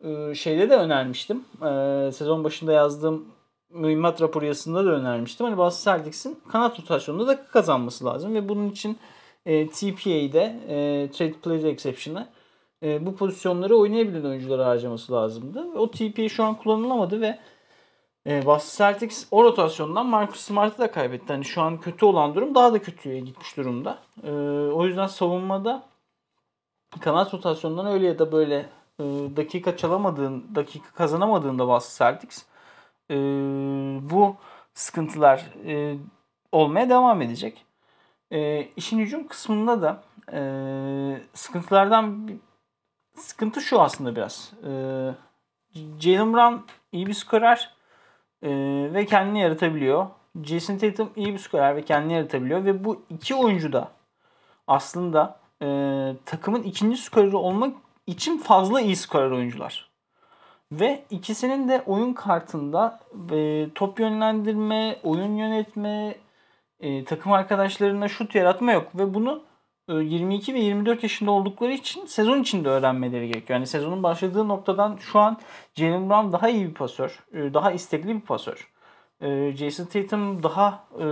e, 0.04 0.36
şeyde 0.36 0.70
de 0.70 0.76
önermiştim. 0.76 1.44
E, 1.62 2.12
sezon 2.12 2.44
başında 2.44 2.72
yazdığım 2.72 3.26
mühimmat 3.70 4.22
raporu 4.22 4.46
yazısında 4.46 4.86
da 4.86 4.90
önermiştim. 4.90 5.46
Hani 5.46 5.58
Boston 5.58 5.92
Celtics'in 5.92 6.40
kanat 6.52 6.80
rotasyonunda 6.80 7.28
da 7.28 7.46
kazanması 7.46 8.06
lazım 8.06 8.34
ve 8.34 8.50
bunun 8.50 8.70
için 8.70 8.98
e, 9.46 9.68
TPA'de 9.68 10.56
e, 10.68 11.10
Trade 11.12 11.34
Player 11.34 11.64
Exception'ı 11.64 12.28
e, 12.84 13.06
bu 13.06 13.16
pozisyonları 13.16 13.76
oynayabilen 13.76 14.24
oyuncuları 14.24 14.64
harcaması 14.64 15.14
lazımdı. 15.14 15.66
O 15.78 15.92
TPA 15.92 16.30
şu 16.30 16.44
an 16.44 16.56
kullanılamadı 16.56 17.22
ve 17.22 17.40
e, 18.28 18.46
Boston 18.46 18.86
Celtics 18.86 19.28
o 19.32 19.44
rotasyondan 19.44 20.06
Marcus 20.06 20.40
Smart'ı 20.40 20.80
da 20.80 20.92
kaybetti. 20.92 21.34
Hani 21.34 21.46
şu 21.46 21.62
an 21.62 21.78
kötü 21.78 22.06
olan 22.06 22.36
durum 22.36 22.56
daha 22.56 22.74
da 22.74 22.82
kötüye 22.82 23.20
gitmiş 23.20 23.58
durumda. 23.58 24.00
E, 24.24 24.32
o 24.72 24.86
yüzden 24.86 25.08
savunmada 25.08 25.84
kanat 27.00 27.34
rotasyonundan 27.34 27.86
öyle 27.86 28.08
ya 28.08 28.20
da 28.20 28.32
böyle 28.32 28.70
e, 29.00 29.04
dakika 29.36 29.78
çalamadığın, 29.78 30.56
dakika 30.56 30.92
kazanamadığında 30.92 31.68
Boston 31.68 32.06
Celtics 32.06 32.46
e, 33.12 33.16
bu 34.12 34.36
sıkıntılar 34.74 35.46
e, 35.66 35.98
olmaya 36.52 36.90
devam 36.90 37.22
edecek. 37.22 37.66
E, 38.32 38.68
işin 38.76 39.00
hücum 39.00 39.28
kısmında 39.28 39.82
da 39.82 40.04
e, 40.34 40.42
sıkıntılardan 41.34 42.30
sıkıntı 43.16 43.62
şu 43.62 43.82
aslında 43.82 44.16
biraz. 44.16 44.54
E, 44.64 44.72
Jalen 46.00 46.34
Brown 46.34 46.56
iyi 46.92 47.08
bir 47.08 47.14
skorer 47.14 47.74
e, 48.44 48.50
ve 48.94 49.06
kendini 49.06 49.40
yaratabiliyor. 49.40 50.08
Jason 50.44 50.78
Tatum 50.78 51.10
iyi 51.16 51.34
bir 51.34 51.40
skorer 51.40 51.76
ve 51.76 51.86
kendini 51.86 52.14
yaratabiliyor 52.14 52.66
ve 52.66 52.84
bu 52.84 53.06
iki 53.10 53.36
oyuncu 53.36 53.74
da 53.74 53.92
aslında 54.68 55.41
e, 55.62 55.68
takımın 56.26 56.64
ikinci 56.64 56.98
skoreri 56.98 57.36
olmak 57.36 57.76
için 58.08 58.38
fazla 58.38 58.82
iyi 58.82 58.96
skorer 58.96 59.32
oyuncular. 59.32 59.92
Ve 60.72 61.06
ikisinin 61.10 61.70
de 61.70 61.84
oyun 61.86 62.14
kartında 62.14 63.00
e, 63.32 63.68
top 63.76 64.00
yönlendirme, 64.00 65.00
oyun 65.04 65.36
yönetme, 65.36 66.16
e, 66.80 67.06
takım 67.06 67.32
arkadaşlarına 67.32 68.08
şut 68.08 68.36
yaratma 68.36 68.72
yok. 68.72 68.88
Ve 68.96 69.14
bunu 69.14 69.44
e, 69.90 69.94
22 69.94 70.54
ve 70.54 70.60
24 70.60 71.04
yaşında 71.04 71.32
oldukları 71.32 71.72
için 71.72 72.06
sezon 72.06 72.42
içinde 72.42 72.70
öğrenmeleri 72.70 73.28
gerekiyor. 73.28 73.60
Yani 73.60 73.68
sezonun 73.68 74.04
başladığı 74.04 74.48
noktadan 74.48 74.98
şu 75.02 75.20
an 75.20 75.38
Jalen 75.76 76.10
Brown 76.10 76.32
daha 76.32 76.50
iyi 76.50 76.70
bir 76.70 76.74
pasör. 76.74 77.24
E, 77.34 77.54
daha 77.54 77.72
istekli 77.72 78.16
bir 78.16 78.22
pasör. 78.22 78.72
E, 79.22 79.52
Jason 79.52 79.86
Tatum 79.86 80.44
daha 80.44 80.84
e, 81.00 81.06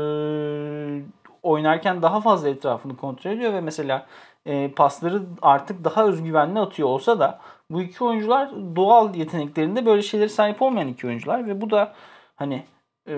oynarken 1.43 2.01
daha 2.01 2.21
fazla 2.21 2.49
etrafını 2.49 2.95
kontrol 2.95 3.31
ediyor 3.31 3.53
ve 3.53 3.61
mesela 3.61 4.07
e, 4.45 4.71
pasları 4.71 5.21
artık 5.41 5.83
daha 5.83 6.05
özgüvenli 6.05 6.59
atıyor 6.59 6.87
olsa 6.89 7.19
da 7.19 7.39
bu 7.71 7.81
iki 7.81 8.03
oyuncular 8.03 8.51
doğal 8.75 9.15
yeteneklerinde 9.15 9.85
böyle 9.85 10.01
şeylere 10.01 10.29
sahip 10.29 10.61
olmayan 10.61 10.87
iki 10.87 11.07
oyuncular 11.07 11.47
ve 11.47 11.61
bu 11.61 11.69
da 11.71 11.93
hani 12.35 12.63
e, 13.07 13.13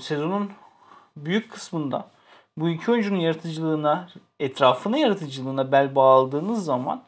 sezonun 0.00 0.50
büyük 1.16 1.52
kısmında 1.52 2.08
bu 2.56 2.68
iki 2.68 2.90
oyuncunun 2.90 3.18
yaratıcılığına, 3.18 4.08
etrafına 4.40 4.98
yaratıcılığına 4.98 5.72
bel 5.72 5.94
bağladığınız 5.94 6.64
zaman 6.64 7.02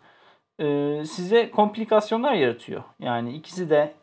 e, 0.60 1.04
size 1.04 1.50
komplikasyonlar 1.50 2.32
yaratıyor. 2.32 2.82
Yani 3.00 3.32
ikisi 3.32 3.70
de 3.70 3.94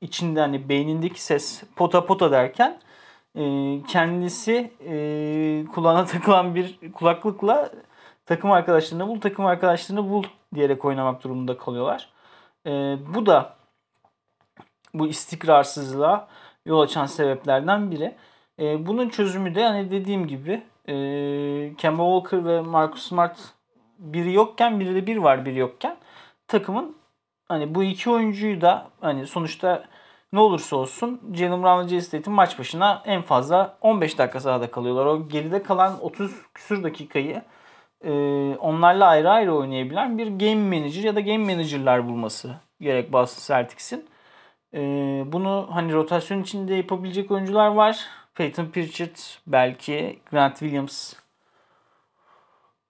içinde 0.00 0.40
hani 0.40 0.68
beynindeki 0.68 1.22
ses 1.22 1.62
pota 1.76 2.06
pota 2.06 2.30
derken 2.30 2.80
e, 3.34 3.42
kendisi 3.88 4.70
e, 4.86 5.64
kulağına 5.74 6.06
takılan 6.06 6.54
bir 6.54 6.92
kulaklıkla 6.92 7.70
takım 8.28 8.52
arkadaşlarını 8.52 9.08
bul, 9.08 9.20
takım 9.20 9.46
arkadaşlarını 9.46 10.10
bul 10.10 10.24
diyerek 10.54 10.84
oynamak 10.84 11.24
durumunda 11.24 11.58
kalıyorlar. 11.58 12.08
E, 12.66 12.96
bu 13.14 13.26
da 13.26 13.54
bu 14.94 15.06
istikrarsızlığa 15.06 16.28
yol 16.66 16.80
açan 16.80 17.06
sebeplerden 17.06 17.90
biri. 17.90 18.14
E, 18.60 18.86
bunun 18.86 19.08
çözümü 19.08 19.54
de 19.54 19.64
hani 19.64 19.90
dediğim 19.90 20.26
gibi 20.26 20.62
e, 20.88 20.94
Kemba 21.78 22.20
Walker 22.20 22.44
ve 22.44 22.60
Marcus 22.60 23.08
Smart 23.08 23.38
biri 23.98 24.32
yokken 24.32 24.80
biri 24.80 24.94
de 24.94 25.06
bir 25.06 25.16
var 25.16 25.46
biri 25.46 25.58
yokken 25.58 25.96
takımın 26.48 26.96
hani 27.48 27.74
bu 27.74 27.82
iki 27.82 28.10
oyuncuyu 28.10 28.60
da 28.60 28.90
hani 29.00 29.26
sonuçta 29.26 29.84
ne 30.32 30.40
olursa 30.40 30.76
olsun 30.76 31.20
Jalen 31.34 31.62
Brown 31.62 31.94
ve 31.94 32.00
Jay 32.00 32.22
maç 32.26 32.58
başına 32.58 33.02
en 33.06 33.22
fazla 33.22 33.78
15 33.80 34.18
dakika 34.18 34.40
sahada 34.40 34.70
kalıyorlar. 34.70 35.06
O 35.06 35.28
geride 35.28 35.62
kalan 35.62 36.04
30 36.04 36.32
küsur 36.54 36.82
dakikayı 36.82 37.42
e, 38.04 38.10
onlarla 38.60 39.06
ayrı 39.06 39.30
ayrı 39.30 39.54
oynayabilen 39.54 40.18
bir 40.18 40.26
game 40.26 40.78
manager 40.78 41.02
ya 41.02 41.16
da 41.16 41.20
game 41.20 41.54
manager'lar 41.54 42.08
bulması 42.08 42.54
gerek 42.80 43.12
Boston 43.12 43.54
Celtics'in. 43.54 44.06
E, 44.74 44.80
bunu 45.26 45.68
hani 45.70 45.92
rotasyon 45.92 46.42
içinde 46.42 46.74
yapabilecek 46.74 47.30
oyuncular 47.30 47.68
var. 47.68 48.06
Peyton 48.34 48.66
Pritchard 48.66 49.16
belki 49.46 50.18
Grant 50.30 50.58
Williams 50.58 51.14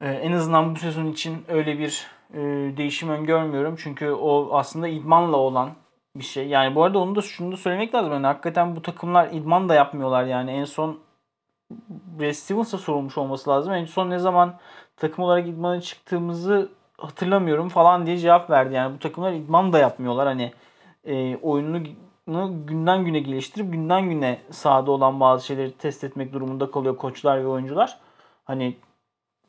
e, 0.00 0.08
en 0.08 0.32
azından 0.32 0.74
bu 0.74 0.78
sezon 0.78 1.06
için 1.06 1.44
öyle 1.48 1.78
bir 1.78 2.06
e, 2.34 2.38
değişim 2.76 3.08
öngörmüyorum. 3.08 3.76
Çünkü 3.76 4.10
o 4.10 4.56
aslında 4.56 4.88
idmanla 4.88 5.36
olan 5.36 5.70
bir 6.16 6.24
şey. 6.24 6.48
Yani 6.48 6.74
bu 6.74 6.84
arada 6.84 6.98
onu 6.98 7.14
da 7.16 7.22
şunu 7.22 7.52
da 7.52 7.56
söylemek 7.56 7.94
lazım. 7.94 8.12
Yani 8.12 8.26
hakikaten 8.26 8.76
bu 8.76 8.82
takımlar 8.82 9.28
idman 9.32 9.68
da 9.68 9.74
yapmıyorlar 9.74 10.24
yani. 10.24 10.50
En 10.50 10.64
son 10.64 11.00
Brad 11.90 12.32
Stevens'a 12.32 12.78
sorulmuş 12.78 13.18
olması 13.18 13.50
lazım. 13.50 13.72
En 13.72 13.84
son 13.84 14.10
ne 14.10 14.18
zaman 14.18 14.58
takım 14.98 15.24
olarak 15.24 15.48
idmana 15.48 15.80
çıktığımızı 15.80 16.68
hatırlamıyorum 16.98 17.68
falan 17.68 18.06
diye 18.06 18.18
cevap 18.18 18.50
verdi. 18.50 18.74
Yani 18.74 18.94
bu 18.94 18.98
takımlar 18.98 19.32
idman 19.32 19.72
da 19.72 19.78
yapmıyorlar. 19.78 20.26
Hani 20.26 20.52
e, 21.04 21.36
oyununu 21.36 21.82
günden 22.66 23.04
güne 23.04 23.20
geliştirip 23.20 23.72
günden 23.72 24.10
güne 24.10 24.38
sahada 24.50 24.90
olan 24.90 25.20
bazı 25.20 25.46
şeyleri 25.46 25.72
test 25.72 26.04
etmek 26.04 26.32
durumunda 26.32 26.70
kalıyor 26.70 26.96
koçlar 26.96 27.40
ve 27.40 27.46
oyuncular. 27.46 27.98
Hani 28.44 28.76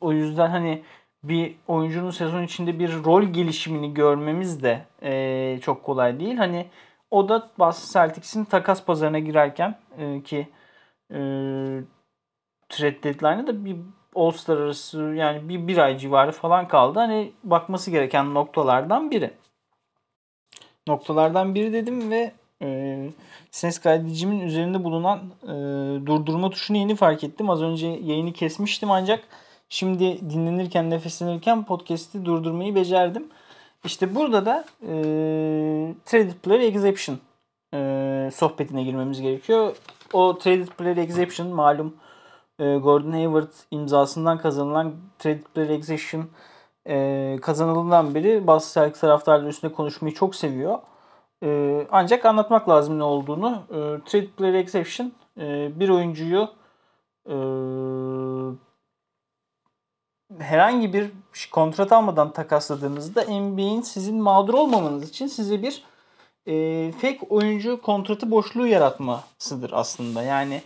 o 0.00 0.12
yüzden 0.12 0.50
hani 0.50 0.82
bir 1.24 1.56
oyuncunun 1.68 2.10
sezon 2.10 2.42
içinde 2.42 2.78
bir 2.78 3.04
rol 3.04 3.22
gelişimini 3.22 3.94
görmemiz 3.94 4.62
de 4.62 4.86
e, 5.02 5.58
çok 5.62 5.82
kolay 5.82 6.20
değil. 6.20 6.36
Hani 6.36 6.66
o 7.10 7.28
da 7.28 7.48
Boston 7.58 8.00
Celtics'in 8.00 8.44
takas 8.44 8.84
pazarına 8.84 9.18
girerken 9.18 9.78
e, 9.98 10.22
ki 10.22 10.48
e, 11.10 11.18
trade 12.68 13.02
deadline'ı 13.02 13.46
da 13.46 13.64
bir 13.64 13.76
All-Star 14.14 14.56
arası 14.56 15.00
yani 15.00 15.48
bir, 15.48 15.68
bir 15.68 15.78
ay 15.78 15.98
civarı 15.98 16.32
falan 16.32 16.68
kaldı. 16.68 16.98
Hani 16.98 17.32
bakması 17.44 17.90
gereken 17.90 18.34
noktalardan 18.34 19.10
biri. 19.10 19.30
Noktalardan 20.88 21.54
biri 21.54 21.72
dedim 21.72 22.10
ve 22.10 22.32
e, 22.62 22.98
ses 23.50 23.78
kaydedicimin 23.78 24.40
üzerinde 24.40 24.84
bulunan 24.84 25.18
e, 25.42 25.48
durdurma 26.06 26.50
tuşunu 26.50 26.76
yeni 26.76 26.96
fark 26.96 27.24
ettim. 27.24 27.50
Az 27.50 27.62
önce 27.62 27.86
yayını 27.86 28.32
kesmiştim 28.32 28.90
ancak 28.90 29.24
Şimdi 29.72 30.30
dinlenirken, 30.30 30.90
nefeslenirken 30.90 31.64
podcast'i 31.64 32.24
durdurmayı 32.24 32.74
becerdim. 32.74 33.28
İşte 33.84 34.14
burada 34.14 34.46
da 34.46 34.64
e, 34.82 34.92
Traded 36.04 36.32
Player 36.42 36.60
Exception 36.60 37.18
e, 37.74 38.30
sohbetine 38.34 38.82
girmemiz 38.82 39.20
gerekiyor. 39.20 39.76
O 40.12 40.38
Traded 40.38 40.68
Player 40.68 40.96
Exception 40.96 41.48
malum 41.48 41.94
Gordon 42.64 43.12
Hayward 43.12 43.52
imzasından 43.70 44.38
kazanılan 44.38 44.94
Traded 45.18 45.44
Player 45.54 45.70
Exception 45.70 46.24
e, 46.88 47.38
beri 48.14 48.46
bazı 48.46 48.74
Celtics 48.74 49.00
taraftarları 49.00 49.48
üstünde 49.48 49.72
konuşmayı 49.72 50.14
çok 50.14 50.34
seviyor. 50.34 50.78
E, 51.42 51.86
ancak 51.90 52.24
anlatmak 52.24 52.68
lazım 52.68 52.98
ne 52.98 53.02
olduğunu. 53.02 53.62
E, 53.70 53.78
Traded 54.10 54.28
Player 54.28 54.54
Exception 54.54 55.12
e, 55.40 55.70
bir 55.80 55.88
oyuncuyu 55.88 56.48
e, 57.28 57.34
herhangi 60.38 60.92
bir 60.92 61.10
kontrat 61.52 61.92
almadan 61.92 62.32
takasladığınızda 62.32 63.22
NBA'in 63.22 63.82
sizin 63.82 64.22
mağdur 64.22 64.54
olmamanız 64.54 65.08
için 65.08 65.26
size 65.26 65.62
bir 65.62 65.84
e, 66.46 66.92
fake 66.92 67.20
oyuncu 67.28 67.82
kontratı 67.82 68.30
boşluğu 68.30 68.66
yaratmasıdır 68.66 69.70
aslında. 69.72 70.22
Yani 70.22 70.62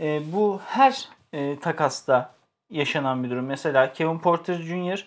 e, 0.00 0.32
bu 0.32 0.60
her 0.64 1.08
e, 1.32 1.58
takasta 1.58 2.34
yaşanan 2.70 3.24
bir 3.24 3.30
durum. 3.30 3.46
Mesela 3.46 3.92
Kevin 3.92 4.18
Porter 4.18 4.54
Jr. 4.54 5.06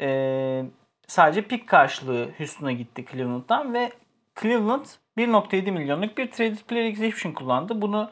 E, 0.00 0.64
sadece 1.06 1.42
pik 1.42 1.68
karşılığı 1.68 2.28
Houston'a 2.38 2.72
gitti 2.72 3.04
Cleveland'dan 3.12 3.74
ve 3.74 3.92
Cleveland 4.40 4.86
1.7 5.18 5.70
milyonluk 5.70 6.18
bir 6.18 6.30
traded 6.30 6.58
player 6.58 6.84
exception 6.84 7.32
kullandı. 7.32 7.82
Bunu 7.82 8.10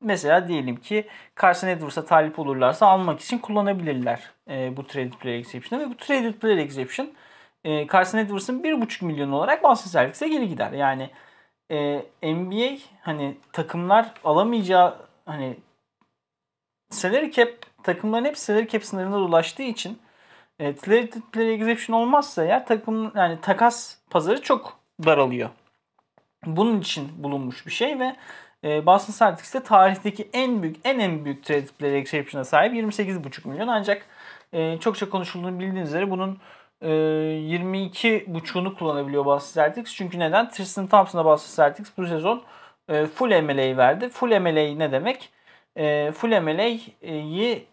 mesela 0.00 0.48
diyelim 0.48 0.76
ki 0.76 1.08
Carson 1.42 1.68
Edwards'a 1.68 2.04
talip 2.04 2.38
olurlarsa 2.38 2.86
almak 2.86 3.20
için 3.20 3.38
kullanabilirler 3.38 4.30
e, 4.50 4.76
bu 4.76 4.86
traded 4.86 5.12
player 5.12 5.38
exception'ı 5.38 5.80
ve 5.80 5.90
bu 5.90 5.96
traded 5.96 6.34
player 6.34 6.58
exception 6.58 7.12
e, 7.64 7.86
Carson 7.86 8.18
Edwards'ın 8.18 8.62
1.5 8.62 9.04
milyon 9.04 9.32
olarak 9.32 9.62
Boston 9.62 9.90
Celtics'e 9.90 10.28
geri 10.28 10.48
gider. 10.48 10.72
Yani 10.72 11.10
e, 11.70 12.04
NBA 12.22 12.78
hani 13.02 13.36
takımlar 13.52 14.14
alamayacağı 14.24 14.96
hani 15.26 15.56
salary 16.92 17.30
cap 17.30 17.48
takımların 17.82 18.24
hep 18.24 18.38
salary 18.38 18.68
cap 18.68 18.84
sınırına 18.84 19.18
ulaştığı 19.18 19.62
için 19.62 19.98
e, 20.58 20.72
player 20.72 21.60
exception 21.60 21.96
olmazsa 21.96 22.44
eğer 22.44 22.66
takım 22.66 23.12
yani 23.16 23.38
takas 23.42 23.96
pazarı 24.10 24.42
çok 24.42 24.78
daralıyor. 25.04 25.50
Bunun 26.46 26.80
için 26.80 27.08
bulunmuş 27.22 27.66
bir 27.66 27.72
şey 27.72 27.98
ve 27.98 28.16
e, 28.64 28.86
Boston 28.86 29.14
Celtics'te 29.18 29.62
tarihteki 29.62 30.28
en 30.32 30.62
büyük 30.62 30.76
en 30.84 30.98
en 30.98 31.24
büyük 31.24 31.44
trade 31.44 31.66
player 31.78 31.94
exception'a 31.94 32.44
sahip 32.44 32.74
28,5 32.74 33.48
milyon 33.48 33.68
ancak 33.68 34.06
e, 34.52 34.78
çokça 34.78 35.10
konuşulduğunu 35.10 35.58
bildiğiniz 35.60 35.88
üzere 35.88 36.10
bunun 36.10 36.38
e, 36.80 36.88
22,5'unu 36.88 38.74
kullanabiliyor 38.74 39.24
Boston 39.24 39.62
Celtics. 39.62 39.94
Çünkü 39.94 40.18
neden? 40.18 40.50
Tristan 40.50 40.86
Thompson'a 40.86 41.24
Boston 41.24 41.64
Celtics 41.64 41.90
bu 41.96 42.06
sezon 42.06 42.42
e, 42.88 43.06
full 43.06 43.42
MLA 43.42 43.76
verdi. 43.76 44.08
Full 44.08 44.40
MLA 44.40 44.76
ne 44.76 44.92
demek? 44.92 45.30
E, 45.76 46.12
full 46.12 46.40
MLA'yi 46.40 47.66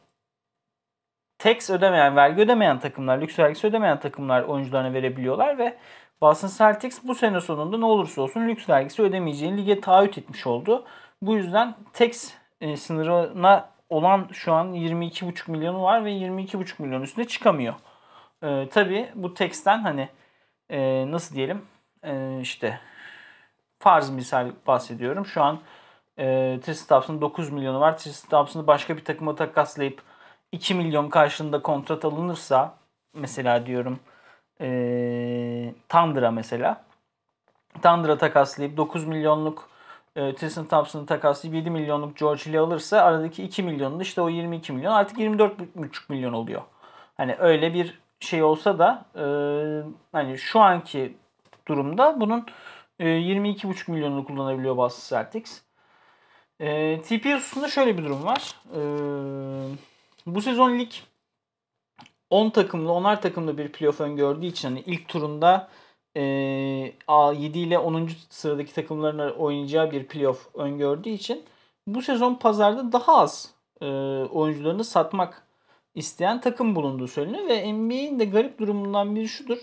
tax 1.37 1.69
ödemeyen, 1.69 2.15
vergi 2.15 2.41
ödemeyen 2.41 2.79
takımlar, 2.79 3.21
lüks 3.21 3.39
vergisi 3.39 3.67
ödemeyen 3.67 3.99
takımlar 3.99 4.43
oyuncularına 4.43 4.93
verebiliyorlar 4.93 5.57
ve 5.57 5.77
Boston 6.21 6.49
Celtics 6.57 6.99
bu 7.03 7.15
sene 7.15 7.41
sonunda 7.41 7.77
ne 7.77 7.85
olursa 7.85 8.21
olsun 8.21 8.47
lüks 8.47 8.69
vergisi 8.69 9.01
ödemeyeceğini 9.01 9.57
lige 9.57 9.81
taahhüt 9.81 10.17
etmiş 10.17 10.47
oldu. 10.47 10.85
Bu 11.21 11.35
yüzden 11.35 11.75
tax 11.93 12.33
e, 12.61 12.77
sınırına 12.77 13.69
olan 13.89 14.27
şu 14.31 14.53
an 14.53 14.73
22,5 14.73 15.51
milyonu 15.51 15.83
var 15.83 16.05
ve 16.05 16.11
22,5 16.11 16.81
milyon 16.81 17.01
üstüne 17.01 17.27
çıkamıyor. 17.27 17.73
E, 18.43 18.69
tabii 18.69 19.09
bu 19.15 19.33
texten 19.33 19.79
hani 19.79 20.09
e, 20.69 21.05
nasıl 21.11 21.35
diyelim 21.35 21.65
e, 22.03 22.39
işte 22.41 22.79
farz 23.79 24.09
misal 24.09 24.51
bahsediyorum. 24.67 25.25
Şu 25.25 25.43
an 25.43 25.59
e, 26.19 26.59
Tristan 26.63 26.95
Thompson'ın 26.95 27.21
9 27.21 27.49
milyonu 27.49 27.79
var. 27.79 27.97
Tristan 27.97 28.29
Thompson'ı 28.29 28.67
başka 28.67 28.97
bir 28.97 29.05
takıma 29.05 29.35
takaslayıp 29.35 30.01
2 30.51 30.75
milyon 30.75 31.09
karşılığında 31.09 31.61
kontrat 31.61 32.05
alınırsa 32.05 32.75
mesela 33.13 33.65
diyorum 33.65 33.99
e, 34.61 35.73
Tundra 35.89 36.31
mesela. 36.31 36.85
Tundra 37.83 38.17
takaslayıp 38.17 38.77
9 38.77 39.05
milyonluk 39.05 39.69
e, 40.15 40.35
Tristan 40.35 40.65
Thompson'ı 40.65 41.05
takaslayıp 41.05 41.55
7 41.55 41.69
milyonluk 41.69 42.17
George 42.17 42.45
Hill 42.45 42.59
alırsa 42.59 43.01
aradaki 43.01 43.43
2 43.43 43.63
milyonun 43.63 43.99
işte 43.99 44.21
o 44.21 44.29
22 44.29 44.73
milyon 44.73 44.91
artık 44.91 45.17
24,5 45.17 45.55
milyon 46.09 46.33
oluyor. 46.33 46.61
Hani 47.17 47.35
öyle 47.39 47.73
bir 47.73 47.99
şey 48.19 48.43
olsa 48.43 48.79
da 48.79 49.05
e, 49.15 49.23
hani 50.11 50.37
şu 50.37 50.59
anki 50.59 51.17
durumda 51.67 52.19
bunun 52.19 52.45
e, 52.99 53.05
22,5 53.05 53.91
milyonunu 53.91 54.25
kullanabiliyor 54.25 54.77
Boston 54.77 55.17
Celtics. 55.17 55.68
E, 56.59 57.01
TP 57.01 57.25
hususunda 57.25 57.69
şöyle 57.69 57.97
bir 57.97 58.03
durum 58.03 58.25
var. 58.25 58.55
E, 58.75 58.81
bu 60.25 60.41
sezon 60.41 60.79
lig 60.79 60.91
10 62.29 62.49
takımlı 62.49 62.89
10'ar 62.89 63.21
takımlı 63.21 63.57
bir 63.57 63.71
playoff 63.71 64.01
öngördüğü 64.01 64.45
için 64.45 64.67
hani 64.67 64.79
ilk 64.79 65.07
turunda 65.07 65.69
e, 66.15 66.21
A7 67.07 67.57
ile 67.57 67.79
10. 67.79 68.09
sıradaki 68.29 68.73
takımların 68.73 69.35
oynayacağı 69.35 69.91
bir 69.91 70.07
playoff 70.07 70.55
öngördüğü 70.55 71.09
için 71.09 71.43
bu 71.87 72.01
sezon 72.01 72.35
pazarda 72.35 72.91
daha 72.91 73.17
az 73.17 73.53
e, 73.81 73.85
oyuncularını 74.31 74.83
satmak 74.83 75.43
isteyen 75.95 76.41
takım 76.41 76.75
bulunduğu 76.75 77.07
söyleniyor 77.07 77.47
ve 77.47 77.73
NBA'in 77.73 78.19
de 78.19 78.25
garip 78.25 78.59
durumundan 78.59 79.15
biri 79.15 79.27
şudur. 79.27 79.57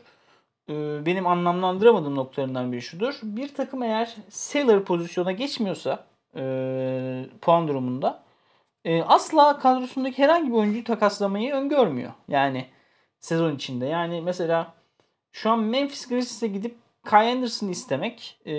E, 0.68 1.06
benim 1.06 1.26
anlamlandıramadığım 1.26 2.16
noktalarından 2.16 2.72
biri 2.72 2.82
şudur. 2.82 3.18
Bir 3.22 3.54
takım 3.54 3.82
eğer 3.82 4.16
seller 4.28 4.84
pozisyona 4.84 5.32
geçmiyorsa 5.32 6.04
e, 6.36 7.26
puan 7.42 7.68
durumunda. 7.68 8.22
E, 8.84 9.02
asla 9.02 9.58
kadrosundaki 9.58 10.22
herhangi 10.22 10.48
bir 10.50 10.56
oyuncuyu 10.56 10.84
takaslamayı 10.84 11.54
öngörmüyor. 11.54 12.12
Yani 12.28 12.66
sezon 13.20 13.54
içinde. 13.54 13.86
Yani 13.86 14.20
mesela 14.20 14.74
şu 15.32 15.50
an 15.50 15.58
Memphis 15.58 16.08
Grizzlies'e 16.08 16.46
gidip 16.46 16.76
Kai 17.04 17.32
Anderson'ı 17.32 17.70
istemek 17.70 18.38
e, 18.44 18.54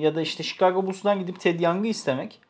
ya 0.00 0.14
da 0.14 0.20
işte 0.20 0.42
Chicago 0.42 0.86
Bulls'dan 0.86 1.18
gidip 1.20 1.40
Ted 1.40 1.60
Young'ı 1.60 1.86
istemek 1.88 2.40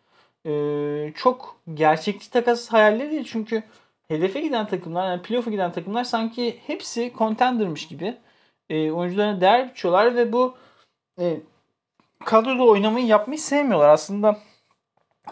e, 0.47 1.13
çok 1.17 1.57
gerçekçi 1.75 2.31
takas 2.31 2.69
hayalleri 2.69 3.11
değil. 3.11 3.25
Çünkü 3.25 3.63
hedefe 4.09 4.41
giden 4.41 4.67
takımlar, 4.67 5.07
yani 5.09 5.23
playoff'a 5.23 5.51
giden 5.51 5.73
takımlar 5.73 6.05
sanki 6.05 6.61
hepsi 6.67 7.13
contender'mış 7.19 7.89
gibi 7.89 8.17
e, 8.71 8.91
oyuncularına 8.91 9.41
değer 9.41 9.71
biçiyorlar 9.71 10.17
ve 10.17 10.33
bu 10.33 10.55
e, 11.21 11.41
kadroda 12.25 12.63
oynamayı 12.63 13.07
yapmayı 13.07 13.39
sevmiyorlar. 13.41 13.89
Aslında 13.89 14.39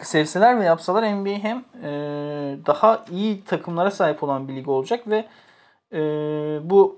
sevseler 0.01 0.59
ve 0.59 0.65
yapsalar 0.65 1.13
NBA 1.15 1.29
hem 1.29 1.65
e, 1.83 1.91
daha 2.65 3.05
iyi 3.11 3.43
takımlara 3.43 3.91
sahip 3.91 4.23
olan 4.23 4.47
bir 4.47 4.55
lig 4.55 4.67
olacak 4.67 5.07
ve 5.07 5.25
e, 5.93 5.99
bu 6.63 6.97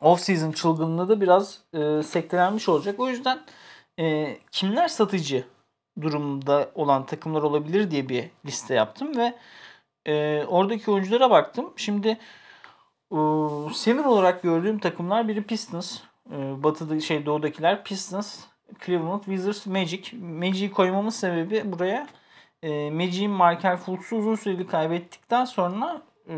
off-season 0.00 0.52
çılgınlığı 0.52 1.08
da 1.08 1.20
biraz 1.20 1.60
e, 1.74 2.02
sektelenmiş 2.02 2.68
olacak. 2.68 3.00
O 3.00 3.08
yüzden 3.08 3.38
e, 3.98 4.36
kimler 4.50 4.88
satıcı 4.88 5.44
durumda 6.00 6.70
olan 6.74 7.06
takımlar 7.06 7.42
olabilir 7.42 7.90
diye 7.90 8.08
bir 8.08 8.30
liste 8.46 8.74
yaptım 8.74 9.16
ve 9.16 9.34
e, 10.06 10.44
oradaki 10.48 10.90
oyunculara 10.90 11.30
baktım. 11.30 11.72
Şimdi 11.76 12.08
e, 13.12 13.18
semir 13.74 14.04
olarak 14.04 14.42
gördüğüm 14.42 14.78
takımlar 14.78 15.28
biri 15.28 15.42
Pistons, 15.42 16.00
e, 16.30 16.62
batıda 16.62 17.00
şey 17.00 17.26
doğudakiler 17.26 17.84
Pistons, 17.84 18.40
Cleveland, 18.86 19.22
Wizards, 19.24 19.66
Magic. 19.66 20.12
Magic'i 20.16 20.70
koymamın 20.70 21.10
sebebi 21.10 21.72
buraya 21.72 22.06
e, 22.62 22.90
Magic'in 22.90 23.30
Markel 23.30 23.76
Fultz'u 23.76 24.16
uzun 24.16 24.34
süreli 24.34 24.66
kaybettikten 24.66 25.44
sonra 25.44 26.02
e, 26.28 26.34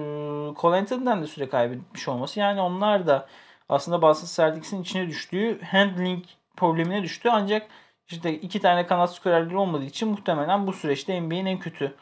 Anthony'den 0.63 1.23
de 1.23 1.27
süre 1.27 1.49
kaybetmiş 1.49 2.09
olması. 2.09 2.41
Yani 2.41 2.61
onlar 2.61 3.07
da 3.07 3.27
aslında 3.69 4.03
Boston 4.03 4.45
Celtics'in 4.45 4.83
içine 4.83 5.09
düştüğü 5.09 5.61
handling 5.63 6.25
problemine 6.57 7.03
düştü. 7.03 7.29
Ancak 7.33 7.67
işte 8.09 8.35
iki 8.35 8.61
tane 8.61 8.87
kanat 8.87 9.15
skorerleri 9.15 9.57
olmadığı 9.57 9.85
için 9.85 10.09
muhtemelen 10.09 10.67
bu 10.67 10.73
süreçte 10.73 11.21
NBA'nin 11.21 11.47
en 11.47 11.59
kötü 11.59 11.95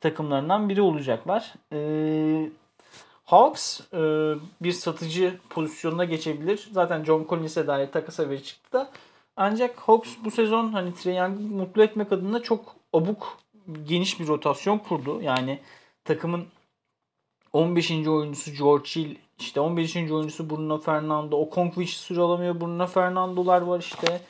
takımlarından 0.00 0.68
biri 0.68 0.82
olacaklar. 0.82 1.54
Ee, 1.72 2.50
Hawks 3.24 3.80
e, 3.92 3.98
bir 4.60 4.72
satıcı 4.72 5.38
pozisyonuna 5.50 6.04
geçebilir. 6.04 6.68
Zaten 6.72 7.04
John 7.04 7.26
Collins'e 7.28 7.66
dair 7.66 7.86
takas 7.86 8.18
haberi 8.18 8.44
çıktı 8.44 8.72
da. 8.72 8.90
Ancak 9.42 9.78
Hawks 9.78 10.10
bu 10.24 10.30
sezon 10.30 10.72
hani 10.72 10.94
Trae 10.94 11.14
Young'ı 11.14 11.40
mutlu 11.40 11.82
etmek 11.82 12.12
adına 12.12 12.42
çok 12.42 12.76
abuk 12.92 13.38
geniş 13.84 14.20
bir 14.20 14.26
rotasyon 14.26 14.78
kurdu. 14.78 15.22
Yani 15.22 15.58
takımın 16.04 16.46
15. 17.52 17.90
oyuncusu 17.90 18.52
George 18.52 18.90
Hill, 18.90 19.16
işte 19.38 19.60
15. 19.60 19.96
oyuncusu 19.96 20.50
Bruno 20.50 20.78
Fernando, 20.78 21.36
o 21.36 21.40
Okonkwo 21.40 21.84
süre 21.84 22.20
alamıyor. 22.20 22.60
Bruno 22.60 22.86
Fernando'lar 22.86 23.60
var 23.60 23.80
işte. 23.80 24.20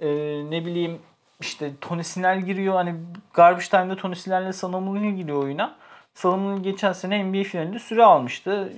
Ee, 0.00 0.08
ne 0.50 0.66
bileyim 0.66 0.98
işte 1.40 1.72
Tony 1.80 2.04
Snell 2.04 2.40
giriyor. 2.40 2.74
Hani 2.74 2.94
Garbage 3.34 3.66
Time'da 3.66 3.96
Tony 3.96 4.14
Snell'le 4.14 4.52
Salamur'un 4.52 5.16
giriyor 5.16 5.42
oyuna. 5.42 5.76
Salamur'un 6.14 6.62
geçen 6.62 6.92
sene 6.92 7.24
NBA 7.24 7.44
finalinde 7.44 7.78
süre 7.78 8.04
almıştı. 8.04 8.72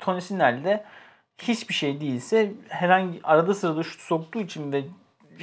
Tony 0.00 0.20
Snell 0.20 0.64
de 0.64 0.84
hiçbir 1.38 1.74
şey 1.74 2.00
değilse 2.00 2.52
herhangi 2.68 3.20
arada 3.22 3.54
sırada 3.54 3.82
şut 3.82 4.00
soktuğu 4.00 4.40
için 4.40 4.72
ve 4.72 4.84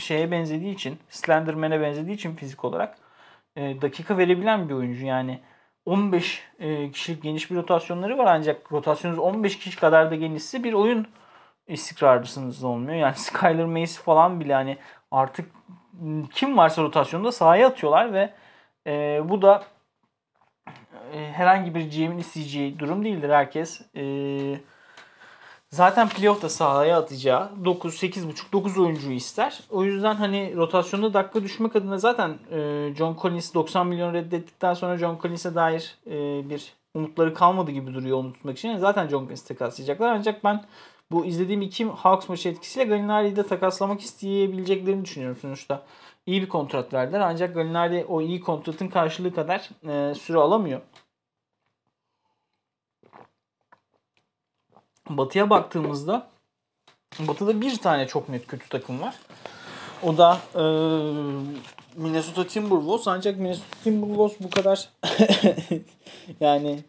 şeye 0.02 0.32
benzediği 0.32 0.74
için 0.74 1.00
Slenderman'e 1.10 1.82
benzediği 1.82 2.16
için 2.16 2.36
fizik 2.36 2.66
olarak 2.66 2.98
e, 3.56 3.82
dakika 3.82 4.18
verebilen 4.18 4.70
bir 4.70 4.74
oyuncu. 4.74 5.06
Yani 5.06 5.40
15 5.86 6.44
e, 6.60 6.92
kişilik 6.92 7.24
geniş 7.24 7.52
bir 7.52 7.56
rotasyonları 7.56 8.18
var 8.18 8.26
ancak 8.26 8.72
rotasyonunuz 8.72 9.20
15 9.20 9.60
kişi 9.60 9.80
kadar 9.80 10.12
da 10.12 10.16
genişse 10.16 10.64
bir 10.64 10.74
oyun 10.74 11.08
istikrarlısınız 11.68 12.64
olmuyor. 12.64 12.98
Yani 12.98 13.16
Skyler 13.18 13.66
Mace 13.66 13.94
falan 13.94 14.40
bile 14.40 14.54
hani 14.54 14.78
artık 15.12 15.52
kim 16.34 16.58
varsa 16.58 16.82
rotasyonda 16.82 17.32
sahaya 17.32 17.68
atıyorlar 17.68 18.14
ve 18.14 18.34
e, 18.88 19.22
bu 19.30 19.42
da 19.42 19.64
e, 21.14 21.32
herhangi 21.32 21.76
bir 21.76 21.92
GM'in 21.92 22.18
isteyeceği 22.18 22.80
durum 22.80 23.06
değildir. 23.06 23.30
Herkes 23.30 23.82
e, 23.96 24.04
zaten 25.72 26.10
playoff'ta 26.10 26.50
sahaya 26.50 26.98
atacağı 26.98 27.50
9, 27.66 28.04
8.5, 28.04 28.52
9 28.54 28.78
oyuncuyu 28.78 29.16
ister. 29.16 29.60
O 29.70 29.84
yüzden 29.84 30.16
hani 30.16 30.54
rotasyonda 30.56 31.14
dakika 31.14 31.44
düşmek 31.44 31.76
adına 31.76 31.98
zaten 31.98 32.38
e, 32.52 32.90
John 32.98 33.18
Collins 33.22 33.54
90 33.54 33.88
milyon 33.88 34.14
reddettikten 34.14 34.74
sonra 34.74 34.98
John 34.98 35.20
Collins'e 35.22 35.56
dair 35.56 35.98
e, 36.08 36.50
bir 36.50 36.74
umutları 36.94 37.34
kalmadı 37.34 37.72
gibi 37.72 37.94
duruyor 37.94 38.18
onu 38.18 38.34
tutmak 38.34 38.58
için. 38.58 38.78
Zaten 38.78 39.08
John 39.08 39.24
Collins'i 39.24 39.48
takaslayacaklar. 39.48 40.10
Ancak 40.10 40.44
ben 40.44 40.64
bu 41.12 41.26
izlediğim 41.26 41.62
iki 41.62 41.86
Hawks 41.86 42.30
maçı 42.30 42.50
etkisiyle 42.50 42.86
Gallinari'yi 42.86 43.36
de 43.36 43.48
takaslamak 43.48 44.02
isteyebileceklerini 44.02 45.06
düşünüyorum 45.06 45.38
sonuçta. 45.42 45.84
İyi 46.26 46.42
bir 46.42 46.50
kontrat 46.50 46.94
verdiler 46.94 47.20
ancak 47.20 47.56
Gallinari 47.56 48.06
o 48.10 48.22
iyi 48.22 48.42
kontratın 48.42 48.88
karşılığı 48.88 49.34
kadar 49.34 49.70
e, 49.88 50.16
süre 50.16 50.38
alamıyor. 50.38 50.82
Batı'ya 55.10 55.50
baktığımızda 55.50 56.28
Batı'da 57.20 57.62
bir 57.62 57.78
tane 57.78 58.08
çok 58.08 58.30
net 58.30 58.48
kötü 58.48 58.70
takım 58.70 59.02
var. 59.02 59.16
O 60.04 60.18
da 60.18 60.38
e, 60.56 60.64
Minnesota 61.96 62.48
Timberwolves 62.48 63.08
ancak 63.08 63.40
Minnesota 63.40 63.78
Timberwolves 63.84 64.40
bu 64.40 64.50
kadar 64.50 64.90
yani 66.40 66.80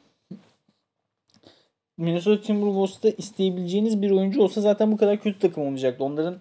Minnesota 1.98 2.42
Timberwolves'ta 2.42 3.08
isteyebileceğiniz 3.08 4.02
bir 4.02 4.10
oyuncu 4.10 4.42
olsa 4.42 4.60
zaten 4.60 4.92
bu 4.92 4.96
kadar 4.96 5.20
kötü 5.20 5.38
takım 5.38 5.62
olmayacaktı. 5.62 6.04
Onların 6.04 6.40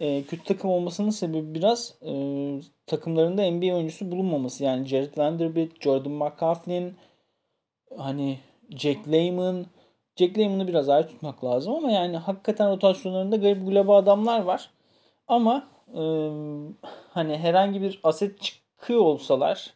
e, 0.00 0.22
kötü 0.22 0.44
takım 0.44 0.70
olmasının 0.70 1.10
sebebi 1.10 1.54
biraz 1.54 1.94
e, 2.02 2.12
takımlarında 2.86 3.50
NBA 3.50 3.74
oyuncusu 3.74 4.10
bulunmaması. 4.10 4.64
Yani 4.64 4.86
Jared 4.86 5.18
Vanderbilt, 5.18 5.82
Jordan 5.82 6.12
McCafflin, 6.12 6.94
hani 7.96 8.38
Jack 8.70 9.08
Layman, 9.08 9.66
Jack 10.16 10.38
Layman'ı 10.38 10.68
biraz 10.68 10.88
ayrı 10.88 11.08
tutmak 11.08 11.44
lazım 11.44 11.74
ama 11.74 11.90
yani 11.90 12.16
hakikaten 12.16 12.70
rotasyonlarında 12.70 13.36
garip 13.36 13.64
gulaba 13.64 13.96
adamlar 13.96 14.40
var. 14.42 14.70
Ama 15.28 15.68
e, 15.94 16.02
hani 17.10 17.38
herhangi 17.38 17.82
bir 17.82 18.00
aset 18.04 18.40
çıkıyor 18.42 19.00
olsalar 19.00 19.74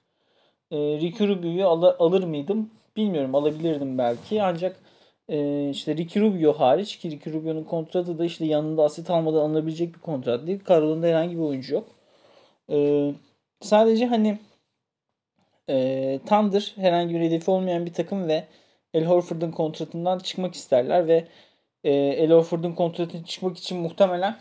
e, 0.71 0.77
Ricky 0.77 1.29
Rubio'yu 1.31 1.69
al- 1.69 1.97
alır 1.99 2.25
mıydım? 2.25 2.71
Bilmiyorum 2.97 3.35
alabilirdim 3.35 3.99
belki 3.99 4.43
ancak 4.43 4.81
e, 5.29 5.71
işte 5.71 5.97
Ricky 5.97 6.25
Rubio 6.27 6.53
hariç 6.53 6.97
ki 6.99 7.11
Ricky 7.11 7.37
Rubio'nun 7.37 7.65
kontratı 7.65 8.19
da 8.19 8.25
işte 8.25 8.45
yanında 8.45 8.85
aset 8.85 9.11
almadan 9.11 9.41
alınabilecek 9.41 9.95
bir 9.95 10.01
kontrat 10.01 10.47
değil. 10.47 10.61
Karol'unda 10.65 11.07
herhangi 11.07 11.37
bir 11.37 11.43
oyuncu 11.43 11.75
yok. 11.75 11.89
E, 12.71 13.11
sadece 13.61 14.07
hani 14.07 14.39
e, 15.69 16.19
Thunder 16.27 16.73
herhangi 16.77 17.15
bir 17.15 17.21
hedefi 17.21 17.51
olmayan 17.51 17.87
bir 17.87 17.93
takım 17.93 18.29
ve 18.29 18.45
El 18.95 19.05
Horford'un 19.05 19.51
kontratından 19.51 20.19
çıkmak 20.19 20.55
isterler 20.55 21.09
ve 21.09 21.25
e, 21.85 21.93
El 21.93 22.31
Horford'un 22.31 22.73
kontratından 22.73 23.23
çıkmak 23.23 23.59
için 23.59 23.79
muhtemelen 23.79 24.37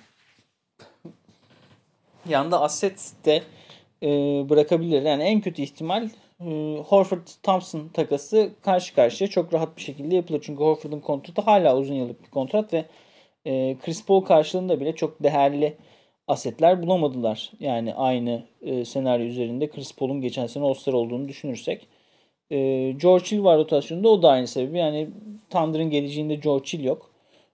yanında 2.29 2.61
asset 2.61 3.11
de 3.25 3.43
e, 4.03 4.09
bırakabilir. 4.49 5.01
Yani 5.01 5.23
en 5.23 5.41
kötü 5.41 5.61
ihtimal 5.61 6.09
e, 6.39 6.77
Horford 6.87 7.27
Thompson 7.43 7.87
takası 7.87 8.49
karşı 8.61 8.95
karşıya 8.95 9.29
çok 9.29 9.53
rahat 9.53 9.77
bir 9.77 9.81
şekilde 9.81 10.15
yapılır. 10.15 10.41
Çünkü 10.43 10.63
Horford'un 10.63 10.99
kontratı 10.99 11.41
hala 11.41 11.77
uzun 11.77 11.95
yıllık 11.95 12.23
bir 12.23 12.29
kontrat 12.29 12.73
ve 12.73 12.85
e, 13.45 13.77
Chris 13.85 14.05
Paul 14.05 14.21
karşılığında 14.21 14.79
bile 14.79 14.95
çok 14.95 15.23
değerli 15.23 15.77
asetler 16.27 16.83
bulamadılar. 16.83 17.51
Yani 17.59 17.93
aynı 17.93 18.43
e, 18.61 18.85
senaryo 18.85 19.25
üzerinde 19.25 19.69
Chris 19.69 19.95
Paul'un 19.95 20.21
geçen 20.21 20.47
sene 20.47 20.63
All-Star 20.63 20.93
olduğunu 20.93 21.27
düşünürsek. 21.27 21.87
E, 22.51 22.91
George 22.91 23.25
Hill 23.25 23.43
var 23.43 23.57
rotasyonda 23.57 24.09
o 24.09 24.21
da 24.21 24.29
aynı 24.29 24.47
sebebi. 24.47 24.77
Yani 24.77 25.09
Thunder'ın 25.49 25.89
geleceğinde 25.89 26.35
George 26.35 26.73
Hill 26.73 26.83
yok. 26.83 27.09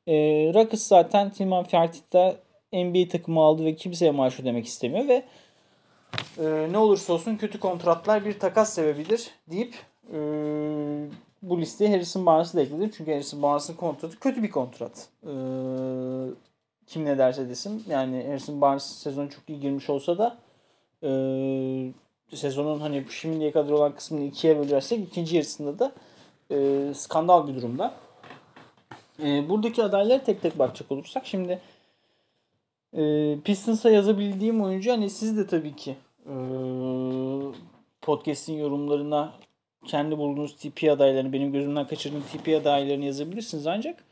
E, 0.08 0.14
Rockets 0.54 0.88
zaten 0.88 1.30
Tilman 1.30 1.64
Fertitta 1.64 2.36
NBA 2.74 3.08
takımı 3.08 3.42
aldı 3.42 3.66
ve 3.66 3.76
kimseye 3.76 4.12
maaş 4.12 4.40
ödemek 4.40 4.66
istemiyor 4.66 5.08
ve 5.08 5.24
e, 6.40 6.68
ne 6.72 6.78
olursa 6.78 7.14
olsun 7.14 7.36
kötü 7.36 7.60
kontratlar 7.60 8.26
bir 8.26 8.40
takas 8.40 8.74
sebebidir 8.74 9.30
deyip 9.48 9.74
e, 10.14 10.18
bu 11.42 11.62
listeye 11.62 11.92
Harrison 11.92 12.26
Barnes'ı 12.26 12.58
da 12.58 12.62
ekledim. 12.62 12.92
Çünkü 12.98 13.12
Harrison 13.12 13.42
Barnes'ın 13.42 13.76
kontratı 13.76 14.20
kötü 14.20 14.44
bir 14.44 14.52
kontrat. 14.52 15.10
E, 15.24 15.34
kim 16.88 17.06
ne 17.06 17.18
derse 17.18 17.50
desin. 17.50 17.84
Yani 17.90 18.24
Harrison 18.28 18.62
Barnes 18.62 18.84
sezon 18.84 19.28
çok 19.28 19.50
iyi 19.50 19.60
girmiş 19.60 19.90
olsa 19.90 20.18
da 20.18 20.38
e, 21.04 21.10
sezonun 22.34 22.80
hani 22.80 23.06
şimdiye 23.10 23.52
kadar 23.52 23.72
olan 23.72 23.96
kısmını 23.96 24.24
ikiye 24.24 24.60
bölersek 24.60 25.00
ikinci 25.00 25.36
yarısında 25.36 25.80
da 25.80 25.92
e, 26.52 26.92
skandal 26.94 27.48
bir 27.48 27.56
durumda. 27.56 27.94
E, 29.24 29.50
buradaki 29.50 29.84
adayları 29.84 30.24
tek 30.24 30.42
tek 30.42 30.60
bakacak 30.60 30.92
olursak 30.92 31.26
şimdi 31.26 31.60
e, 32.98 33.36
Pistons'a 33.44 33.90
yazabildiğim 33.90 34.62
oyuncu 34.64 34.92
hani 34.92 35.10
siz 35.10 35.38
de 35.38 35.48
tabii 35.48 35.76
ki 35.76 35.96
e, 36.26 36.36
podcast'in 38.02 38.54
yorumlarına 38.54 39.34
kendi 39.86 40.18
bulduğunuz 40.18 40.58
TP 40.58 40.84
adaylarını, 40.92 41.34
benim 41.34 41.52
gözümden 41.52 41.88
kaçırdığım 41.88 42.22
TP 42.22 42.48
adaylarını 42.48 43.06
yazabilirsiniz 43.06 43.68
ancak 43.68 44.04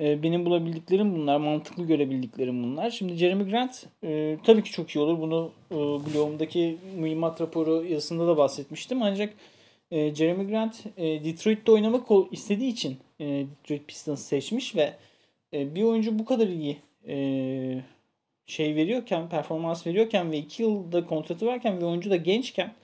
e, 0.00 0.22
benim 0.22 0.44
bulabildiklerim 0.44 1.14
bunlar, 1.14 1.36
mantıklı 1.36 1.86
görebildiklerim 1.86 2.62
bunlar. 2.62 2.90
Şimdi 2.90 3.14
Jeremy 3.14 3.50
Grant 3.50 3.86
e, 4.04 4.38
tabii 4.44 4.62
ki 4.62 4.70
çok 4.70 4.90
iyi 4.90 4.98
olur. 5.00 5.20
Bunu 5.20 5.50
e, 5.70 5.74
blogumdaki 5.74 6.76
mühimmat 6.96 7.40
raporu 7.40 7.84
yazısında 7.84 8.26
da 8.26 8.36
bahsetmiştim. 8.36 9.02
Ancak 9.02 9.34
e, 9.90 10.14
Jeremy 10.14 10.46
Grant 10.46 10.86
e, 10.96 11.24
Detroit'te 11.24 11.72
oynamak 11.72 12.06
istediği 12.32 12.72
için 12.72 12.98
e, 13.20 13.24
Detroit 13.24 13.88
Pistons 13.88 14.22
seçmiş 14.22 14.76
ve 14.76 14.94
e, 15.52 15.74
bir 15.74 15.82
oyuncu 15.82 16.18
bu 16.18 16.24
kadar 16.24 16.48
iyi 16.48 16.76
e, 17.08 17.84
şey 18.46 18.74
veriyorken, 18.74 19.28
performans 19.28 19.86
veriyorken 19.86 20.32
ve 20.32 20.38
2 20.38 20.62
yılda 20.62 21.04
kontratı 21.04 21.46
varken 21.46 21.80
ve 21.80 21.84
oyuncu 21.84 22.10
da 22.10 22.16
gençken 22.16 22.74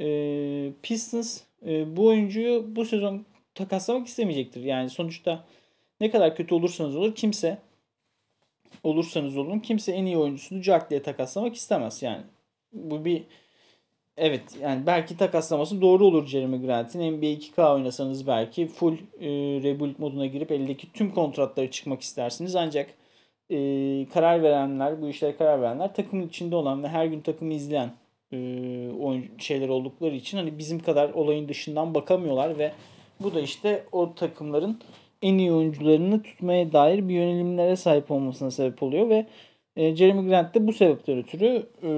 e, 0.00 0.70
Pistons 0.82 1.40
e, 1.66 1.96
bu 1.96 2.06
oyuncuyu 2.06 2.64
bu 2.76 2.84
sezon 2.84 3.26
takaslamak 3.54 4.06
istemeyecektir. 4.06 4.62
Yani 4.62 4.90
sonuçta 4.90 5.44
ne 6.00 6.10
kadar 6.10 6.36
kötü 6.36 6.54
olursanız 6.54 6.96
olur 6.96 7.14
kimse 7.14 7.58
olursanız 8.84 9.36
olun 9.36 9.58
kimse 9.58 9.92
en 9.92 10.06
iyi 10.06 10.16
oyuncusunu 10.16 10.62
Jack 10.62 10.90
diye 10.90 11.02
takaslamak 11.02 11.54
istemez. 11.54 12.02
Yani 12.02 12.22
bu 12.72 13.04
bir 13.04 13.22
evet 14.16 14.42
yani 14.62 14.86
belki 14.86 15.16
takaslaması 15.16 15.80
doğru 15.80 16.06
olur 16.06 16.26
Jeremy 16.26 16.66
Grant'in. 16.66 17.12
NBA 17.12 17.26
2K 17.26 17.74
oynasanız 17.74 18.26
belki 18.26 18.66
full 18.66 18.94
e, 19.20 19.28
rebuild 19.62 19.94
moduna 19.98 20.26
girip 20.26 20.52
eldeki 20.52 20.92
tüm 20.92 21.10
kontratları 21.10 21.70
çıkmak 21.70 22.00
istersiniz. 22.00 22.56
Ancak 22.56 22.90
e, 23.50 23.56
karar 24.14 24.42
verenler, 24.42 25.02
bu 25.02 25.08
işlere 25.08 25.36
karar 25.36 25.62
verenler 25.62 25.94
takımın 25.94 26.28
içinde 26.28 26.56
olan 26.56 26.82
ve 26.82 26.88
her 26.88 27.06
gün 27.06 27.20
takımı 27.20 27.54
izleyen 27.54 27.90
e, 28.32 28.36
oyun 29.00 29.24
şeyler 29.38 29.68
oldukları 29.68 30.14
için 30.14 30.38
hani 30.38 30.58
bizim 30.58 30.78
kadar 30.80 31.10
olayın 31.10 31.48
dışından 31.48 31.94
bakamıyorlar 31.94 32.58
ve 32.58 32.72
bu 33.20 33.34
da 33.34 33.40
işte 33.40 33.84
o 33.92 34.14
takımların 34.14 34.80
en 35.22 35.38
iyi 35.38 35.52
oyuncularını 35.52 36.22
tutmaya 36.22 36.72
dair 36.72 37.08
bir 37.08 37.14
yönelimlere 37.14 37.76
sahip 37.76 38.10
olmasına 38.10 38.50
sebep 38.50 38.82
oluyor 38.82 39.08
ve 39.08 39.26
e, 39.76 39.96
Jeremy 39.96 40.28
Grant 40.28 40.54
de 40.54 40.66
bu 40.66 40.72
sebepten 40.72 41.18
ötürü 41.18 41.66
e, 41.82 41.88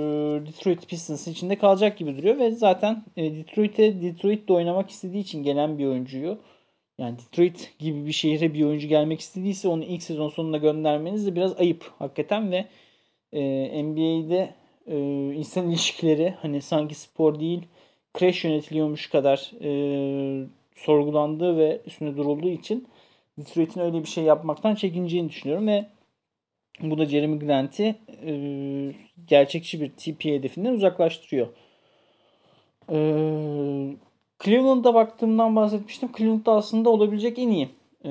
Detroit 0.47 0.89
Pistons 0.89 1.29
içinde 1.29 1.59
kalacak 1.59 1.99
gibi 1.99 2.17
duruyor 2.17 2.39
ve 2.39 2.51
zaten 2.51 3.05
e, 3.17 3.37
Detroit'e 3.37 4.03
Detroit'te 4.03 4.53
oynamak 4.53 4.91
istediği 4.91 5.21
için 5.21 5.43
gelen 5.43 5.79
bir 5.79 5.87
oyuncuyu 5.87 6.39
yani 6.99 7.19
Detroit 7.19 7.75
gibi 7.79 8.07
bir 8.07 8.13
şehre 8.13 8.55
bir 8.55 8.65
oyuncu 8.65 8.89
gelmek 8.89 9.21
istediyse 9.21 9.69
onu 9.69 9.85
ilk 9.85 10.03
sezon 10.03 10.29
sonunda 10.29 10.57
göndermeniz 10.57 11.27
de 11.27 11.35
biraz 11.35 11.61
ayıp 11.61 11.93
hakikaten 11.99 12.53
ve 12.53 12.65
e, 13.33 13.83
NBA'de 13.85 14.55
insan 15.37 15.69
ilişkileri 15.69 16.35
hani 16.43 16.63
sanki 16.63 16.95
spor 16.95 17.41
değil 17.41 17.63
crash 18.19 18.45
yönetiliyormuş 18.45 19.07
kadar 19.07 19.51
sorgulandığı 20.75 21.57
ve 21.57 21.81
üstüne 21.87 22.17
durulduğu 22.17 22.49
için 22.49 22.89
Detroit'in 23.39 23.81
öyle 23.81 24.03
bir 24.03 24.09
şey 24.09 24.25
yapmaktan 24.25 24.75
çekineceğini 24.75 25.29
düşünüyorum 25.29 25.67
ve 25.67 25.87
bu 26.81 26.99
da 26.99 27.07
Jeremy 27.07 27.39
Grant'i 27.39 27.97
e, 28.27 28.33
gerçekçi 29.27 29.81
bir 29.81 29.91
TP 29.91 30.25
hedefinden 30.25 30.73
uzaklaştırıyor. 30.73 31.49
E, 32.89 32.97
Cleveland'a 34.45 34.95
baktığımdan 34.95 35.57
bahsetmiştim. 35.57 36.13
Cleveland'da 36.17 36.53
aslında 36.53 36.91
olabilecek 36.91 37.39
en 37.39 37.49
iyi 37.49 37.69
e, 38.05 38.11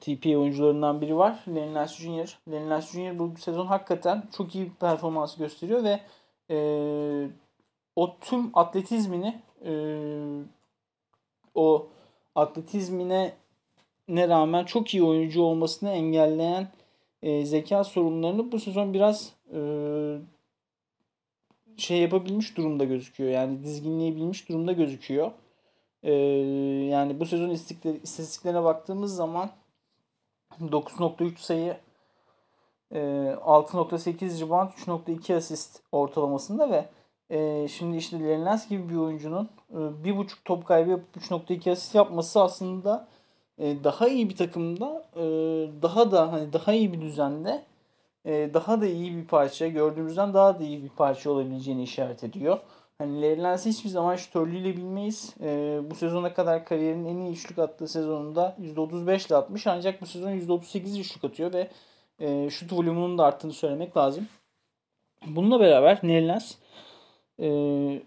TP 0.00 0.26
oyuncularından 0.26 1.00
biri 1.00 1.16
var. 1.16 1.44
Lenny 1.48 1.74
Lance 1.74 1.94
Jr. 1.94 2.38
Lenny 2.50 2.70
Lance 2.70 2.86
Jr. 2.86 3.18
bu 3.18 3.32
sezon 3.38 3.66
hakikaten 3.66 4.22
çok 4.36 4.54
iyi 4.54 4.64
bir 4.64 4.74
performans 4.74 5.36
gösteriyor 5.36 5.84
ve 5.84 6.00
e, 6.50 6.58
o 7.96 8.16
tüm 8.20 8.58
atletizmini 8.58 9.42
e, 9.64 9.72
o 11.54 11.86
atletizmine 12.34 13.32
ne 14.08 14.28
rağmen 14.28 14.64
çok 14.64 14.94
iyi 14.94 15.02
oyuncu 15.02 15.42
olmasını 15.42 15.90
engelleyen 15.90 16.68
e, 17.22 17.46
zeka 17.46 17.84
sorunlarını 17.84 18.52
bu 18.52 18.60
sezon 18.60 18.94
biraz 18.94 19.32
e, 19.54 19.58
şey 21.76 21.98
yapabilmiş 21.98 22.56
durumda 22.56 22.84
gözüküyor. 22.84 23.30
Yani 23.30 23.64
dizginleyebilmiş 23.64 24.48
durumda 24.48 24.72
gözüküyor. 24.72 25.30
E, 26.02 26.12
yani 26.90 27.20
bu 27.20 27.26
sezon 27.26 27.50
istatistiklerine 27.50 28.64
baktığımız 28.64 29.16
zaman 29.16 29.50
9.3 30.60 31.36
sayı 31.36 31.76
6.8 32.92 34.40
rebound 34.40 34.70
3.2 34.70 35.36
asist 35.36 35.82
ortalamasında 35.92 36.70
ve 36.70 36.88
e, 37.30 37.68
şimdi 37.68 37.96
işte 37.96 38.20
Lenaz 38.20 38.68
gibi 38.68 38.88
bir 38.88 38.96
oyuncunun 38.96 39.48
e, 39.70 40.04
bir 40.04 40.16
buçuk 40.16 40.44
top 40.44 40.66
kaybı 40.66 40.90
yapıp 40.90 41.16
3.2 41.16 41.72
asist 41.72 41.94
yapması 41.94 42.42
aslında 42.42 43.08
e, 43.58 43.84
daha 43.84 44.08
iyi 44.08 44.30
bir 44.30 44.36
takımda 44.36 45.04
e, 45.16 45.22
daha 45.82 46.12
da 46.12 46.32
hani 46.32 46.52
daha 46.52 46.72
iyi 46.72 46.92
bir 46.92 47.00
düzende 47.00 47.64
e, 48.24 48.50
daha 48.54 48.80
da 48.80 48.86
iyi 48.86 49.16
bir 49.16 49.24
parça 49.26 49.66
gördüğümüzden 49.66 50.34
daha 50.34 50.58
da 50.58 50.64
iyi 50.64 50.82
bir 50.82 50.88
parça 50.88 51.30
olabileceğini 51.30 51.82
işaret 51.82 52.24
ediyor. 52.24 52.58
Hani 52.98 53.42
Lance'i 53.42 53.72
hiçbir 53.72 53.90
zaman 53.90 54.16
şütörlüğüyle 54.16 54.76
bilmeyiz. 54.76 55.34
E, 55.42 55.80
bu 55.90 55.94
sezona 55.94 56.34
kadar 56.34 56.64
kariyerinin 56.64 57.04
en 57.04 57.16
iyi 57.16 57.32
üçlük 57.32 57.58
attığı 57.58 57.88
sezonunda 57.88 58.56
%35 58.60 59.28
ile 59.28 59.36
atmış. 59.36 59.66
Ancak 59.66 60.02
bu 60.02 60.06
sezon 60.06 60.30
%38 60.30 61.00
üçlük 61.00 61.24
atıyor 61.24 61.52
ve 61.52 61.68
e, 62.20 62.50
şut 62.50 62.72
volümünün 62.72 63.18
de 63.18 63.22
arttığını 63.22 63.52
söylemek 63.52 63.96
lazım. 63.96 64.26
Bununla 65.26 65.60
beraber 65.60 66.00
Larry 66.04 66.38
e, 67.40 67.48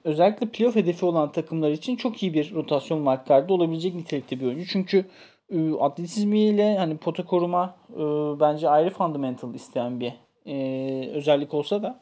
özellikle 0.03 0.47
playoff 0.47 0.75
hedefi 0.75 1.05
olan 1.05 1.31
takımlar 1.31 1.71
için 1.71 1.95
çok 1.95 2.23
iyi 2.23 2.33
bir 2.33 2.53
rotasyon 2.53 3.05
wildcard'da 3.05 3.53
olabilecek 3.53 3.95
nitelikte 3.95 4.39
bir 4.39 4.45
oyuncu. 4.45 4.65
Çünkü 4.65 5.05
e, 5.51 5.73
atletizmiyle 5.79 6.77
hani 6.77 6.97
pota 6.97 7.25
koruma 7.25 7.75
e, 7.93 7.99
bence 8.39 8.69
ayrı 8.69 8.89
fundamental 8.89 9.53
isteyen 9.55 9.99
bir 9.99 10.13
e, 10.45 11.09
özellik 11.09 11.53
olsa 11.53 11.83
da 11.83 11.99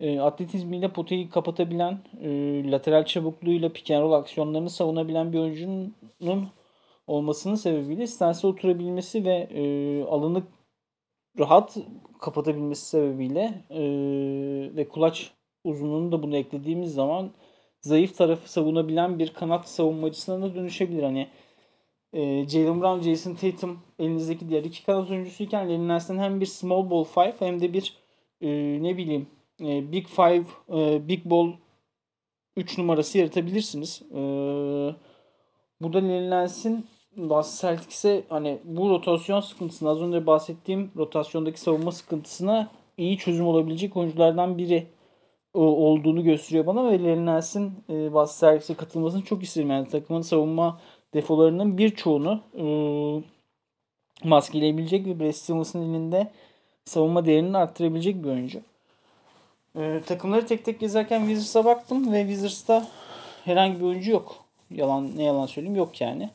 e, 0.00 0.20
atletizmiyle 0.20 0.88
potayı 0.88 1.30
kapatabilen, 1.30 1.98
lateral 2.70 3.04
çabukluğuyla 3.04 3.68
pick 3.68 3.90
and 3.90 4.02
roll 4.02 4.12
aksiyonlarını 4.12 4.70
savunabilen 4.70 5.32
bir 5.32 5.38
oyuncunun 5.38 6.48
olmasının 7.06 7.54
sebebiyle 7.54 8.06
stansa 8.06 8.48
oturabilmesi 8.48 9.24
ve 9.24 9.48
e, 9.54 10.04
alanı 10.04 10.42
rahat 11.38 11.76
kapatabilmesi 12.20 12.88
sebebiyle 12.88 13.64
ve 14.76 14.88
kulaç 14.88 15.30
uzunluğunu 15.64 16.12
da 16.12 16.22
bunu 16.22 16.36
eklediğimiz 16.36 16.94
zaman 16.94 17.30
zayıf 17.80 18.16
tarafı 18.16 18.52
savunabilen 18.52 19.18
bir 19.18 19.28
kanat 19.28 19.68
savunmacısına 19.68 20.42
da 20.42 20.54
dönüşebilir. 20.54 21.02
Hani 21.02 21.28
e, 22.14 22.48
Jalen 22.48 22.80
Brown, 22.80 23.00
Jason 23.00 23.34
Tatum 23.34 23.78
elinizdeki 23.98 24.48
diğer 24.48 24.64
iki 24.64 24.84
kanat 24.84 25.10
oyuncusuyken 25.10 25.68
Lenny 25.68 25.88
Nance'den 25.88 26.18
hem 26.18 26.40
bir 26.40 26.46
small 26.46 26.90
ball 26.90 27.04
five 27.04 27.34
hem 27.38 27.60
de 27.60 27.72
bir 27.72 27.96
e, 28.40 28.48
ne 28.82 28.96
bileyim 28.96 29.26
e, 29.60 29.92
big 29.92 30.06
five, 30.06 30.44
e, 30.74 31.08
big 31.08 31.24
ball 31.24 31.52
3 32.56 32.78
numarası 32.78 33.18
yaratabilirsiniz. 33.18 34.02
E, 34.10 34.18
burada 35.80 35.98
Lenny 35.98 36.30
Nance'in 36.30 36.86
Celtics'e 37.60 38.24
hani 38.28 38.58
bu 38.64 38.90
rotasyon 38.90 39.40
sıkıntısına 39.40 39.90
az 39.90 40.00
önce 40.00 40.26
bahsettiğim 40.26 40.90
rotasyondaki 40.96 41.60
savunma 41.60 41.92
sıkıntısına 41.92 42.70
iyi 42.96 43.18
çözüm 43.18 43.46
olabilecek 43.46 43.96
oyunculardan 43.96 44.58
biri 44.58 44.86
olduğunu 45.54 46.24
gösteriyor 46.24 46.66
bana 46.66 46.90
ve 46.90 47.04
Lenny 47.04 47.26
Nance'in 47.26 47.72
e, 47.90 48.12
Boston 48.12 48.46
Celtics'e 48.48 48.74
katılmasını 48.74 49.22
çok 49.22 49.42
isterim. 49.42 49.70
Yani 49.70 49.88
takımın 49.88 50.20
savunma 50.20 50.80
defolarının 51.14 51.78
birçoğunu 51.78 52.40
e, 52.58 52.64
maskeleyebilecek 54.28 55.06
ve 55.06 55.20
Brad 55.20 55.32
Stevens'ın 55.32 55.82
elinde 55.82 56.30
savunma 56.84 57.26
değerini 57.26 57.56
arttırabilecek 57.56 58.24
bir 58.24 58.28
oyuncu. 58.28 58.60
E, 59.76 60.00
takımları 60.06 60.46
tek 60.46 60.64
tek 60.64 60.80
gezerken 60.80 61.20
Wizards'a 61.20 61.64
baktım 61.64 62.12
ve 62.12 62.20
Wizards'ta 62.20 62.88
herhangi 63.44 63.80
bir 63.80 63.84
oyuncu 63.84 64.10
yok. 64.10 64.44
Yalan 64.70 65.16
ne 65.16 65.22
yalan 65.22 65.46
söyleyeyim 65.46 65.76
yok 65.76 66.00
yani. 66.00 66.30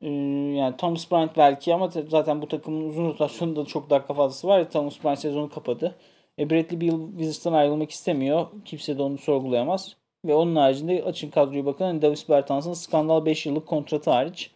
E, 0.00 0.08
yani 0.56 0.76
Thomas 0.76 1.10
Bryant 1.10 1.36
belki 1.36 1.74
ama 1.74 1.90
zaten 2.08 2.42
bu 2.42 2.48
takımın 2.48 2.88
uzun 2.88 3.04
rotasyonunda 3.04 3.64
çok 3.64 3.90
dakika 3.90 4.14
fazlası 4.14 4.48
var. 4.48 4.70
Thomas 4.70 5.04
Bryant 5.04 5.18
sezonu 5.18 5.50
kapadı. 5.50 5.94
E, 6.38 6.50
Bradley 6.50 6.80
Beal 6.80 7.10
Wizards'tan 7.10 7.52
ayrılmak 7.52 7.90
istemiyor. 7.90 8.46
Kimse 8.64 8.98
de 8.98 9.02
onu 9.02 9.18
sorgulayamaz. 9.18 9.96
Ve 10.24 10.34
onun 10.34 10.56
haricinde 10.56 11.04
açın 11.04 11.30
kadroyu 11.30 11.66
bakın. 11.66 11.84
Hani 11.84 12.02
Davis 12.02 12.28
Bertans'ın 12.28 12.72
skandal 12.72 13.24
5 13.24 13.46
yıllık 13.46 13.66
kontratı 13.66 14.10
hariç 14.10 14.50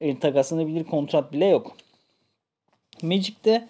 e, 0.00 0.18
takaslanabilir 0.18 0.84
kontrat 0.84 1.32
bile 1.32 1.46
yok. 1.46 1.76
Magic'te 3.02 3.68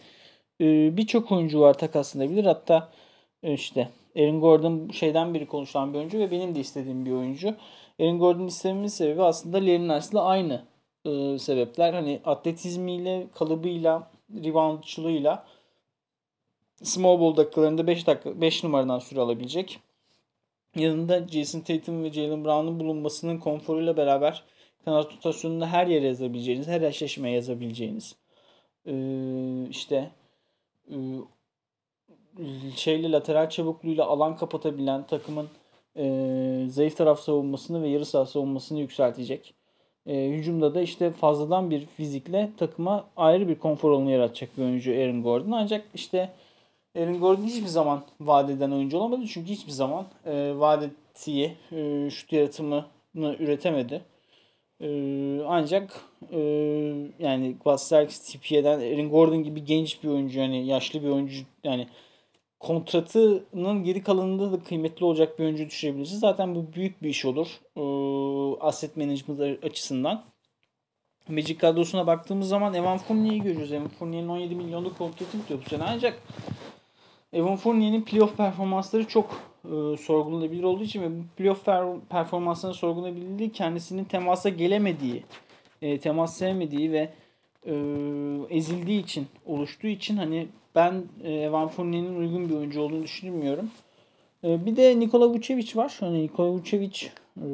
e, 0.60 0.96
birçok 0.96 1.32
oyuncu 1.32 1.60
var 1.60 1.74
takaslanabilir. 1.74 2.44
Hatta 2.44 2.88
e, 3.42 3.52
işte 3.52 3.88
Aaron 4.16 4.40
Gordon 4.40 4.90
şeyden 4.90 5.34
biri 5.34 5.46
konuşulan 5.46 5.92
bir 5.92 5.98
oyuncu 5.98 6.18
ve 6.18 6.30
benim 6.30 6.54
de 6.54 6.60
istediğim 6.60 7.06
bir 7.06 7.12
oyuncu. 7.12 7.54
Aaron 8.00 8.18
Gordon 8.18 8.46
istememin 8.46 8.88
sebebi 8.88 9.22
aslında 9.22 9.56
Larry 9.56 9.88
Nance'la 9.88 10.24
aynı 10.24 10.64
e, 11.04 11.38
sebepler. 11.38 11.94
Hani 11.94 12.20
atletizmiyle, 12.24 13.26
kalıbıyla, 13.34 14.10
reboundçılığıyla 14.44 15.46
small 16.82 17.20
ball 17.20 17.36
dakikalarında 17.36 17.86
5 17.86 18.06
dakika 18.06 18.40
5 18.40 18.64
numaradan 18.64 18.98
süre 18.98 19.20
alabilecek 19.20 19.80
yanında 20.76 21.28
Jason 21.28 21.60
Tatum 21.60 22.04
ve 22.04 22.12
Jalen 22.12 22.44
Brown'un 22.44 22.80
bulunmasının 22.80 23.38
konforuyla 23.38 23.96
beraber 23.96 24.44
kanat 24.84 25.12
rotasyonunda 25.12 25.66
her 25.66 25.86
yere 25.86 26.06
yazabileceğiniz, 26.06 26.68
her 26.68 26.80
eşleşmeye 26.80 27.34
yazabileceğiniz 27.34 28.16
ee, 28.86 29.66
işte 29.70 30.10
e, 30.90 30.96
şeyle 32.76 33.10
lateral 33.12 33.50
çabukluğuyla 33.50 34.06
alan 34.06 34.36
kapatabilen 34.36 35.02
takımın 35.02 35.48
e, 35.96 36.64
zayıf 36.68 36.96
taraf 36.96 37.20
savunmasını 37.20 37.82
ve 37.82 37.88
yarı 37.88 38.06
saha 38.06 38.26
savunmasını 38.26 38.80
yükseltecek. 38.80 39.54
E, 40.06 40.28
hücumda 40.30 40.74
da 40.74 40.80
işte 40.80 41.10
fazladan 41.10 41.70
bir 41.70 41.86
fizikle 41.86 42.50
takıma 42.56 43.08
ayrı 43.16 43.48
bir 43.48 43.58
konfor 43.58 43.92
alanı 43.92 44.10
yaratacak 44.10 44.58
bir 44.58 44.62
oyuncu 44.62 44.92
Aaron 44.92 45.22
Gordon. 45.22 45.50
Ancak 45.50 45.84
işte 45.94 46.30
Aaron 46.96 47.20
Gordon 47.20 47.42
hiçbir 47.42 47.66
zaman 47.66 48.02
vadeden 48.20 48.70
oyuncu 48.70 48.98
olamadı. 48.98 49.26
Çünkü 49.26 49.50
hiçbir 49.50 49.72
zaman 49.72 50.06
e, 50.26 50.58
vadetiyi 50.58 51.56
e, 51.72 52.10
şut 52.10 52.32
yaratımını 52.32 52.84
üretemedi. 53.14 54.02
E, 54.80 54.88
ancak 55.46 56.00
e, 56.32 56.38
yani 57.18 57.56
Celtics 57.88 58.32
TP'den 58.32 58.78
Aaron 58.78 59.10
Gordon 59.10 59.42
gibi 59.42 59.64
genç 59.64 60.02
bir 60.02 60.08
oyuncu 60.08 60.38
yani 60.38 60.66
yaşlı 60.66 61.02
bir 61.02 61.08
oyuncu 61.08 61.42
yani 61.64 61.88
kontratının 62.60 63.84
geri 63.84 64.02
kalanında 64.02 64.52
da 64.52 64.62
kıymetli 64.62 65.04
olacak 65.04 65.38
bir 65.38 65.44
oyuncu 65.44 65.66
düşürebilirsiniz. 65.66 66.20
Zaten 66.20 66.54
bu 66.54 66.72
büyük 66.72 67.02
bir 67.02 67.08
iş 67.08 67.24
olur. 67.24 67.48
E, 67.76 67.82
asset 68.60 68.96
management 68.96 69.64
açısından. 69.64 70.24
Magic 71.28 71.58
kadrosuna 71.58 72.06
baktığımız 72.06 72.48
zaman 72.48 72.74
Evan 72.74 72.98
Fournier'i 72.98 73.42
görüyoruz. 73.42 73.72
Evan 73.72 73.88
Fournier'in 73.88 74.28
17 74.28 74.54
milyonluk 74.54 74.98
kontratı 74.98 75.38
bitiyor 75.38 75.60
bu 75.64 75.68
sene. 75.68 75.82
Ancak 75.84 76.22
Evan 77.32 77.56
Fournier'in 77.56 78.02
playoff 78.02 78.36
performansları 78.36 79.04
çok 79.08 79.42
e, 79.64 79.96
sorgulanabilir 79.96 80.62
olduğu 80.62 80.84
için 80.84 81.02
ve 81.02 81.10
bu 81.10 81.22
playoff 81.36 81.66
per- 81.66 82.00
performanslarını 82.00 82.76
sorgulanabilirliği 82.76 83.52
kendisinin 83.52 84.04
temasa 84.04 84.48
gelemediği, 84.48 85.24
e, 85.82 85.98
temas 85.98 86.36
sevmediği 86.36 86.92
ve 86.92 87.10
e, 87.66 87.74
ezildiği 88.50 89.02
için 89.02 89.26
oluştuğu 89.46 89.86
için 89.86 90.16
hani 90.16 90.48
ben 90.74 91.02
e, 91.24 91.32
Evan 91.32 91.68
Fournier'in 91.68 92.16
uygun 92.16 92.48
bir 92.48 92.54
oyuncu 92.54 92.80
olduğunu 92.80 93.02
düşünmüyorum. 93.02 93.70
E, 94.44 94.66
bir 94.66 94.76
de 94.76 95.00
Nikola 95.00 95.28
Vucevic 95.30 95.76
var. 95.76 95.96
Hani 96.00 96.22
Nikola 96.22 96.50
Vucevic 96.50 97.06
e, 97.36 97.46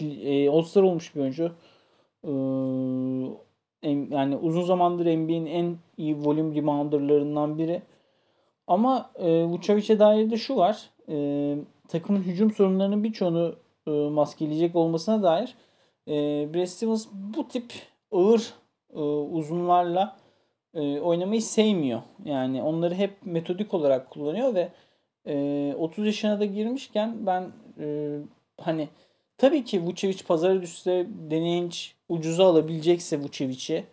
e, 0.00 0.48
All-Star 0.48 0.82
olmuş 0.82 1.14
bir 1.14 1.20
oyuncu. 1.20 1.52
E, 2.24 2.30
yani 3.88 4.36
uzun 4.36 4.62
zamandır 4.62 5.06
NBA'nin 5.06 5.46
en 5.46 5.76
iyi 5.96 6.16
volüm 6.24 6.54
rebounderlarından 6.54 7.58
biri. 7.58 7.82
Ama 8.66 9.10
e, 9.18 9.44
Vucevic'e 9.44 9.98
dair 9.98 10.30
de 10.30 10.36
şu 10.36 10.56
var. 10.56 10.90
E, 11.08 11.56
takımın 11.88 12.22
hücum 12.22 12.50
sorunlarının 12.50 13.04
birçoğunu 13.04 13.54
e, 13.86 13.90
maskeleyecek 13.90 14.76
olmasına 14.76 15.22
dair 15.22 15.54
e, 16.08 16.12
Brad 16.54 16.66
Stevens 16.66 17.06
bu 17.12 17.48
tip 17.48 17.72
ağır 18.12 18.54
e, 18.94 19.00
uzunlarla 19.00 20.16
e, 20.74 21.00
oynamayı 21.00 21.42
sevmiyor. 21.42 22.02
Yani 22.24 22.62
onları 22.62 22.94
hep 22.94 23.16
metodik 23.24 23.74
olarak 23.74 24.10
kullanıyor 24.10 24.54
ve 24.54 24.68
e, 25.26 25.74
30 25.78 26.06
yaşına 26.06 26.40
da 26.40 26.44
girmişken 26.44 27.26
ben 27.26 27.52
e, 27.80 28.18
hani 28.60 28.88
tabii 29.38 29.64
ki 29.64 29.82
Vucevic 29.82 30.24
pazara 30.28 30.62
düşse 30.62 31.06
deneyinç 31.30 31.94
ucuza 32.14 32.44
alabilecekse 32.44 33.20
Vucevic'i 33.20 33.84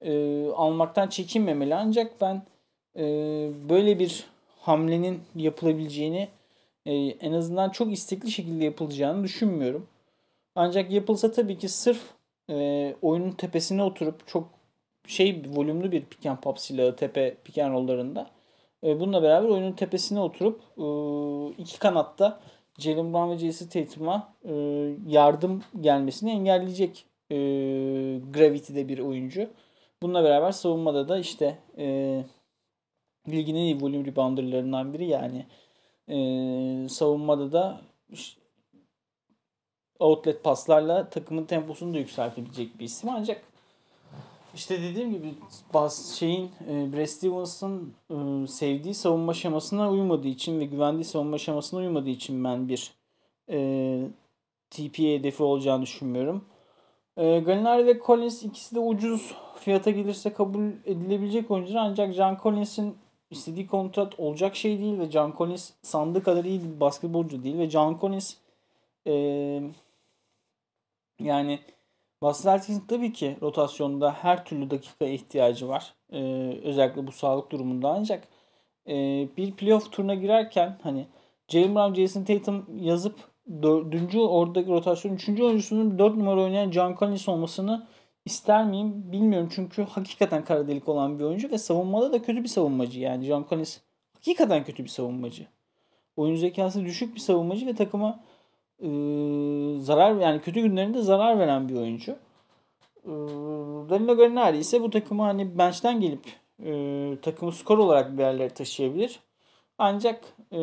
e, 0.00 0.44
almaktan 0.46 1.08
çekinmemeli. 1.08 1.74
Ancak 1.74 2.20
ben 2.20 2.42
e, 2.96 3.02
böyle 3.68 3.98
bir 3.98 4.24
hamlenin 4.60 5.20
yapılabileceğini 5.36 6.28
e, 6.86 6.94
en 6.94 7.32
azından 7.32 7.70
çok 7.70 7.92
istekli 7.92 8.30
şekilde 8.30 8.64
yapılacağını 8.64 9.24
düşünmüyorum. 9.24 9.86
Ancak 10.54 10.90
yapılsa 10.90 11.32
tabii 11.32 11.58
ki 11.58 11.68
sırf 11.68 12.00
e, 12.50 12.94
oyunun 13.02 13.30
tepesine 13.30 13.82
oturup 13.82 14.26
çok 14.26 14.48
şey 15.06 15.42
volümlü 15.54 15.92
bir 15.92 16.04
pick 16.04 16.26
and 16.26 16.38
pop 16.38 16.58
silahı 16.58 16.96
tepe 16.96 17.36
pick 17.44 17.58
and. 17.58 18.16
E, 18.84 19.00
bununla 19.00 19.22
beraber 19.22 19.48
oyunun 19.48 19.72
tepesine 19.72 20.20
oturup 20.20 20.60
e, 20.78 20.86
iki 21.62 21.78
kanatta 21.78 22.40
Jalen 22.78 23.12
Brown 23.12 23.30
ve 23.30 23.38
Jason 23.38 23.66
Tatum'a 23.66 24.32
e, 24.44 24.54
yardım 25.06 25.62
gelmesini 25.80 26.30
engelleyecek 26.30 27.06
e, 27.30 27.36
gravity'de 28.34 28.88
bir 28.88 28.98
oyuncu. 28.98 29.50
Bununla 30.02 30.24
beraber 30.24 30.52
savunmada 30.52 31.08
da 31.08 31.18
işte 31.18 31.58
e, 31.78 32.24
ligin 33.28 33.54
en 33.54 33.60
iyi 33.60 33.82
volüm 33.82 34.06
rebounderlarından 34.06 34.94
biri 34.94 35.06
yani 35.06 35.46
e, 36.08 36.88
savunmada 36.88 37.52
da 37.52 37.80
outlet 39.98 40.44
paslarla 40.44 41.10
takımın 41.10 41.44
temposunu 41.44 41.94
da 41.94 41.98
yükseltebilecek 41.98 42.78
bir 42.78 42.84
isim 42.84 43.08
ancak 43.08 43.42
işte 44.54 44.82
dediğim 44.82 45.12
gibi 45.12 45.34
bazı 45.74 46.16
şeyin 46.16 46.50
e, 46.68 46.92
Brad 46.92 47.06
Stevens'ın 47.06 47.94
e, 48.10 48.46
sevdiği 48.46 48.94
savunma 48.94 49.34
şemasına 49.34 49.90
uymadığı 49.90 50.28
için 50.28 50.60
ve 50.60 50.64
güvendiği 50.64 51.04
savunma 51.04 51.38
şemasına 51.38 51.80
uymadığı 51.80 52.10
için 52.10 52.44
ben 52.44 52.68
bir 52.68 52.92
e, 53.50 54.08
TPA 54.70 55.02
hedefi 55.02 55.42
olacağını 55.42 55.82
düşünmüyorum. 55.82 56.44
E, 57.16 57.38
Gallinari 57.38 57.86
ve 57.86 58.00
Collins 58.06 58.42
ikisi 58.42 58.74
de 58.74 58.80
ucuz 58.80 59.34
fiyata 59.60 59.90
gelirse 59.90 60.32
kabul 60.32 60.64
edilebilecek 60.84 61.50
oyuncular 61.50 61.80
ancak 61.80 62.12
John 62.12 62.38
Collins'in 62.42 62.96
istediği 63.30 63.66
kontrat 63.66 64.20
olacak 64.20 64.56
şey 64.56 64.78
değil 64.78 64.98
ve 64.98 65.10
John 65.10 65.34
Collins 65.38 65.70
sandığı 65.82 66.22
kadar 66.22 66.44
iyi 66.44 66.62
bir 66.62 66.80
basketbolcu 66.80 67.44
değil 67.44 67.58
ve 67.58 67.70
John 67.70 67.98
Collins 68.00 68.34
e, 69.06 69.12
yani 71.20 71.60
Boston 72.22 72.82
tabii 72.88 73.12
ki 73.12 73.36
rotasyonda 73.42 74.12
her 74.12 74.44
türlü 74.44 74.70
dakika 74.70 75.04
ihtiyacı 75.06 75.68
var. 75.68 75.94
E, 76.12 76.20
özellikle 76.64 77.06
bu 77.06 77.12
sağlık 77.12 77.52
durumunda 77.52 77.88
ancak 77.88 78.28
e, 78.88 78.94
bir 79.36 79.52
playoff 79.52 79.92
turuna 79.92 80.14
girerken 80.14 80.78
hani 80.82 81.06
Jalen 81.48 81.74
Brown, 81.74 81.94
Jason 81.94 82.24
Tatum 82.24 82.66
yazıp 82.80 83.14
dördüncü 83.62 84.18
oradaki 84.18 84.70
rotasyon 84.70 85.14
üçüncü 85.14 85.42
oyuncusunun 85.42 85.98
dört 85.98 86.16
numara 86.16 86.42
oynayan 86.42 86.94
Collins 86.98 87.28
olmasını 87.28 87.86
ister 88.24 88.64
miyim 88.64 89.12
bilmiyorum. 89.12 89.48
Çünkü 89.54 89.82
hakikaten 89.82 90.44
kara 90.44 90.68
delik 90.68 90.88
olan 90.88 91.18
bir 91.18 91.24
oyuncu 91.24 91.50
ve 91.50 91.58
savunmada 91.58 92.12
da 92.12 92.22
kötü 92.22 92.42
bir 92.42 92.48
savunmacı. 92.48 93.00
Yani 93.00 93.26
Collins 93.48 93.78
hakikaten 94.14 94.64
kötü 94.64 94.84
bir 94.84 94.88
savunmacı. 94.88 95.46
Oyun 96.16 96.36
zekası 96.36 96.84
düşük 96.84 97.14
bir 97.14 97.20
savunmacı 97.20 97.66
ve 97.66 97.74
takıma 97.74 98.20
e, 98.82 98.88
zarar 99.78 100.20
yani 100.20 100.40
kötü 100.40 100.60
günlerinde 100.60 101.02
zarar 101.02 101.38
veren 101.38 101.68
bir 101.68 101.74
oyuncu. 101.74 102.12
E, 103.04 103.10
Danilo 103.90 104.16
Gallinari 104.16 104.58
ise 104.58 104.82
bu 104.82 104.90
takımı 104.90 105.22
hani 105.22 105.58
bench'ten 105.58 106.00
gelip 106.00 106.24
e, 106.64 107.20
takımı 107.22 107.52
skor 107.52 107.78
olarak 107.78 108.12
bir 108.12 108.22
yerlere 108.22 108.50
taşıyabilir. 108.50 109.20
Ancak 109.78 110.24
e, 110.52 110.60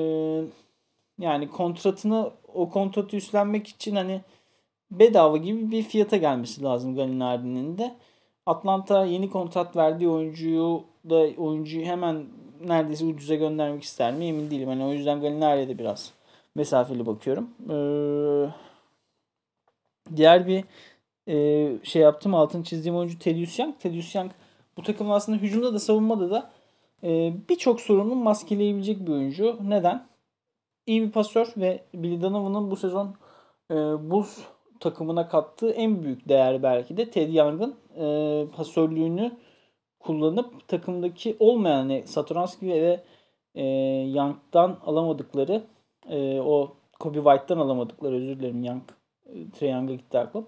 yani 1.19 1.49
kontratını 1.49 2.31
o 2.53 2.69
kontratı 2.69 3.17
üstlenmek 3.17 3.67
için 3.67 3.95
hani 3.95 4.21
bedava 4.91 5.37
gibi 5.37 5.71
bir 5.71 5.83
fiyata 5.83 6.17
gelmesi 6.17 6.63
lazım 6.63 6.95
Gallinari'nin 6.95 7.77
de. 7.77 7.95
Atlanta 8.45 9.05
yeni 9.05 9.29
kontrat 9.29 9.75
verdiği 9.75 10.09
oyuncuyu 10.09 10.83
da 11.09 11.15
oyuncuyu 11.37 11.85
hemen 11.85 12.25
neredeyse 12.65 13.05
ucuza 13.05 13.35
göndermek 13.35 13.83
ister 13.83 14.13
mi 14.13 14.25
emin 14.25 14.51
değilim. 14.51 14.69
Hani 14.69 14.85
o 14.85 14.93
yüzden 14.93 15.21
Gallinari'ye 15.21 15.67
de 15.67 15.77
biraz 15.77 16.11
mesafeli 16.55 17.05
bakıyorum. 17.05 17.49
Ee, 17.69 18.49
diğer 20.15 20.47
bir 20.47 20.63
e, 21.27 21.67
şey 21.83 22.01
yaptım 22.01 22.35
altını 22.35 22.63
çizdiğim 22.63 22.97
oyuncu 22.97 23.19
Tedious 23.19 23.59
Young. 23.59 23.79
Tedious 23.79 24.15
Young 24.15 24.31
bu 24.77 24.83
takımın 24.83 25.11
aslında 25.11 25.37
hücumda 25.37 25.73
da 25.73 25.79
savunmada 25.79 26.31
da 26.31 26.51
e, 27.03 27.33
birçok 27.49 27.81
sorunu 27.81 28.15
maskeleyebilecek 28.15 29.07
bir 29.07 29.11
oyuncu. 29.11 29.59
Neden? 29.63 30.07
İyi 30.87 31.01
bir 31.01 31.11
pasör 31.11 31.53
ve 31.57 31.83
Billy 31.93 32.21
Donovan'ın 32.21 32.71
bu 32.71 32.75
sezon 32.75 33.15
e, 33.71 33.75
Bulls 34.11 34.39
takımına 34.79 35.27
kattığı 35.27 35.69
en 35.69 36.03
büyük 36.03 36.29
değer 36.29 36.63
belki 36.63 36.97
de 36.97 37.09
Ted 37.09 37.33
Young'ın 37.33 37.75
e, 37.95 38.47
pasörlüğünü 38.55 39.31
kullanıp 39.99 40.67
takımdaki 40.67 41.37
olmayan 41.39 41.79
yani 41.79 42.03
Satoranski 42.07 42.67
ve 42.67 43.03
e, 43.55 43.65
Young'dan 44.15 44.77
alamadıkları 44.85 45.63
e, 46.09 46.39
o 46.41 46.73
Kobe 46.99 47.17
White'dan 47.17 47.57
alamadıkları 47.57 48.15
özür 48.15 48.39
dilerim 48.39 48.63
Young 48.63 48.83
e, 49.61 49.67
Young'a 49.67 49.93
gitti 49.93 50.19
aklım. 50.19 50.47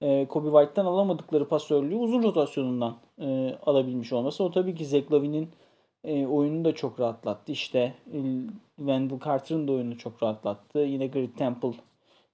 E, 0.00 0.26
Kobe 0.26 0.48
White'dan 0.48 0.86
alamadıkları 0.86 1.48
pasörlüğü 1.48 1.96
uzun 1.96 2.22
rotasyonundan 2.22 2.96
e, 3.18 3.56
alabilmiş 3.66 4.12
olması. 4.12 4.44
O 4.44 4.50
tabii 4.50 4.74
ki 4.74 4.84
Zach 4.84 5.12
Lavin'in 5.12 5.50
e, 6.04 6.26
oyununu 6.26 6.64
da 6.64 6.74
çok 6.74 7.00
rahatlattı. 7.00 7.52
İşte 7.52 7.94
Wendell 8.76 9.20
Carter'ın 9.24 9.68
da 9.68 9.72
oyununu 9.72 9.98
çok 9.98 10.22
rahatlattı. 10.22 10.78
Yine 10.78 11.06
Grit 11.06 11.38
Temple 11.38 11.72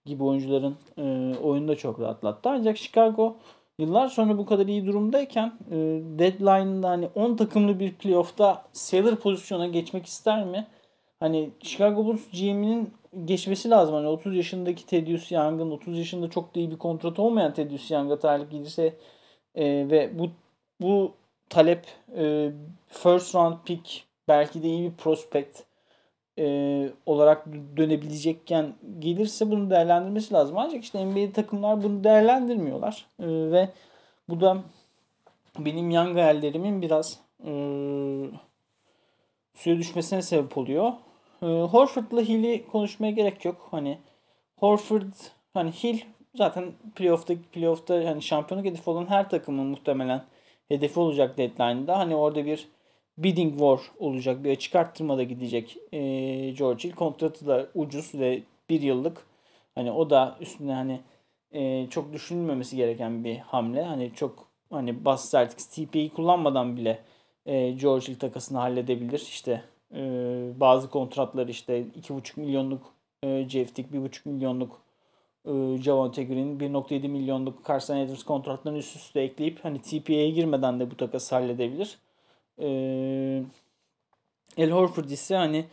gibi 0.05 0.25
oyuncuların 0.25 0.77
e, 0.99 1.37
oyunu 1.39 1.69
da 1.69 1.77
çok 1.77 2.01
rahatlattı. 2.01 2.51
Ancak 2.51 2.77
Chicago 2.77 3.37
yıllar 3.79 4.09
sonra 4.09 4.39
bu 4.39 4.47
kadar 4.47 4.67
iyi 4.67 4.87
durumdayken 4.87 5.53
e, 5.71 5.77
deadline'da 6.19 6.89
hani 6.89 7.09
10 7.15 7.37
takımlı 7.37 7.81
bir 7.81 7.95
playoff'ta 7.95 8.65
sailor 8.73 9.17
pozisyona 9.17 9.67
geçmek 9.67 10.07
ister 10.07 10.45
mi? 10.45 10.67
hani 11.23 11.51
Chicago 11.63 12.07
Bulls 12.07 12.31
GM'inin 12.33 12.95
geçmesi 13.25 13.71
lazım. 13.71 13.95
Hani 13.95 14.07
30 14.09 14.37
yaşındaki 14.37 14.87
Thaddeus 14.87 15.33
Young'ın 15.33 15.71
30 15.71 15.99
yaşında 15.99 16.31
çok 16.31 16.55
da 16.55 16.61
iyi 16.61 16.71
bir 16.71 16.79
kontrat 16.79 17.19
olmayan 17.19 17.55
Thaddeus 17.55 17.91
Young'a 17.91 18.19
talip 18.19 18.51
gelirse 18.51 18.95
e, 19.55 19.65
ve 19.65 20.19
bu 20.19 20.31
bu 20.81 21.13
talep 21.49 21.87
e, 22.17 22.53
first 22.89 23.35
round 23.35 23.57
pick 23.65 24.05
belki 24.29 24.63
de 24.63 24.69
iyi 24.69 24.91
bir 24.91 24.97
prospect 24.97 25.63
e, 26.39 26.89
olarak 27.07 27.47
dönebilecekken 27.77 28.75
gelirse 28.99 29.51
bunu 29.51 29.71
değerlendirmesi 29.71 30.35
lazım. 30.35 30.59
Ancak 30.59 30.85
işte 30.85 31.07
NBA 31.07 31.33
takımlar 31.33 31.83
bunu 31.83 32.05
değerlendirmiyorlar. 32.05 33.07
E, 33.21 33.27
ve 33.27 33.69
bu 34.29 34.41
da 34.41 34.63
benim 35.59 35.91
young 35.91 36.17
hayallerimin 36.17 36.83
biraz 36.83 37.19
e, 37.45 37.53
suya 39.55 39.79
düşmesine 39.79 40.23
sebep 40.23 40.59
oluyor. 40.59 40.93
E, 41.43 41.47
Horford'la 41.47 42.21
Hill'i 42.21 42.67
konuşmaya 42.67 43.11
gerek 43.13 43.45
yok. 43.45 43.69
Hani 43.71 43.99
Horford 44.57 45.13
hani 45.55 45.71
Hill 45.71 46.01
zaten 46.35 46.73
playoff'ta 46.97 47.35
playoff'ta 47.53 47.95
hani 47.95 48.23
şampiyonluk 48.23 48.67
hedefi 48.67 48.91
olan 48.91 49.07
her 49.07 49.29
takımın 49.29 49.67
muhtemelen 49.67 50.25
hedefi 50.69 51.01
olacak 51.01 51.39
deadline'da. 51.39 51.99
Hani 51.99 52.17
orada 52.17 52.47
bir 52.47 52.69
bidding 53.19 53.53
war 53.53 53.81
olacak. 53.99 54.45
Bir 54.45 54.51
açık 54.51 54.75
arttırmada 54.75 55.23
gidecek 55.23 55.77
e, 55.93 55.99
George 56.51 56.89
Hill. 56.89 56.93
Kontratı 56.93 57.47
da 57.47 57.69
ucuz 57.75 58.15
ve 58.15 58.43
bir 58.71 58.83
yıllık. 58.83 59.27
Hani 59.75 59.93
o 59.93 60.11
da 60.11 60.37
üstüne 60.41 60.73
hani 60.73 61.01
e, 61.53 61.87
çok 61.91 62.13
düşünülmemesi 62.13 62.77
gereken 62.77 63.25
bir 63.25 63.39
hamle. 63.39 63.83
Hani 63.83 64.13
çok 64.15 64.49
hani 64.71 65.05
Boston 65.05 65.39
Celtics 65.39 65.67
TP'yi 65.67 66.11
kullanmadan 66.11 66.77
bile 66.77 66.99
e, 67.47 67.71
George 67.71 68.07
Hill 68.09 68.19
takasını 68.19 68.59
halledebilir. 68.59 69.19
İşte 69.19 69.63
e, 69.95 70.01
bazı 70.61 70.91
kontratlar 70.91 71.49
işte 71.49 71.85
2,5 72.03 72.41
milyonluk 72.41 72.95
e, 73.23 73.49
Jeff 73.49 73.75
Tick, 73.75 73.91
1,5 73.91 74.29
milyonluk 74.29 74.83
e, 75.45 75.51
Javonte 75.77 76.25
Green, 76.25 76.59
1.7 76.59 77.09
milyonluk 77.09 77.69
Carson 77.69 77.97
Edwards 77.97 78.23
kontratlarını 78.23 78.79
üst 78.79 78.97
üste 78.97 79.21
ekleyip 79.21 79.65
hani 79.65 79.83
TPA'ya 79.83 80.31
girmeden 80.31 80.81
de 80.81 80.91
bu 80.91 80.97
takası 80.97 81.35
halledebilir. 81.35 81.99
El 84.57 84.71
Horford 84.71 85.09
ise 85.09 85.37
hani 85.37 85.65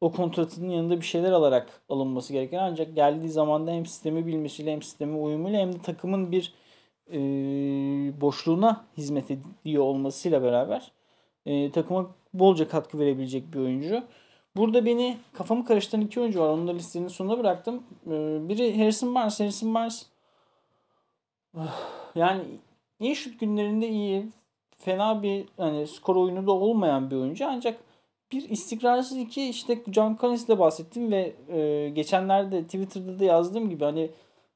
o 0.00 0.12
kontratının 0.12 0.68
yanında 0.68 1.00
bir 1.00 1.06
şeyler 1.06 1.32
alarak 1.32 1.82
alınması 1.88 2.32
gereken 2.32 2.58
ancak 2.58 2.94
geldiği 2.94 3.28
zamanda 3.28 3.70
hem 3.70 3.86
sistemi 3.86 4.26
bilmesiyle 4.26 4.72
hem 4.72 4.82
sistemi 4.82 5.16
uyumuyla 5.16 5.60
hem 5.60 5.72
de 5.72 5.78
takımın 5.78 6.32
bir 6.32 6.54
e, 7.12 7.18
boşluğuna 8.20 8.84
hizmet 8.96 9.30
ediyor 9.30 9.82
olmasıyla 9.82 10.42
beraber 10.42 10.92
e, 11.46 11.70
takıma 11.70 12.10
bolca 12.34 12.68
katkı 12.68 12.98
verebilecek 12.98 13.52
bir 13.52 13.58
oyuncu. 13.58 14.02
Burada 14.56 14.86
beni 14.86 15.16
kafamı 15.32 15.64
karıştıran 15.64 16.04
iki 16.04 16.20
oyuncu 16.20 16.40
var. 16.40 16.48
Onu 16.48 16.68
da 16.68 16.72
listenin 16.72 17.08
sonuna 17.08 17.38
bıraktım. 17.38 17.82
E, 18.06 18.48
biri 18.48 18.78
Harrison 18.78 19.14
Barnes. 19.14 19.40
Harrison 19.40 19.74
Barnes 19.74 20.06
yani 22.14 22.42
iyi 23.00 23.16
şut 23.16 23.40
günlerinde 23.40 23.88
iyi. 23.88 24.26
Fena 24.76 25.22
bir 25.22 25.44
hani 25.56 25.86
skor 25.86 26.16
oyunu 26.16 26.46
da 26.46 26.52
olmayan 26.52 27.10
bir 27.10 27.16
oyuncu. 27.16 27.46
Ancak 27.48 27.78
bir 28.32 28.48
istikrarsız 28.50 29.18
iki 29.18 29.48
işte 29.48 29.78
John 29.92 30.18
Collins'le 30.20 30.58
bahsettim 30.58 31.12
ve 31.12 31.32
e, 31.48 31.88
geçenlerde 31.88 32.64
Twitter'da 32.64 33.18
da 33.18 33.24
yazdığım 33.24 33.70
gibi 33.70 33.84
hani 33.84 34.10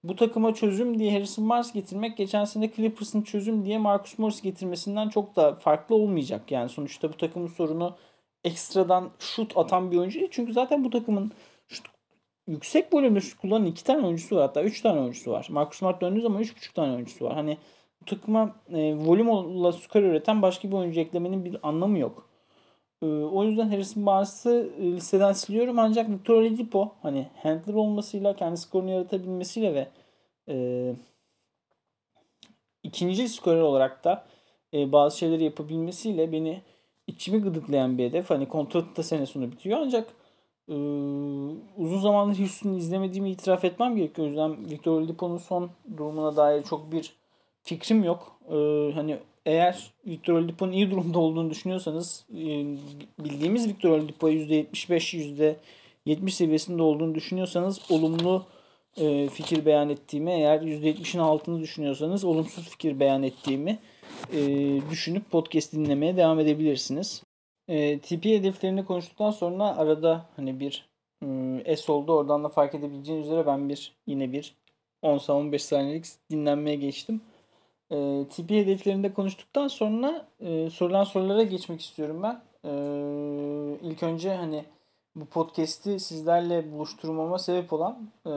bu 0.04 0.16
takıma 0.16 0.54
çözüm 0.54 0.98
diye 0.98 1.12
Harrison 1.12 1.48
Barnes 1.48 1.72
getirmek 1.72 2.16
geçen 2.16 2.44
sene 2.44 2.70
Clippers'ın 2.72 3.22
çözüm 3.22 3.64
diye 3.64 3.78
Marcus 3.78 4.18
Morris 4.18 4.42
getirmesinden 4.42 5.08
çok 5.08 5.36
da 5.36 5.54
farklı 5.54 5.94
olmayacak. 5.94 6.50
Yani 6.50 6.68
sonuçta 6.68 7.12
bu 7.12 7.16
takımın 7.16 7.46
sorunu 7.46 7.96
ekstradan 8.44 9.10
şut 9.18 9.56
atan 9.56 9.90
bir 9.90 9.96
oyuncu 9.96 10.20
değil. 10.20 10.30
Çünkü 10.32 10.52
zaten 10.52 10.84
bu 10.84 10.90
takımın 10.90 11.32
şut, 11.68 11.86
yüksek 12.46 12.94
volümde 12.94 13.20
şut 13.20 13.40
kullanan 13.40 13.66
iki 13.66 13.84
tane 13.84 14.06
oyuncusu 14.06 14.36
var. 14.36 14.42
Hatta 14.42 14.62
üç 14.62 14.80
tane 14.80 15.00
oyuncusu 15.00 15.30
var. 15.30 15.46
Marcus 15.50 15.78
Smart 15.78 16.00
döndüğü 16.00 16.20
zaman 16.20 16.40
üç 16.40 16.56
buçuk 16.56 16.74
tane 16.74 16.94
oyuncusu 16.94 17.24
var. 17.24 17.34
Hani 17.34 17.58
bu 18.02 18.04
takıma 18.04 18.56
e, 18.72 18.94
volümle 18.94 19.72
skor 19.72 20.02
üreten 20.02 20.42
başka 20.42 20.68
bir 20.68 20.74
oyuncu 20.74 21.00
eklemenin 21.00 21.44
bir 21.44 21.68
anlamı 21.68 21.98
yok. 21.98 22.28
E, 23.02 23.06
o 23.06 23.44
yüzden 23.44 23.68
Harrison 23.68 24.06
Barnes'ı 24.06 24.72
e, 24.80 24.92
listeden 24.92 25.32
siliyorum. 25.32 25.78
Ancak 25.78 26.10
Victor 26.10 26.34
Oladipo 26.34 26.92
hani 27.02 27.26
handler 27.42 27.74
olmasıyla, 27.74 28.36
kendi 28.36 28.56
skorunu 28.56 28.90
yaratabilmesiyle 28.90 29.74
ve 29.74 29.88
e, 30.48 30.94
ikinci 32.82 33.28
skorer 33.28 33.60
olarak 33.60 34.04
da 34.04 34.26
e, 34.74 34.92
bazı 34.92 35.18
şeyleri 35.18 35.44
yapabilmesiyle 35.44 36.32
beni 36.32 36.62
içimi 37.06 37.38
gıdıklayan 37.40 37.98
bir 37.98 38.04
hedef. 38.04 38.30
Hani 38.30 38.48
kontratı 38.48 38.96
da 38.96 39.02
sene 39.02 39.26
sonu 39.26 39.52
bitiyor 39.52 39.78
ancak 39.82 40.14
e, 40.68 40.74
uzun 41.76 42.00
zamandır 42.00 42.38
Houston'u 42.38 42.78
izlemediğimi 42.78 43.30
itiraf 43.30 43.64
etmem 43.64 43.96
gerekiyor. 43.96 44.26
O 44.26 44.28
yüzden 44.28 44.70
Victor 44.70 44.92
Oladipo'nun 44.92 45.38
son 45.38 45.70
durumuna 45.96 46.36
dair 46.36 46.62
çok 46.62 46.92
bir 46.92 47.19
fikrim 47.62 48.04
yok. 48.04 48.38
E, 48.48 48.54
hani 48.94 49.18
eğer 49.46 49.90
Victor 50.06 50.34
Oladipo'nun 50.34 50.72
iyi 50.72 50.90
durumda 50.90 51.18
olduğunu 51.18 51.50
düşünüyorsanız 51.50 52.24
e, 52.30 52.44
bildiğimiz 53.24 53.68
Victor 53.68 53.90
Oladipo 53.90 54.30
%75 54.30 55.56
%70 56.06 56.30
seviyesinde 56.30 56.82
olduğunu 56.82 57.14
düşünüyorsanız 57.14 57.80
olumlu 57.90 58.46
e, 58.96 59.28
fikir 59.28 59.66
beyan 59.66 59.88
ettiğimi 59.88 60.30
eğer 60.30 60.60
%70'in 60.60 61.20
altını 61.20 61.60
düşünüyorsanız 61.60 62.24
olumsuz 62.24 62.68
fikir 62.68 63.00
beyan 63.00 63.22
ettiğimi 63.22 63.78
e, 64.32 64.40
düşünüp 64.90 65.30
podcast 65.30 65.72
dinlemeye 65.72 66.16
devam 66.16 66.40
edebilirsiniz. 66.40 67.22
TP 68.02 68.24
hedeflerini 68.24 68.84
konuştuktan 68.84 69.30
sonra 69.30 69.76
arada 69.76 70.26
hani 70.36 70.60
bir 70.60 70.90
e, 71.64 71.76
S 71.76 71.92
oldu. 71.92 72.12
Oradan 72.12 72.44
da 72.44 72.48
fark 72.48 72.74
edebileceğiniz 72.74 73.26
üzere 73.26 73.46
ben 73.46 73.68
bir 73.68 73.92
yine 74.06 74.32
bir 74.32 74.54
10-15 75.02 75.58
saniyelik 75.58 76.04
dinlenmeye 76.30 76.76
geçtim. 76.76 77.20
E, 77.90 78.26
TP 78.30 78.50
hedeflerinde 78.50 79.14
konuştuktan 79.14 79.68
sonra 79.68 80.28
e, 80.40 80.70
sorulan 80.70 81.04
sorulara 81.04 81.42
geçmek 81.42 81.80
istiyorum 81.80 82.22
ben. 82.22 82.42
E, 82.64 82.72
ilk 83.82 84.02
önce 84.02 84.34
hani 84.34 84.64
bu 85.16 85.26
podcast'i 85.26 86.00
sizlerle 86.00 86.72
buluşturmama 86.72 87.38
sebep 87.38 87.72
olan, 87.72 88.10
e, 88.26 88.30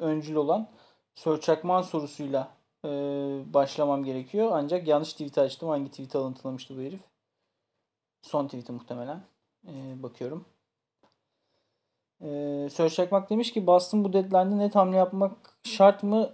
öncül 0.00 0.34
olan 0.34 0.68
Sör 1.14 1.40
Çakman 1.40 1.82
sorusuyla 1.82 2.48
e, 2.84 2.88
başlamam 3.54 4.04
gerekiyor. 4.04 4.50
Ancak 4.52 4.88
yanlış 4.88 5.12
tweet 5.12 5.38
açtım. 5.38 5.68
Hangi 5.68 5.90
tweet'i 5.90 6.18
alıntılamıştı 6.18 6.76
bu 6.76 6.80
herif? 6.80 7.00
Son 8.22 8.46
tweet'i 8.46 8.72
muhtemelen. 8.72 9.22
E, 9.66 10.02
bakıyorum. 10.02 10.44
E, 12.20 12.68
Sör 12.72 12.90
Çakmak 12.90 13.30
demiş 13.30 13.52
ki 13.52 13.66
Boston 13.66 14.04
bu 14.04 14.12
deadline'de 14.12 14.58
net 14.58 14.74
hamle 14.74 14.96
yapmak 14.96 15.58
şart 15.64 16.02
mı? 16.02 16.30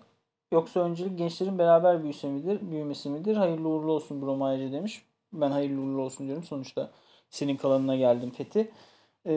Yoksa 0.53 0.81
öncelik 0.81 1.19
gençlerin 1.19 1.59
beraber 1.59 2.03
büyüse 2.03 2.29
midir, 2.29 2.71
büyümesi 2.71 3.09
midir? 3.09 3.37
Hayırlı 3.37 3.69
uğurlu 3.69 3.93
olsun 3.93 4.23
Brom 4.23 4.43
ayrıca 4.43 4.73
demiş. 4.73 5.03
Ben 5.33 5.51
hayırlı 5.51 5.81
uğurlu 5.81 6.03
olsun 6.03 6.27
diyorum. 6.27 6.45
Sonuçta 6.45 6.91
senin 7.31 7.57
kalanına 7.57 7.97
geldim 7.97 8.31
Fethi. 8.31 8.71
Ee, 9.27 9.33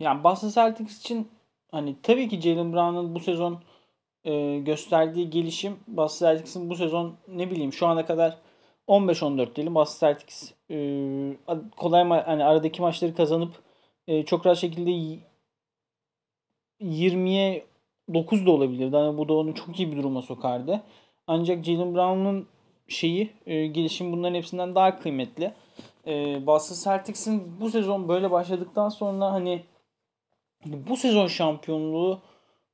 yani 0.00 0.24
Boston 0.24 0.48
Celtics 0.48 1.00
için 1.00 1.28
hani 1.70 1.96
tabii 2.02 2.28
ki 2.28 2.40
Jalen 2.40 2.72
Brown'un 2.72 3.14
bu 3.14 3.20
sezon 3.20 3.60
e, 4.24 4.58
gösterdiği 4.58 5.30
gelişim 5.30 5.80
Boston 5.88 6.26
Celtics'in 6.26 6.70
bu 6.70 6.76
sezon 6.76 7.14
ne 7.28 7.50
bileyim 7.50 7.72
şu 7.72 7.86
ana 7.86 8.06
kadar 8.06 8.38
15-14 8.88 9.56
diyelim 9.56 9.74
Boston 9.74 10.06
Celtics 10.08 10.52
e, 10.70 10.76
kolay 11.76 12.02
ma- 12.02 12.24
hani 12.24 12.44
aradaki 12.44 12.82
maçları 12.82 13.14
kazanıp 13.14 13.52
e, 14.08 14.24
çok 14.24 14.46
rahat 14.46 14.58
şekilde 14.58 14.90
20'ye 16.80 17.64
9 18.14 18.46
da 18.46 18.50
olabilirdi. 18.50 18.96
Yani 18.96 19.18
bu 19.18 19.28
da 19.28 19.34
onu 19.34 19.54
çok 19.54 19.80
iyi 19.80 19.92
bir 19.92 19.96
duruma 19.96 20.22
sokardı. 20.22 20.82
Ancak 21.26 21.64
Jalen 21.64 21.94
Brown'un 21.94 22.46
şeyi 22.88 23.30
e, 23.46 23.66
gelişim 23.66 24.12
bunların 24.12 24.34
hepsinden 24.34 24.74
daha 24.74 24.98
kıymetli. 24.98 25.52
E, 26.06 26.46
Boston 26.46 26.76
Celtics'in 26.84 27.60
bu 27.60 27.70
sezon 27.70 28.08
böyle 28.08 28.30
başladıktan 28.30 28.88
sonra 28.88 29.32
hani 29.32 29.62
bu 30.64 30.96
sezon 30.96 31.26
şampiyonluğu 31.26 32.20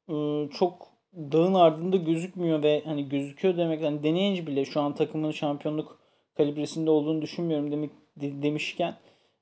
e, 0.08 0.14
çok 0.52 0.88
dağın 1.14 1.54
ardında 1.54 1.96
gözükmüyor 1.96 2.62
ve 2.62 2.82
hani 2.84 3.08
gözüküyor 3.08 3.56
demek 3.56 3.82
hani 3.82 4.02
deneyince 4.02 4.46
bile 4.46 4.64
şu 4.64 4.80
an 4.80 4.94
takımın 4.94 5.30
şampiyonluk 5.30 5.98
kalibresinde 6.36 6.90
olduğunu 6.90 7.22
düşünmüyorum 7.22 7.72
demek 7.72 7.90
de, 8.16 8.42
demişken 8.42 8.96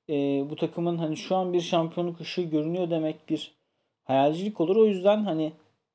e, 0.08 0.14
bu 0.50 0.56
takımın 0.56 0.98
hani 0.98 1.16
şu 1.16 1.36
an 1.36 1.52
bir 1.52 1.60
şampiyonluk 1.60 2.20
ışığı 2.20 2.42
görünüyor 2.42 2.90
demek 2.90 3.28
bir 3.28 3.54
hayalcilik 4.04 4.60
olur. 4.60 4.76
O 4.76 4.86
yüzden 4.86 5.24
hani 5.24 5.52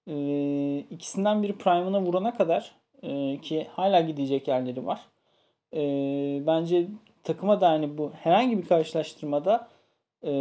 e, 0.08 0.16
ikisinden 0.91 1.43
biri 1.43 1.54
prime'ına 1.54 2.02
vurana 2.02 2.38
kadar 2.38 2.72
e, 3.04 3.38
ki 3.38 3.68
hala 3.72 4.02
gidecek 4.02 4.47
yerleri 4.47 4.86
var. 4.86 4.99
E, 5.74 5.82
bence 6.47 6.88
takıma 7.24 7.62
da 7.62 7.70
hani 7.70 7.97
bu 7.97 8.12
herhangi 8.24 8.58
bir 8.58 8.68
karşılaştırmada 8.68 9.68
e, 10.24 10.32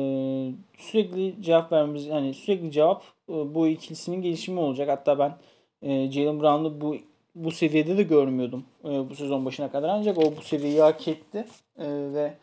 sürekli 0.78 1.42
cevap 1.42 1.72
vermemiz 1.72 2.06
yani 2.06 2.34
sürekli 2.34 2.72
cevap 2.72 3.02
e, 3.28 3.54
bu 3.54 3.68
ikilisinin 3.68 4.22
gelişimi 4.22 4.60
olacak. 4.60 4.88
Hatta 4.88 5.18
ben 5.18 5.36
e, 5.82 6.10
Jalen 6.10 6.40
Brown'u 6.40 6.80
bu 6.80 6.96
bu 7.34 7.50
seviyede 7.50 7.98
de 7.98 8.02
görmüyordum 8.02 8.64
e, 8.84 9.10
bu 9.10 9.14
sezon 9.14 9.44
başına 9.44 9.70
kadar 9.70 9.88
ancak 9.88 10.18
o 10.18 10.36
bu 10.36 10.42
seviyeyi 10.42 10.80
hak 10.80 11.08
etti 11.08 11.46
e, 11.78 11.86
ve 11.88 12.34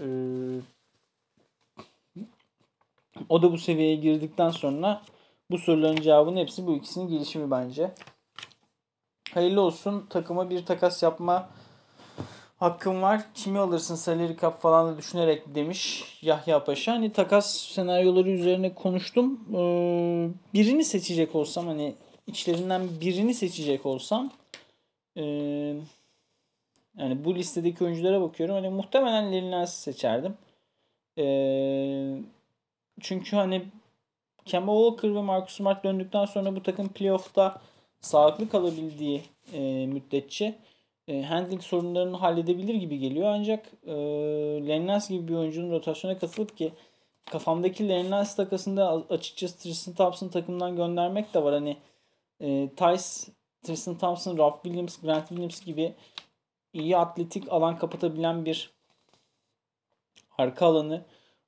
e, 0.00 0.06
O 3.28 3.42
da 3.42 3.52
bu 3.52 3.58
seviyeye 3.58 3.94
girdikten 3.94 4.50
sonra 4.50 5.02
bu 5.52 5.58
soruların 5.58 6.02
cevabının 6.02 6.36
hepsi 6.36 6.66
bu 6.66 6.76
ikisinin 6.76 7.08
gelişimi 7.08 7.50
bence. 7.50 7.90
Hayırlı 9.34 9.60
olsun. 9.60 10.06
Takıma 10.10 10.50
bir 10.50 10.66
takas 10.66 11.02
yapma 11.02 11.48
hakkım 12.58 13.02
var. 13.02 13.22
Kimi 13.34 13.58
alırsın 13.58 13.94
salary 13.94 14.36
cap 14.40 14.62
falan 14.62 14.92
da 14.92 14.98
düşünerek 14.98 15.54
demiş 15.54 16.04
Yahya 16.22 16.64
Paşa. 16.64 16.92
Hani 16.92 17.12
takas 17.12 17.56
senaryoları 17.56 18.30
üzerine 18.30 18.74
konuştum. 18.74 19.40
Ee, 19.54 20.28
birini 20.54 20.84
seçecek 20.84 21.34
olsam 21.34 21.66
hani 21.66 21.94
içlerinden 22.26 22.88
birini 23.00 23.34
seçecek 23.34 23.86
olsam 23.86 24.30
ee, 25.16 25.22
yani 26.98 27.24
bu 27.24 27.34
listedeki 27.34 27.84
oyunculara 27.84 28.20
bakıyorum. 28.20 28.54
Hani 28.54 28.68
muhtemelen 28.68 29.32
Lelinas'ı 29.32 29.82
seçerdim. 29.82 30.34
Ee, 31.18 32.16
çünkü 33.00 33.36
hani 33.36 33.62
Kemba 34.44 34.72
Walker 34.72 35.14
ve 35.14 35.22
Marcus 35.22 35.56
Smart 35.56 35.84
döndükten 35.84 36.24
sonra 36.24 36.56
bu 36.56 36.62
takım 36.62 36.88
playoff'ta 36.88 37.60
sağlıklı 38.00 38.48
kalabildiği 38.48 39.22
e, 39.52 39.86
müddetçe 39.86 40.58
e, 41.08 41.22
handling 41.22 41.62
sorunlarını 41.62 42.16
halledebilir 42.16 42.74
gibi 42.74 42.98
geliyor. 42.98 43.28
Ancak 43.28 43.66
e, 43.86 43.92
Lennas 44.68 45.08
gibi 45.08 45.28
bir 45.28 45.34
oyuncunun 45.34 45.70
rotasyona 45.70 46.18
katılıp 46.18 46.56
ki 46.56 46.72
kafamdaki 47.30 47.88
Lennas 47.88 48.36
takasında 48.36 49.06
açıkçası 49.10 49.58
Tristan 49.58 49.94
Thompson 49.94 50.28
takımdan 50.28 50.76
göndermek 50.76 51.34
de 51.34 51.44
var. 51.44 51.54
Hani 51.54 51.76
e, 52.40 52.68
Tice, 52.68 53.32
Tristan 53.62 53.98
Thompson, 53.98 54.38
Ralph 54.38 54.62
Williams, 54.62 55.00
Grant 55.00 55.28
Williams 55.28 55.64
gibi 55.64 55.94
iyi 56.72 56.96
atletik 56.96 57.52
alan 57.52 57.78
kapatabilen 57.78 58.44
bir 58.44 58.70
arka 60.38 60.66
alanı 60.66 61.04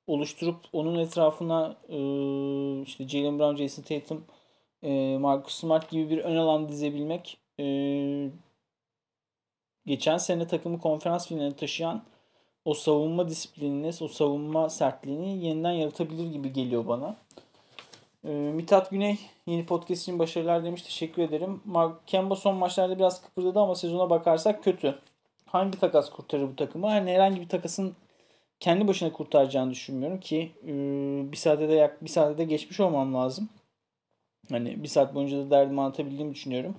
oluşturup 0.07 0.57
onun 0.73 0.99
etrafına 0.99 1.75
e, 1.89 1.97
işte 2.81 3.07
Jalen 3.07 3.39
Brown, 3.39 3.55
Jason 3.55 3.83
Tatum, 3.83 4.25
e, 4.83 5.17
Marcus 5.17 5.53
Smart 5.53 5.89
gibi 5.89 6.09
bir 6.09 6.17
ön 6.17 6.35
alan 6.35 6.69
dizebilmek 6.69 7.37
e, 7.59 7.65
geçen 9.85 10.17
sene 10.17 10.47
takımı 10.47 10.79
konferans 10.79 11.27
finaline 11.27 11.55
taşıyan 11.55 12.03
o 12.65 12.73
savunma 12.73 13.29
disiplinini, 13.29 13.91
o 14.01 14.07
savunma 14.07 14.69
sertliğini 14.69 15.45
yeniden 15.45 15.71
yaratabilir 15.71 16.31
gibi 16.31 16.53
geliyor 16.53 16.87
bana. 16.87 17.15
E, 18.27 18.29
Mithat 18.31 18.89
Güney 18.89 19.19
yeni 19.47 19.65
podcast 19.65 20.01
için 20.01 20.19
başarılar 20.19 20.63
demiş. 20.63 20.81
Teşekkür 20.81 21.21
ederim. 21.21 21.61
Mark 21.65 22.07
Kemba 22.07 22.35
son 22.35 22.55
maçlarda 22.55 22.99
biraz 22.99 23.21
kıpırdadı 23.21 23.59
ama 23.59 23.75
sezona 23.75 24.09
bakarsak 24.09 24.63
kötü. 24.63 24.99
Hangi 25.45 25.79
takas 25.79 26.09
kurtarır 26.09 26.47
bu 26.47 26.55
takımı? 26.55 26.87
Yani 26.87 27.11
herhangi 27.11 27.41
bir 27.41 27.49
takasın 27.49 27.95
kendi 28.59 28.87
başına 28.87 29.13
kurtaracağını 29.13 29.71
düşünmüyorum 29.71 30.19
ki 30.19 30.51
e, 30.63 30.71
bir 31.31 31.37
saatte 31.37 31.69
de 31.69 31.73
yak 31.73 32.03
bir 32.03 32.09
saatte 32.09 32.37
de 32.37 32.43
geçmiş 32.43 32.79
olmam 32.79 33.13
lazım. 33.13 33.49
Hani 34.49 34.83
bir 34.83 34.87
saat 34.87 35.15
boyunca 35.15 35.37
da 35.37 35.49
derdimi 35.49 35.81
anlatabildiğimi 35.81 36.33
düşünüyorum. 36.33 36.75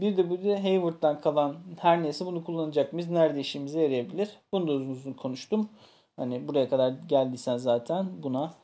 Bir 0.00 0.16
de 0.16 0.30
bir 0.30 0.44
de 0.44 0.62
Hayward'dan 0.62 1.20
kalan 1.20 1.56
her 1.80 2.02
neyse 2.02 2.26
bunu 2.26 2.44
kullanacak 2.44 2.92
mıyız? 2.92 3.10
Nerede 3.10 3.40
işimize 3.40 3.80
yarayabilir? 3.80 4.28
Bunu 4.52 4.68
da 4.68 4.72
uzun 4.72 4.90
uzun 4.90 5.12
konuştum. 5.12 5.68
Hani 6.16 6.48
buraya 6.48 6.68
kadar 6.68 6.92
geldiysen 7.08 7.56
zaten 7.56 8.06
buna 8.22 8.54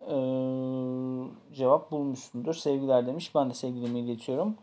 e, 0.00 0.14
cevap 1.54 1.90
bulmuşsundur. 1.90 2.54
Sevgiler 2.54 3.06
demiş. 3.06 3.34
Ben 3.34 3.50
de 3.50 3.54
sevgilerimi 3.54 4.00
iletiyorum. 4.00 4.56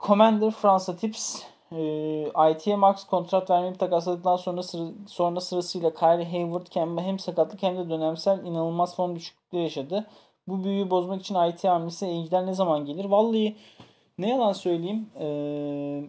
Commander 0.00 0.50
Fransa 0.50 0.96
Tips 0.96 1.42
e, 1.76 2.52
IT'ye 2.52 2.76
max 2.76 3.04
kontrat 3.04 3.50
vermeyi 3.50 3.74
takasladıktan 3.74 4.36
sonra 4.36 4.62
sıra, 4.62 4.82
sonra 5.06 5.40
sırasıyla 5.40 5.94
Kyrie 5.94 6.30
Hayward 6.30 6.66
Kemba 6.66 7.02
hem 7.02 7.18
sakatlık 7.18 7.62
hem 7.62 7.78
de 7.78 7.90
dönemsel 7.90 8.44
inanılmaz 8.44 8.96
form 8.96 9.16
düşüklüğü 9.16 9.58
yaşadı. 9.58 10.06
Bu 10.48 10.64
büyüyü 10.64 10.90
bozmak 10.90 11.20
için 11.20 11.34
IT 11.34 11.64
hamlesi 11.64 12.06
Ainge'den 12.06 12.46
ne 12.46 12.54
zaman 12.54 12.84
gelir? 12.86 13.04
Vallahi 13.04 13.56
ne 14.18 14.30
yalan 14.30 14.52
söyleyeyim. 14.52 15.06
Ee, 15.20 16.04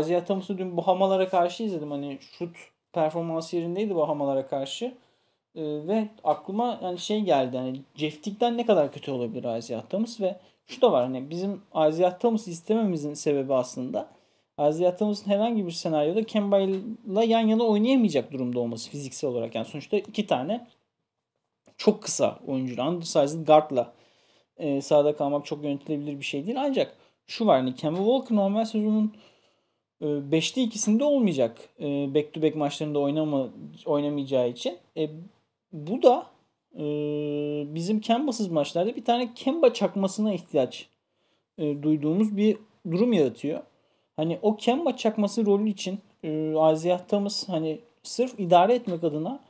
Isaiah 0.00 0.26
Thomas'ı 0.26 0.58
dün 0.58 0.76
Bahamalara 0.76 1.28
karşı 1.28 1.62
izledim. 1.62 1.90
Hani 1.90 2.18
şut 2.20 2.56
performansı 2.92 3.56
yerindeydi 3.56 3.96
Bahamalara 3.96 4.46
karşı. 4.46 4.84
Ee, 5.54 5.62
ve 5.62 6.08
aklıma 6.24 6.80
yani 6.82 6.98
şey 6.98 7.20
geldi. 7.20 7.58
Hani 7.58 7.80
Jeff 7.94 8.22
Teague'den 8.22 8.56
ne 8.56 8.66
kadar 8.66 8.92
kötü 8.92 9.10
olabilir 9.10 9.58
Isaiah 9.58 9.82
Thomas 9.82 10.20
ve 10.20 10.36
şu 10.66 10.82
da 10.82 10.92
var 10.92 11.04
hani 11.04 11.30
bizim 11.30 11.62
Isaiah 11.88 12.18
Thomas 12.18 12.48
istememizin 12.48 13.14
sebebi 13.14 13.54
aslında 13.54 14.15
Thomas'ın 14.56 15.30
herhangi 15.30 15.66
bir 15.66 15.70
senaryoda 15.70 16.24
Kemba 16.24 16.60
ile 16.60 17.24
yan 17.26 17.40
yana 17.40 17.62
oynayamayacak 17.62 18.32
durumda 18.32 18.60
olması 18.60 18.90
fiziksel 18.90 19.30
olarak. 19.30 19.54
Yani 19.54 19.66
sonuçta 19.66 19.96
iki 19.96 20.26
tane 20.26 20.66
çok 21.76 22.02
kısa 22.02 22.38
oyuncu. 22.46 22.82
Undersized 22.82 23.46
guardla 23.46 23.92
e, 24.56 24.80
sahada 24.80 25.16
kalmak 25.16 25.46
çok 25.46 25.64
yönetilebilir 25.64 26.20
bir 26.20 26.24
şey 26.24 26.46
değil. 26.46 26.60
Ancak 26.60 26.96
şu 27.26 27.46
var 27.46 27.60
hani 27.60 27.74
Kemba 27.74 27.98
Walker 27.98 28.36
normal 28.36 28.64
sezonun 28.64 29.12
5'te 30.02 30.60
e, 30.60 30.64
ikisinde 30.64 31.04
olmayacak. 31.04 31.58
Back 32.14 32.32
to 32.32 32.42
back 32.42 32.56
maçlarında 32.56 32.98
oynama, 32.98 33.48
oynamayacağı 33.86 34.48
için. 34.48 34.78
E, 34.96 35.10
bu 35.72 36.02
da 36.02 36.26
e, 36.74 36.84
bizim 37.74 38.00
Kemba'sız 38.00 38.48
maçlarda 38.48 38.96
bir 38.96 39.04
tane 39.04 39.34
Kemba 39.34 39.72
çakmasına 39.72 40.34
ihtiyaç 40.34 40.88
e, 41.58 41.82
duyduğumuz 41.82 42.36
bir 42.36 42.56
durum 42.90 43.12
yaratıyor. 43.12 43.60
Hani 44.16 44.38
o 44.42 44.56
Kemba 44.56 44.96
çakması 44.96 45.46
rolü 45.46 45.68
için 45.68 45.98
e, 46.24 46.54
Isaiah 46.72 46.98
Thomas 47.08 47.48
hani 47.48 47.78
sırf 48.02 48.40
idare 48.40 48.74
etmek 48.74 49.04
adına 49.04 49.40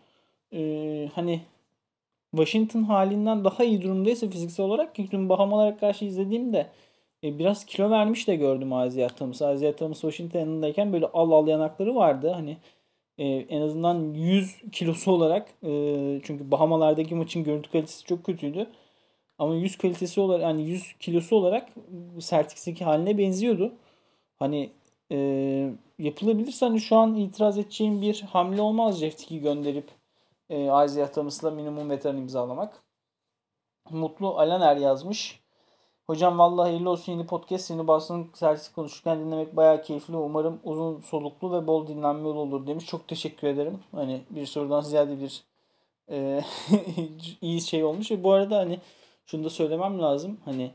e, 0.53 1.11
hani 1.15 1.41
Washington 2.31 2.83
halinden 2.83 3.45
daha 3.45 3.65
iyi 3.65 3.83
durumdaysa 3.83 4.29
fiziksel 4.29 4.67
olarak 4.67 4.95
ki 4.95 5.09
dün 5.11 5.29
Bahamalara 5.29 5.77
karşı 5.77 6.05
izlediğimde 6.05 6.67
e, 7.25 7.39
biraz 7.39 7.65
kilo 7.67 7.91
vermiş 7.91 8.29
de 8.29 8.37
gördüm 8.37 8.69
Isaiah 8.87 9.09
Thomas. 9.11 9.37
Isaiah 9.37 9.73
Thomas 9.77 10.01
Washington 10.01 10.41
yanındayken 10.41 10.93
böyle 10.93 11.07
al 11.07 11.31
al 11.33 11.49
yanakları 11.49 11.95
vardı. 11.95 12.31
Hani 12.31 12.57
e, 13.19 13.27
en 13.27 13.61
azından 13.61 14.15
100 14.15 14.63
kilosu 14.73 15.13
olarak 15.13 15.49
e, 15.63 15.71
çünkü 16.25 16.51
Bahamalardaki 16.51 17.15
maçın 17.15 17.45
görüntü 17.45 17.71
kalitesi 17.71 18.05
çok 18.05 18.25
kötüydü. 18.25 18.67
Ama 19.39 19.55
100 19.55 19.79
kalitesi 19.79 20.21
olarak 20.21 20.43
yani 20.43 20.63
100 20.69 20.93
kilosu 21.01 21.37
olarak 21.37 21.69
Celtics'teki 22.19 22.85
haline 22.85 23.19
benziyordu. 23.19 23.73
Hani 24.39 24.73
e, 25.13 25.19
yapılabilirse 25.99 26.67
hani 26.67 26.81
şu 26.81 26.97
an 26.97 27.15
itiraz 27.15 27.59
edeceğim 27.59 28.03
bir 28.03 28.23
hamle 28.23 28.63
olmaz 28.63 28.99
Jeff 28.99 29.19
Tick'i 29.19 29.41
gönderip 29.41 29.91
e, 30.51 30.63
Isaiah 30.85 31.13
Thomas'la 31.13 31.51
minimum 31.51 31.91
veteran 31.91 32.17
imzalamak. 32.17 32.83
Mutlu 33.91 34.39
Alaner 34.39 34.77
yazmış. 34.77 35.41
Hocam 36.07 36.39
vallahi 36.39 36.69
hayırlı 36.71 36.91
olsun 36.91 37.13
yeni 37.13 37.27
podcast. 37.27 37.71
Yeni 37.71 37.89
basın 37.89 38.31
servis 38.35 38.73
konuşurken 38.73 39.21
dinlemek 39.21 39.57
bayağı 39.57 39.83
keyifli. 39.83 40.17
Umarım 40.17 40.61
uzun 40.65 41.01
soluklu 41.01 41.53
ve 41.53 41.67
bol 41.67 41.87
dinlenme 41.87 42.29
yolu 42.29 42.39
olur 42.41 42.67
demiş. 42.67 42.87
Çok 42.87 43.09
teşekkür 43.09 43.49
ederim. 43.49 43.79
Hani 43.93 44.23
bir 44.31 44.47
sorudan 44.47 44.81
ziyade 44.81 45.21
bir 45.21 45.45
e, 46.11 46.43
iyi 47.41 47.61
şey 47.61 47.85
olmuş. 47.85 48.11
Ve 48.11 48.25
bu 48.25 48.33
arada 48.33 48.59
hani 48.59 48.81
şunu 49.27 49.45
da 49.45 49.51
söylemem 49.51 50.03
lazım. 50.03 50.41
Hani 50.45 50.71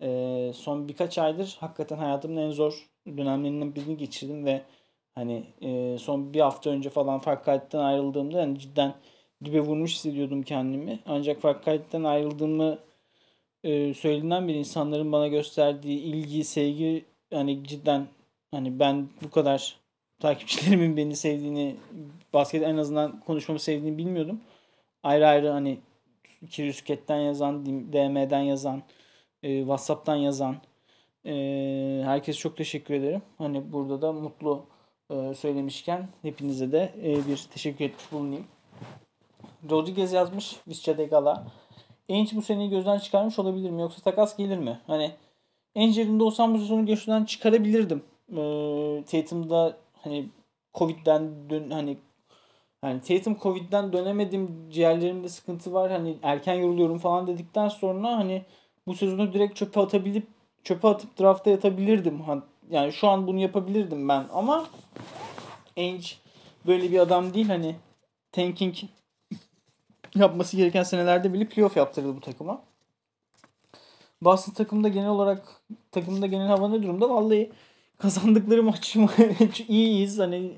e, 0.00 0.52
son 0.54 0.88
birkaç 0.88 1.18
aydır 1.18 1.56
hakikaten 1.60 1.98
hayatımın 1.98 2.36
en 2.36 2.50
zor 2.50 2.90
dönemlerinden 3.06 3.74
birini 3.74 3.96
geçirdim 3.96 4.44
ve 4.44 4.62
hani 5.14 5.44
e, 5.62 5.98
son 5.98 6.34
bir 6.34 6.40
hafta 6.40 6.70
önce 6.70 6.90
falan 6.90 7.18
fark 7.18 7.44
kayıttan 7.44 7.84
ayrıldığımda 7.84 8.40
hani 8.40 8.58
cidden 8.58 8.94
dibe 9.44 9.60
vurmuş 9.60 9.94
hissediyordum 9.94 10.42
kendimi. 10.42 10.98
Ancak 11.06 11.40
fark 11.40 11.64
kayıttan 11.64 12.04
ayrıldığımı 12.04 12.78
e, 13.64 13.94
söylediğinden 13.94 14.48
bir 14.48 14.54
insanların 14.54 15.12
bana 15.12 15.28
gösterdiği 15.28 15.98
ilgi, 15.98 16.44
sevgi 16.44 17.04
hani 17.32 17.64
cidden 17.64 18.06
hani 18.50 18.78
ben 18.78 19.08
bu 19.22 19.30
kadar 19.30 19.76
takipçilerimin 20.18 20.96
beni 20.96 21.16
sevdiğini, 21.16 21.76
basket 22.32 22.62
en 22.62 22.76
azından 22.76 23.20
konuşmamı 23.20 23.60
sevdiğini 23.60 23.98
bilmiyordum. 23.98 24.40
Ayrı 25.02 25.26
ayrı 25.28 25.48
hani 25.48 25.78
Kirüsket'ten 26.50 27.18
yazan, 27.18 27.66
DM'den 27.66 28.40
yazan, 28.40 28.82
e, 29.42 29.58
WhatsApp'tan 29.58 30.16
yazan, 30.16 30.56
e, 31.26 32.02
herkese 32.04 32.38
çok 32.38 32.56
teşekkür 32.56 32.94
ederim. 32.94 33.22
Hani 33.38 33.72
burada 33.72 34.02
da 34.02 34.12
mutlu 34.12 34.64
e, 35.10 35.34
söylemişken 35.34 36.08
hepinize 36.22 36.72
de 36.72 36.92
e, 37.02 37.26
bir 37.26 37.46
teşekkür 37.50 37.84
etmiş 37.84 38.12
bulunayım. 38.12 38.46
Rodriguez 39.70 40.12
yazmış 40.12 40.56
Visca 40.68 40.98
de 40.98 41.04
Gala. 41.04 41.44
Ainge 42.10 42.36
bu 42.36 42.42
seneyi 42.42 42.70
gözden 42.70 42.98
çıkarmış 42.98 43.38
olabilir 43.38 43.70
mi? 43.70 43.80
Yoksa 43.80 44.02
takas 44.02 44.36
gelir 44.36 44.58
mi? 44.58 44.80
Hani 44.86 45.10
Ainge 45.76 46.00
yerinde 46.00 46.24
olsam 46.24 46.54
bu 46.54 46.58
sezonu 46.58 46.86
gözden 46.86 47.24
çıkarabilirdim. 47.24 48.02
E, 48.30 48.42
Tatum'da 49.04 49.76
hani 50.02 50.28
Covid'den 50.74 51.50
dön 51.50 51.70
hani 51.70 51.96
hani 52.80 53.00
Tatum 53.00 53.38
Covid'den 53.42 53.92
dönemedim 53.92 54.68
ciğerlerimde 54.70 55.28
sıkıntı 55.28 55.72
var 55.72 55.90
hani 55.90 56.16
erken 56.22 56.54
yoruluyorum 56.54 56.98
falan 56.98 57.26
dedikten 57.26 57.68
sonra 57.68 58.16
hani 58.16 58.44
bu 58.86 58.94
sezonu 58.94 59.32
direkt 59.32 59.56
çöpe 59.56 59.80
atabilip 59.80 60.26
çöpe 60.64 60.88
atıp 60.88 61.20
drafta 61.20 61.50
yatabilirdim. 61.50 62.22
Yani 62.70 62.92
şu 62.92 63.08
an 63.08 63.26
bunu 63.26 63.38
yapabilirdim 63.38 64.08
ben 64.08 64.26
ama 64.32 64.66
Ainge 65.76 66.06
böyle 66.66 66.92
bir 66.92 66.98
adam 66.98 67.34
değil 67.34 67.46
hani 67.46 67.76
tanking 68.32 68.74
yapması 70.14 70.56
gereken 70.56 70.82
senelerde 70.82 71.32
bile 71.32 71.44
playoff 71.48 71.76
yaptırdı 71.76 72.16
bu 72.16 72.20
takıma. 72.20 72.62
Boston 74.22 74.52
takımda 74.52 74.88
genel 74.88 75.08
olarak 75.08 75.42
takımda 75.90 76.26
genel 76.26 76.46
hava 76.46 76.68
ne 76.68 76.82
durumda? 76.82 77.10
Vallahi 77.10 77.50
kazandıkları 77.98 78.62
maç 78.62 78.96
iyiyiz. 79.68 80.18
Hani 80.18 80.52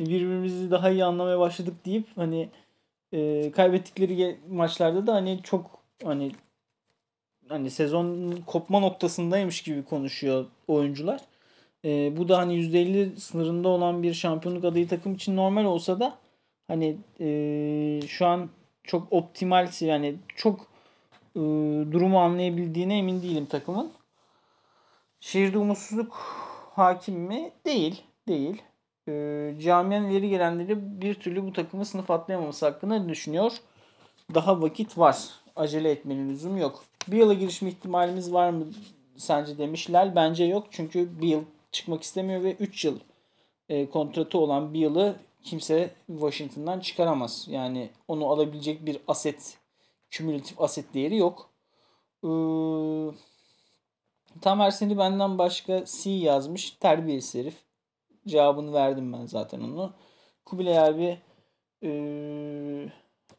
birbirimizi 0.00 0.70
daha 0.70 0.90
iyi 0.90 1.04
anlamaya 1.04 1.40
başladık 1.40 1.74
deyip 1.84 2.06
hani 2.16 2.48
e, 3.12 3.50
kaybettikleri 3.52 4.40
maçlarda 4.50 5.06
da 5.06 5.14
hani 5.14 5.40
çok 5.42 5.80
hani 6.04 6.32
hani 7.50 7.70
sezon 7.70 8.36
kopma 8.46 8.80
noktasındaymış 8.80 9.62
gibi 9.62 9.84
konuşuyor 9.84 10.46
oyuncular. 10.68 11.20
E, 11.84 12.16
bu 12.16 12.28
da 12.28 12.38
hani 12.38 12.54
%50 12.54 13.16
sınırında 13.16 13.68
olan 13.68 14.02
bir 14.02 14.14
şampiyonluk 14.14 14.64
adayı 14.64 14.88
takım 14.88 15.14
için 15.14 15.36
normal 15.36 15.64
olsa 15.64 16.00
da 16.00 16.18
hani 16.68 16.96
e, 17.20 18.00
şu 18.08 18.26
an 18.26 18.50
çok 18.84 19.12
optimal 19.12 19.68
yani 19.80 20.16
çok 20.36 20.60
e, 21.36 21.40
durumu 21.92 22.20
anlayabildiğine 22.20 22.98
emin 22.98 23.22
değilim 23.22 23.46
takımın. 23.46 23.92
Şehirde 25.20 25.58
umutsuzluk 25.58 26.12
hakim 26.74 27.14
mi? 27.14 27.52
Değil. 27.66 28.02
Değil. 28.28 28.62
E, 29.08 29.54
camianın 29.60 30.10
ileri 30.10 30.28
gelenleri 30.28 31.00
bir 31.00 31.14
türlü 31.14 31.46
bu 31.46 31.52
takımı 31.52 31.84
sınıf 31.84 32.10
atlayamaması 32.10 32.66
hakkında 32.66 33.08
düşünüyor. 33.08 33.52
Daha 34.34 34.62
vakit 34.62 34.98
var. 34.98 35.18
Acele 35.56 35.90
etmenin 35.90 36.28
lüzum 36.28 36.56
yok. 36.56 36.84
Bir 37.10 37.16
yıla 37.16 37.34
girişme 37.34 37.68
ihtimalimiz 37.68 38.32
var 38.32 38.50
mı 38.50 38.66
sence 39.16 39.58
demişler. 39.58 40.16
Bence 40.16 40.44
yok. 40.44 40.66
Çünkü 40.70 41.20
bir 41.20 41.28
yıl 41.28 41.42
çıkmak 41.72 42.02
istemiyor 42.02 42.42
ve 42.42 42.54
3 42.54 42.84
yıl 42.84 42.98
e, 43.68 43.90
kontratı 43.90 44.38
olan 44.38 44.74
bir 44.74 44.78
yılı 44.78 45.16
kimse 45.42 45.94
Washington'dan 46.06 46.80
çıkaramaz. 46.80 47.46
Yani 47.50 47.90
onu 48.08 48.26
alabilecek 48.26 48.86
bir 48.86 48.98
aset, 49.08 49.58
kümülatif 50.10 50.60
aset 50.60 50.94
değeri 50.94 51.16
yok. 51.16 51.50
Ee, 52.24 52.28
Tamer 54.40 54.70
seni 54.70 54.98
benden 54.98 55.38
başka 55.38 55.84
C 55.84 56.10
yazmış. 56.10 56.70
Terbiyesiz 56.70 57.34
herif. 57.34 57.54
Cevabını 58.26 58.72
verdim 58.72 59.12
ben 59.12 59.26
zaten 59.26 59.60
onu. 59.60 59.92
Kubilay 60.44 60.78
abi 60.78 61.18
e, 61.82 61.88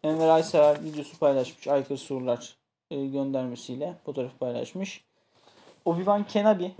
Enver 0.04 0.30
Aysever 0.30 0.84
videosu 0.84 1.20
paylaşmış. 1.20 1.68
Aykırı 1.68 1.98
sorular 1.98 2.58
e, 2.92 3.06
göndermesiyle 3.06 3.94
fotoğraf 4.06 4.40
paylaşmış. 4.40 5.04
Obi-Wan 5.86 6.28
Kenobi 6.28 6.72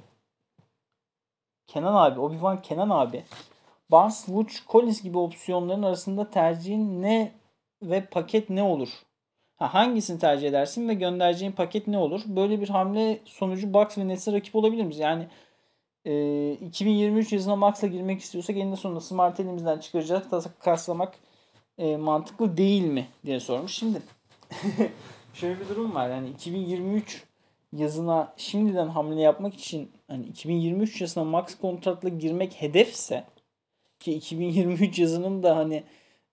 Kenan 1.68 1.94
abi, 1.94 2.20
Obi-Wan 2.20 2.62
Kenan 2.62 2.90
abi 2.90 3.24
Barnes, 3.92 4.26
Woods, 4.26 4.68
Collins 4.68 5.02
gibi 5.02 5.18
opsiyonların 5.18 5.84
arasında 5.84 6.30
tercihin 6.30 7.02
ne 7.02 7.32
ve 7.82 8.06
paket 8.06 8.50
ne 8.50 8.64
olur? 8.64 8.90
Ha, 9.58 9.74
hangisini 9.74 10.20
tercih 10.20 10.50
edersin 10.50 10.90
ve 10.90 10.94
göndereceğin 10.94 11.52
paket 11.52 11.88
ne 11.88 11.98
olur? 11.98 12.22
Böyle 12.26 12.62
bir 12.62 12.70
hamle 12.70 13.20
sonucu 13.26 13.74
Bucks 13.74 13.98
ve 13.98 14.08
Nets'e 14.08 14.34
rakip 14.34 14.56
olabilir 14.56 14.84
miyiz? 14.84 15.00
Yani 15.00 15.28
e, 16.06 16.52
2023 16.52 17.34
yazına 17.34 17.56
Max'la 17.56 17.88
girmek 17.88 18.22
istiyorsak 18.22 18.58
eninde 18.58 18.76
sonunda 18.76 19.02
Smart 19.02 19.40
elimizden 19.40 19.80
çıkaracak 19.80 20.30
takaslamak 20.30 21.14
e, 21.78 21.98
mantıklı 21.98 22.58
değil 22.58 22.84
mi 22.84 23.08
diye 23.26 23.40
sormuş. 23.40 23.74
Şimdi 23.74 24.02
şöyle 25.34 25.60
bir 25.60 25.70
durum 25.70 25.96
var. 25.96 26.10
Yani 26.10 26.30
2023 26.30 27.24
yazına 27.74 28.34
şimdiden 28.38 28.88
hamle 28.88 29.22
yapmak 29.22 29.54
için 29.54 29.92
hani 30.08 30.26
2023 30.26 31.02
yazına 31.02 31.24
max 31.24 31.56
kontratla 31.62 32.10
girmek 32.10 32.62
hedefse 32.62 33.24
ki 34.00 34.14
2023 34.14 35.00
yazının 35.00 35.44
da 35.44 35.56
hani 35.58 35.84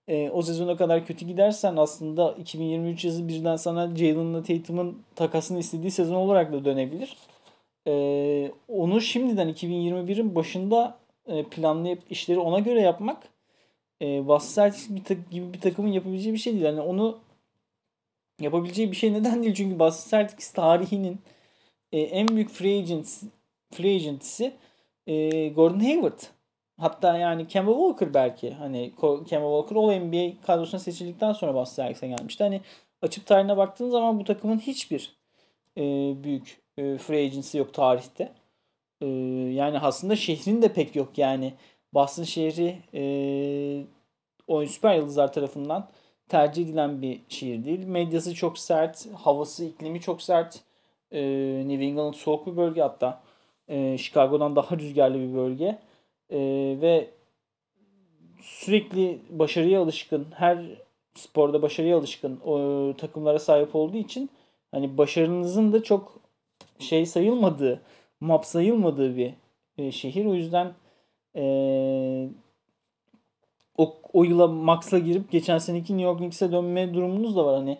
e, 0.07 0.29
o 0.29 0.41
sezona 0.41 0.77
kadar 0.77 1.05
kötü 1.05 1.25
gidersen 1.25 1.75
aslında 1.75 2.31
2023 2.31 3.05
yazı 3.05 3.27
birden 3.27 3.55
sana 3.55 3.95
Jalen'la 3.95 4.43
Tatum'un 4.43 5.03
takasını 5.15 5.59
istediği 5.59 5.91
sezon 5.91 6.15
olarak 6.15 6.53
da 6.53 6.65
dönebilir. 6.65 7.17
E, 7.87 8.51
onu 8.67 9.01
şimdiden 9.01 9.49
2021'in 9.49 10.35
başında 10.35 10.97
e, 11.27 11.43
planlayıp 11.43 11.99
işleri 12.09 12.39
ona 12.39 12.59
göre 12.59 12.81
yapmak 12.81 13.23
e, 14.01 14.23
tak- 15.07 15.31
gibi 15.31 15.53
bir 15.53 15.61
takımın 15.61 15.89
yapabileceği 15.89 16.33
bir 16.33 16.39
şey 16.39 16.53
değil. 16.53 16.65
Yani 16.65 16.81
onu 16.81 17.19
yapabileceği 18.39 18.91
bir 18.91 18.95
şey 18.95 19.13
neden 19.13 19.43
değil? 19.43 19.55
Çünkü 19.55 19.79
Boston 19.79 20.17
Celtics 20.17 20.51
tarihinin 20.51 21.21
e, 21.91 21.99
en 22.01 22.27
büyük 22.27 22.49
free 22.49 22.79
agent 22.79 23.23
free 23.71 23.95
agent'si 23.95 24.53
e, 25.07 25.47
Gordon 25.49 25.79
Hayward. 25.79 26.19
Hatta 26.77 27.17
yani 27.17 27.47
Kemba 27.47 27.71
Walker 27.71 28.13
belki. 28.13 28.51
Hani 28.51 28.93
Kemba 29.27 29.61
Walker 29.61 29.75
All 29.75 29.99
NBA 29.99 30.41
kadrosuna 30.47 30.79
seçildikten 30.79 31.33
sonra 31.33 31.53
Boston 31.53 31.83
Celtics'e 31.83 32.07
gelmişti. 32.07 32.43
Hani 32.43 32.61
açıp 33.01 33.25
tarihine 33.25 33.57
baktığın 33.57 33.89
zaman 33.89 34.19
bu 34.19 34.23
takımın 34.23 34.59
hiçbir 34.59 35.15
e, 35.77 35.83
büyük 36.23 36.61
e, 36.77 36.97
free 36.97 37.25
agency 37.25 37.57
yok 37.57 37.73
tarihte. 37.73 38.33
E, 39.01 39.07
yani 39.53 39.79
aslında 39.79 40.15
şehrin 40.15 40.61
de 40.61 40.73
pek 40.73 40.95
yok 40.95 41.17
yani. 41.17 41.53
Boston 41.93 42.23
şehri 42.23 42.77
e, 42.93 43.01
oyun 44.47 44.67
süper 44.67 44.95
yıldızlar 44.95 45.33
tarafından 45.33 45.89
tercih 46.29 46.63
edilen 46.63 47.01
bir 47.01 47.21
şehir 47.29 47.65
değil. 47.65 47.85
Medyası 47.85 48.35
çok 48.35 48.57
sert, 48.57 49.07
havası, 49.13 49.65
iklimi 49.65 50.01
çok 50.01 50.21
sert. 50.21 50.59
E, 51.11 51.21
New 51.67 51.85
England 51.85 52.13
soğuk 52.13 52.47
bir 52.47 52.57
bölge 52.57 52.81
hatta. 52.81 53.21
E, 53.67 53.97
Chicago'dan 53.97 54.55
daha 54.55 54.77
rüzgarlı 54.77 55.19
bir 55.19 55.35
bölge. 55.35 55.79
E, 56.29 56.39
ve 56.81 57.09
sürekli 58.41 59.19
başarıya 59.29 59.81
alışkın, 59.81 60.27
her 60.35 60.57
sporda 61.15 61.61
başarıya 61.61 61.97
alışkın 61.97 62.39
o, 62.45 62.93
takımlara 62.97 63.39
sahip 63.39 63.75
olduğu 63.75 63.97
için 63.97 64.29
hani 64.71 64.97
başarınızın 64.97 65.73
da 65.73 65.83
çok 65.83 66.19
şey 66.79 67.05
sayılmadığı, 67.05 67.81
map 68.19 68.45
sayılmadığı 68.45 69.17
bir 69.17 69.33
e, 69.77 69.91
şehir. 69.91 70.25
O 70.25 70.33
yüzden 70.33 70.73
e, 71.35 71.43
o, 73.79 73.93
o 74.13 74.23
yıla 74.23 74.47
Max'la 74.47 74.99
girip 74.99 75.31
geçen 75.31 75.57
seneki 75.57 75.93
New 75.93 76.09
York 76.09 76.17
Knicks'e 76.17 76.51
dönme 76.51 76.93
durumunuz 76.93 77.35
da 77.35 77.45
var. 77.45 77.55
Hani 77.55 77.77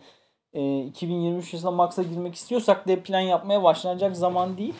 e, 0.53 0.85
2023 0.85 1.53
yılında 1.53 1.71
Max'a 1.71 2.03
girmek 2.03 2.35
istiyorsak 2.35 2.87
de 2.87 2.99
plan 2.99 3.19
yapmaya 3.19 3.63
başlanacak 3.63 4.17
zaman 4.17 4.57
değil. 4.57 4.73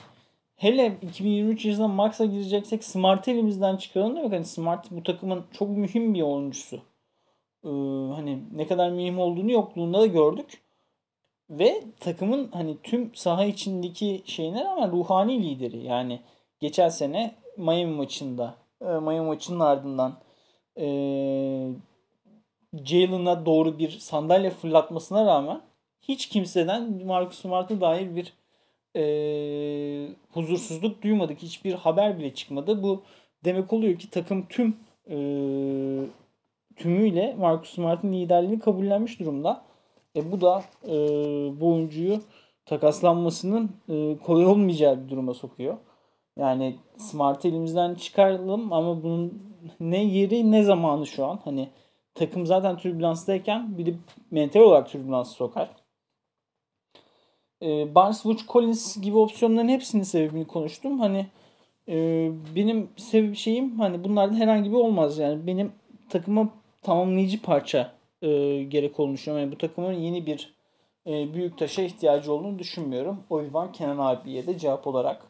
Hele 0.56 0.98
2023 1.02 1.66
yılında 1.66 1.88
Max'a 1.88 2.26
gireceksek 2.26 2.84
Smart'ı 2.84 3.32
elimizden 3.32 3.78
çıkaralım 3.78 4.16
demek. 4.16 4.32
Hani 4.32 4.46
Smart 4.46 4.92
bu 4.92 5.04
takımın 5.04 5.44
çok 5.52 5.70
mühim 5.70 6.14
bir 6.14 6.22
oyuncusu. 6.22 6.76
Ee, 7.64 7.70
hani 8.16 8.40
ne 8.56 8.68
kadar 8.68 8.90
mühim 8.90 9.20
olduğunu 9.20 9.52
yokluğunda 9.52 10.02
da 10.02 10.06
gördük. 10.06 10.62
Ve 11.50 11.84
takımın 12.00 12.50
hani 12.54 12.78
tüm 12.84 13.16
saha 13.16 13.46
içindeki 13.46 14.24
şeyine 14.26 14.64
rağmen 14.66 14.92
ruhani 14.92 15.44
lideri. 15.44 15.84
Yani 15.86 16.20
geçen 16.60 16.90
sene 16.90 17.36
Miami 17.58 17.96
maçında 17.96 18.56
e, 18.82 18.86
Miami 18.86 19.28
maçının 19.28 19.60
ardından 19.60 20.14
e, 20.80 20.88
Jalen'a 22.84 23.46
doğru 23.46 23.80
bir 23.80 23.90
sandalye 23.90 24.50
fırlatmasına 24.50 25.26
rağmen 25.26 25.62
hiç 26.02 26.30
kimseden 26.30 27.06
Marcus 27.06 27.42
Smart'a 27.42 27.82
dair 27.82 28.16
bir 28.16 28.34
e, 28.96 29.04
huzursuzluk 30.32 31.04
duymadık. 31.04 31.42
Hiçbir 31.42 31.74
haber 31.74 32.20
bile 32.20 32.34
çıkmadı. 32.34 32.84
Bu 32.84 33.02
demek 33.46 33.74
oluyor 33.74 33.96
ki 33.96 34.10
takım 34.10 34.46
tüm 34.50 34.78
e, 35.10 35.16
tümüyle 36.76 37.36
Marcus 37.40 37.74
Smart'ın 37.76 38.14
liderliğini 38.14 38.60
kabullenmiş 38.60 39.20
durumda. 39.20 39.62
E, 40.16 40.32
bu 40.32 40.42
da 40.42 40.64
e, 40.88 40.94
bu 41.60 41.74
oyuncuyu 41.74 42.22
takaslanmasının 42.66 43.72
e, 43.90 44.18
kolay 44.18 44.46
olmayacağı 44.46 45.04
bir 45.04 45.10
duruma 45.10 45.34
sokuyor. 45.34 45.78
Yani 46.40 46.76
Smart'ı 46.98 47.48
elimizden 47.48 47.96
çıkaralım 47.96 48.74
ama 48.74 49.04
bunun 49.04 49.44
ne 49.80 50.04
yeri 50.04 50.52
ne 50.52 50.64
zamanı 50.64 51.08
şu 51.08 51.26
an. 51.26 51.40
Hani 51.44 51.70
takım 52.16 52.46
zaten 52.46 52.78
türbülanstayken 52.78 53.78
bir 53.78 53.86
de 53.86 53.94
mental 54.32 54.60
olarak 54.60 54.90
türbülansı 54.90 55.32
sokar. 55.32 55.70
E, 57.62 57.96
Barnes, 57.96 58.22
Woods, 58.24 58.48
Collins 58.48 59.02
gibi 59.02 59.18
opsiyonların 59.18 59.68
hepsinin 59.70 60.04
sebebini 60.04 60.48
konuştum. 60.48 61.00
Hani 61.00 61.28
e, 61.88 62.30
benim 62.56 62.90
sebep 62.98 63.36
şeyim 63.36 63.80
hani 63.80 64.04
bunlardan 64.04 64.36
herhangi 64.36 64.72
bir 64.72 64.76
olmaz. 64.76 65.18
Yani 65.18 65.48
benim 65.48 65.72
takıma 66.10 66.50
tamamlayıcı 66.82 67.42
parça 67.42 67.92
e, 68.22 68.64
gerek 68.64 69.00
olduğunu 69.00 69.14
düşünüyorum. 69.14 69.44
Yani 69.46 69.56
bu 69.56 69.58
takımın 69.58 69.94
yeni 69.94 70.26
bir 70.26 70.54
e, 71.08 71.34
büyük 71.34 71.58
taşa 71.58 71.82
ihtiyacı 71.82 72.34
olduğunu 72.34 72.60
düşünmüyorum. 72.60 73.24
O 73.30 73.42
yüzden 73.42 73.72
Kenan 73.72 73.98
abiye 73.98 74.48
de 74.48 74.58
cevap 74.58 74.88
olarak. 74.88 75.29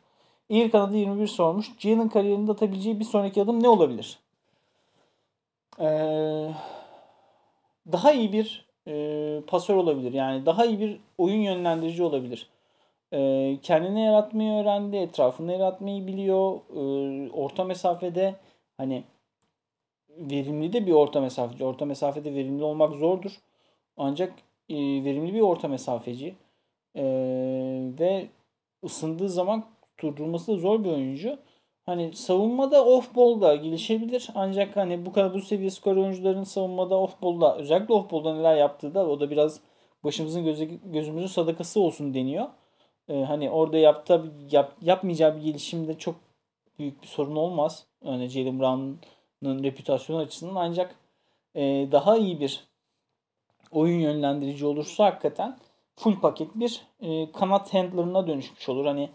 İyi 0.49 0.71
Kanada 0.71 0.97
21 0.97 1.27
sormuş. 1.27 1.71
Jalen 1.79 2.09
kariyerinde 2.09 2.51
atabileceği 2.51 2.99
bir 2.99 3.05
sonraki 3.05 3.41
adım 3.41 3.63
ne 3.63 3.69
olabilir? 3.69 4.19
Ee, 5.79 6.51
daha 7.91 8.11
iyi 8.11 8.33
bir 8.33 8.65
e, 8.87 9.41
pasör 9.47 9.75
olabilir. 9.75 10.13
Yani 10.13 10.45
daha 10.45 10.65
iyi 10.65 10.79
bir 10.79 10.99
oyun 11.17 11.39
yönlendirici 11.41 12.03
olabilir. 12.03 12.49
E, 13.13 13.57
kendini 13.63 14.01
yaratmayı 14.01 14.51
öğrendi. 14.51 14.97
Etrafını 14.97 15.51
yaratmayı 15.51 16.07
biliyor. 16.07 16.59
E, 16.75 17.31
orta 17.31 17.63
mesafede 17.63 18.35
hani 18.77 19.03
verimli 20.09 20.73
de 20.73 20.85
bir 20.87 20.91
orta 20.91 21.21
mesafeci. 21.21 21.65
Orta 21.65 21.85
mesafede 21.85 22.35
verimli 22.35 22.63
olmak 22.63 22.93
zordur. 22.93 23.31
Ancak 23.97 24.33
e, 24.69 24.75
verimli 24.75 25.33
bir 25.33 25.41
orta 25.41 25.67
mesafeci. 25.67 26.35
E, 26.95 27.03
ve 27.99 28.27
ısındığı 28.83 29.29
zaman 29.29 29.65
durdurması 30.01 30.51
da 30.51 30.57
zor 30.57 30.83
bir 30.83 30.89
oyuncu. 30.89 31.39
Hani 31.85 32.13
savunmada 32.13 32.85
off 32.85 33.15
ball'da 33.15 33.55
gelişebilir. 33.55 34.27
Ancak 34.35 34.75
hani 34.75 35.05
bu 35.05 35.13
kadar 35.13 35.33
bu 35.33 35.41
seviye 35.41 35.69
skor 35.69 35.97
oyuncuların 35.97 36.43
savunmada 36.43 36.95
off 36.95 37.21
ball'da 37.21 37.57
özellikle 37.57 37.93
off 37.93 38.11
ball'da 38.11 38.35
neler 38.35 38.55
yaptığı 38.55 38.93
da 38.95 39.07
o 39.09 39.19
da 39.19 39.29
biraz 39.29 39.61
başımızın 40.03 40.45
gözü, 40.45 40.79
gözümüzün 40.83 41.27
sadakası 41.27 41.79
olsun 41.81 42.13
deniyor. 42.13 42.45
Ee, 43.09 43.23
hani 43.23 43.49
orada 43.49 43.77
yapta, 43.77 44.23
yap, 44.51 44.71
yapmayacağı 44.81 45.35
bir 45.35 45.41
gelişimde 45.41 45.97
çok 45.97 46.15
büyük 46.79 47.01
bir 47.01 47.07
sorun 47.07 47.35
olmaz. 47.35 47.85
Yani 48.05 48.27
Jalen 48.27 48.59
Brown'ın 48.59 49.63
reputasyonu 49.63 50.19
açısından 50.19 50.55
ancak 50.55 50.95
e, 51.55 51.87
daha 51.91 52.17
iyi 52.17 52.39
bir 52.39 52.63
oyun 53.71 53.99
yönlendirici 53.99 54.65
olursa 54.65 55.05
hakikaten 55.05 55.57
full 55.95 56.19
paket 56.19 56.55
bir 56.55 56.81
e, 57.01 57.31
kanat 57.31 57.73
handler'ına 57.73 58.27
dönüşmüş 58.27 58.69
olur. 58.69 58.85
Hani 58.85 59.09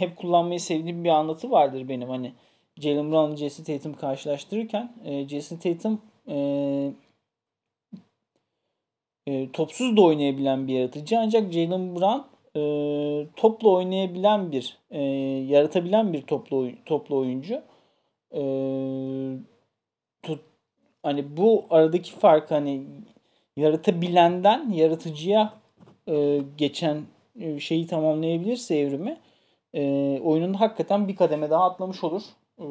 hep 0.00 0.16
kullanmayı 0.16 0.60
sevdiğim 0.60 1.04
bir 1.04 1.08
anlatı 1.08 1.50
vardır 1.50 1.88
benim. 1.88 2.08
Hani 2.08 2.32
Jalen 2.76 3.12
Brown 3.12 3.36
Jason 3.36 3.64
Tatum 3.64 3.94
karşılaştırırken 3.94 4.92
e, 5.04 5.28
Jason 5.28 5.56
Tatum 5.56 6.00
e, 6.28 6.36
e, 9.26 9.52
topsuz 9.52 9.96
da 9.96 10.02
oynayabilen 10.02 10.68
bir 10.68 10.74
yaratıcı 10.74 11.18
ancak 11.18 11.52
Jalen 11.52 11.96
Brown 11.96 12.20
e, 12.56 12.62
topla 13.36 13.68
oynayabilen 13.68 14.52
bir 14.52 14.78
e, 14.90 15.02
yaratabilen 15.48 16.12
bir 16.12 16.22
toplu 16.22 16.70
toplu 16.86 17.16
oyuncu. 17.16 17.62
E, 18.32 18.42
tut, 20.22 20.40
hani 21.02 21.36
bu 21.36 21.64
aradaki 21.70 22.12
fark 22.12 22.50
hani 22.50 22.82
yaratabilenden 23.56 24.70
yaratıcıya 24.70 25.52
e, 26.08 26.40
geçen 26.58 27.02
e, 27.40 27.60
şeyi 27.60 27.86
tamamlayabilirse 27.86 28.78
evrimi 28.78 29.16
e, 29.74 30.20
oyununda 30.20 30.60
hakikaten 30.60 31.08
bir 31.08 31.16
kademe 31.16 31.50
daha 31.50 31.64
atlamış 31.64 32.04
olur. 32.04 32.22
E, 32.58 32.64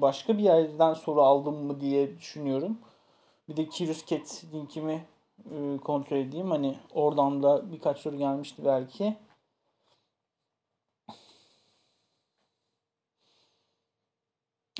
başka 0.00 0.38
bir 0.38 0.42
yerden 0.42 0.94
soru 0.94 1.22
aldım 1.22 1.64
mı 1.64 1.80
diye 1.80 2.18
düşünüyorum. 2.18 2.78
Bir 3.48 3.56
de 3.56 3.68
Kyrus 3.68 4.06
Cat 4.06 4.44
linkimi 4.52 5.04
e, 5.50 5.78
kontrol 5.84 6.16
edeyim. 6.16 6.50
Hani 6.50 6.76
oradan 6.94 7.42
da 7.42 7.72
birkaç 7.72 7.98
soru 7.98 8.16
gelmişti 8.18 8.64
belki. 8.64 9.16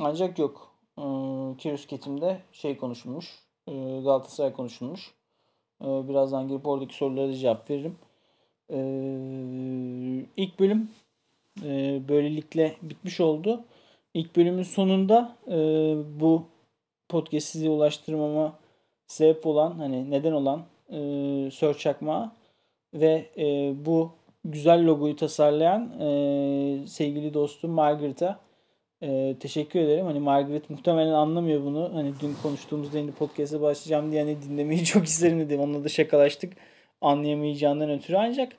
Ancak 0.00 0.38
yok. 0.38 0.74
E, 0.98 1.02
Kyrus 1.58 1.88
Cat'imde 1.88 2.42
şey 2.52 2.76
konuşulmuş. 2.76 3.38
E, 3.66 3.72
Galatasaray 4.00 4.52
konuşulmuş. 4.52 5.14
E, 5.82 6.08
birazdan 6.08 6.48
girip 6.48 6.66
oradaki 6.66 6.94
sorulara 6.94 7.32
cevap 7.34 7.70
veririm. 7.70 7.98
E, 8.70 8.78
ilk 10.36 10.60
bölüm 10.60 10.90
e, 11.62 12.00
böylelikle 12.08 12.76
bitmiş 12.82 13.20
oldu. 13.20 13.64
İlk 14.14 14.36
bölümün 14.36 14.62
sonunda 14.62 15.36
e, 15.48 15.56
bu 16.20 16.46
podcast 17.08 17.48
size 17.48 17.68
ulaştırmama 17.68 18.58
sebep 19.06 19.46
olan 19.46 19.72
hani 19.78 20.10
neden 20.10 20.32
olan 20.32 20.62
e, 20.90 20.98
Sör 21.50 21.74
Çakma 21.74 22.36
ve 22.94 23.30
e, 23.38 23.72
bu 23.86 24.12
güzel 24.44 24.86
logoyu 24.86 25.16
tasarlayan 25.16 26.00
e, 26.00 26.86
sevgili 26.86 27.34
dostum 27.34 27.70
Margaret'a 27.70 28.40
e, 29.02 29.36
teşekkür 29.40 29.80
ederim. 29.80 30.06
Hani 30.06 30.20
Margaret 30.20 30.70
muhtemelen 30.70 31.12
anlamıyor 31.12 31.64
bunu. 31.64 31.90
Hani 31.94 32.12
dün 32.20 32.34
konuştuğumuzda 32.42 32.98
yeni 32.98 33.12
podcast'a 33.12 33.60
başlayacağım 33.60 34.12
diye 34.12 34.22
hani 34.22 34.42
dinlemeyi 34.42 34.84
çok 34.84 35.04
isterim 35.04 35.40
dedim. 35.40 35.60
Onunla 35.60 35.84
da 35.84 35.88
şakalaştık 35.88 36.52
anlayamayacağından 37.00 37.90
ötürü 37.90 38.16
ancak 38.16 38.52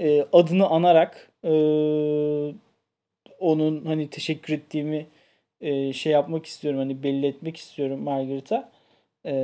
e, 0.00 0.26
adını 0.32 0.66
anarak 0.66 1.30
e, 1.44 1.52
onun 3.38 3.84
hani 3.84 4.10
teşekkür 4.10 4.54
ettiğimi 4.54 5.06
e, 5.60 5.92
şey 5.92 6.12
yapmak 6.12 6.46
istiyorum 6.46 6.80
hani 6.80 7.02
belli 7.02 7.26
etmek 7.26 7.56
istiyorum 7.56 8.02
Margaret'a. 8.02 8.72
E, 9.26 9.34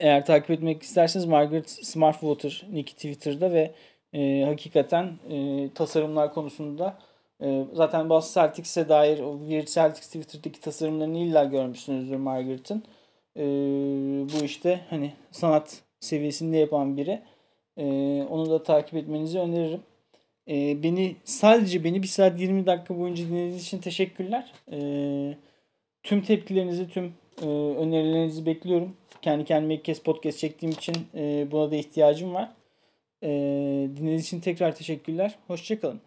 eğer 0.00 0.26
takip 0.26 0.50
etmek 0.50 0.82
isterseniz 0.82 1.26
Margaret 1.26 1.70
Smartwater 1.70 2.66
nick 2.72 2.92
Twitter'da 2.92 3.52
ve 3.52 3.70
e, 4.12 4.44
hakikaten 4.44 5.12
e, 5.30 5.68
tasarımlar 5.74 6.34
konusunda 6.34 6.98
e, 7.42 7.64
zaten 7.72 8.08
Boston 8.08 8.40
Celtics'e 8.42 8.88
dair 8.88 9.20
o 9.20 9.38
Weird 9.38 9.68
Celtics 9.68 10.06
Twitter'daki 10.06 10.60
tasarımlarını 10.60 11.18
illa 11.18 11.44
görmüşsünüzdür 11.44 12.16
Margaret'ın. 12.16 12.82
E, 13.36 13.42
bu 14.34 14.44
işte 14.44 14.80
hani 14.90 15.12
sanat 15.30 15.82
seviyesinde 16.00 16.56
yapan 16.56 16.96
biri. 16.96 17.22
E, 17.76 17.84
onu 18.30 18.50
da 18.50 18.62
takip 18.62 18.94
etmenizi 18.94 19.38
öneririm. 19.38 19.80
E, 20.48 20.82
beni 20.82 21.16
sadece 21.24 21.84
beni 21.84 22.02
bir 22.02 22.08
saat 22.08 22.40
20 22.40 22.66
dakika 22.66 22.98
boyunca 22.98 23.24
dinlediğiniz 23.24 23.62
için 23.62 23.78
teşekkürler. 23.78 24.52
E, 24.72 24.78
tüm 26.02 26.20
tepkilerinizi, 26.20 26.88
tüm 26.88 27.14
e, 27.42 27.46
önerilerinizi 27.46 28.46
bekliyorum. 28.46 28.96
Kendi 29.22 29.44
kendime 29.44 29.74
ilk 29.74 29.84
kez 29.84 29.98
podcast 29.98 30.38
çektiğim 30.38 30.72
için 30.72 30.94
e, 31.14 31.46
buna 31.50 31.70
da 31.70 31.76
ihtiyacım 31.76 32.34
var. 32.34 32.50
E, 33.22 33.28
dinlediğiniz 33.96 34.26
için 34.26 34.40
tekrar 34.40 34.76
teşekkürler. 34.76 35.34
Hoşçakalın. 35.46 36.00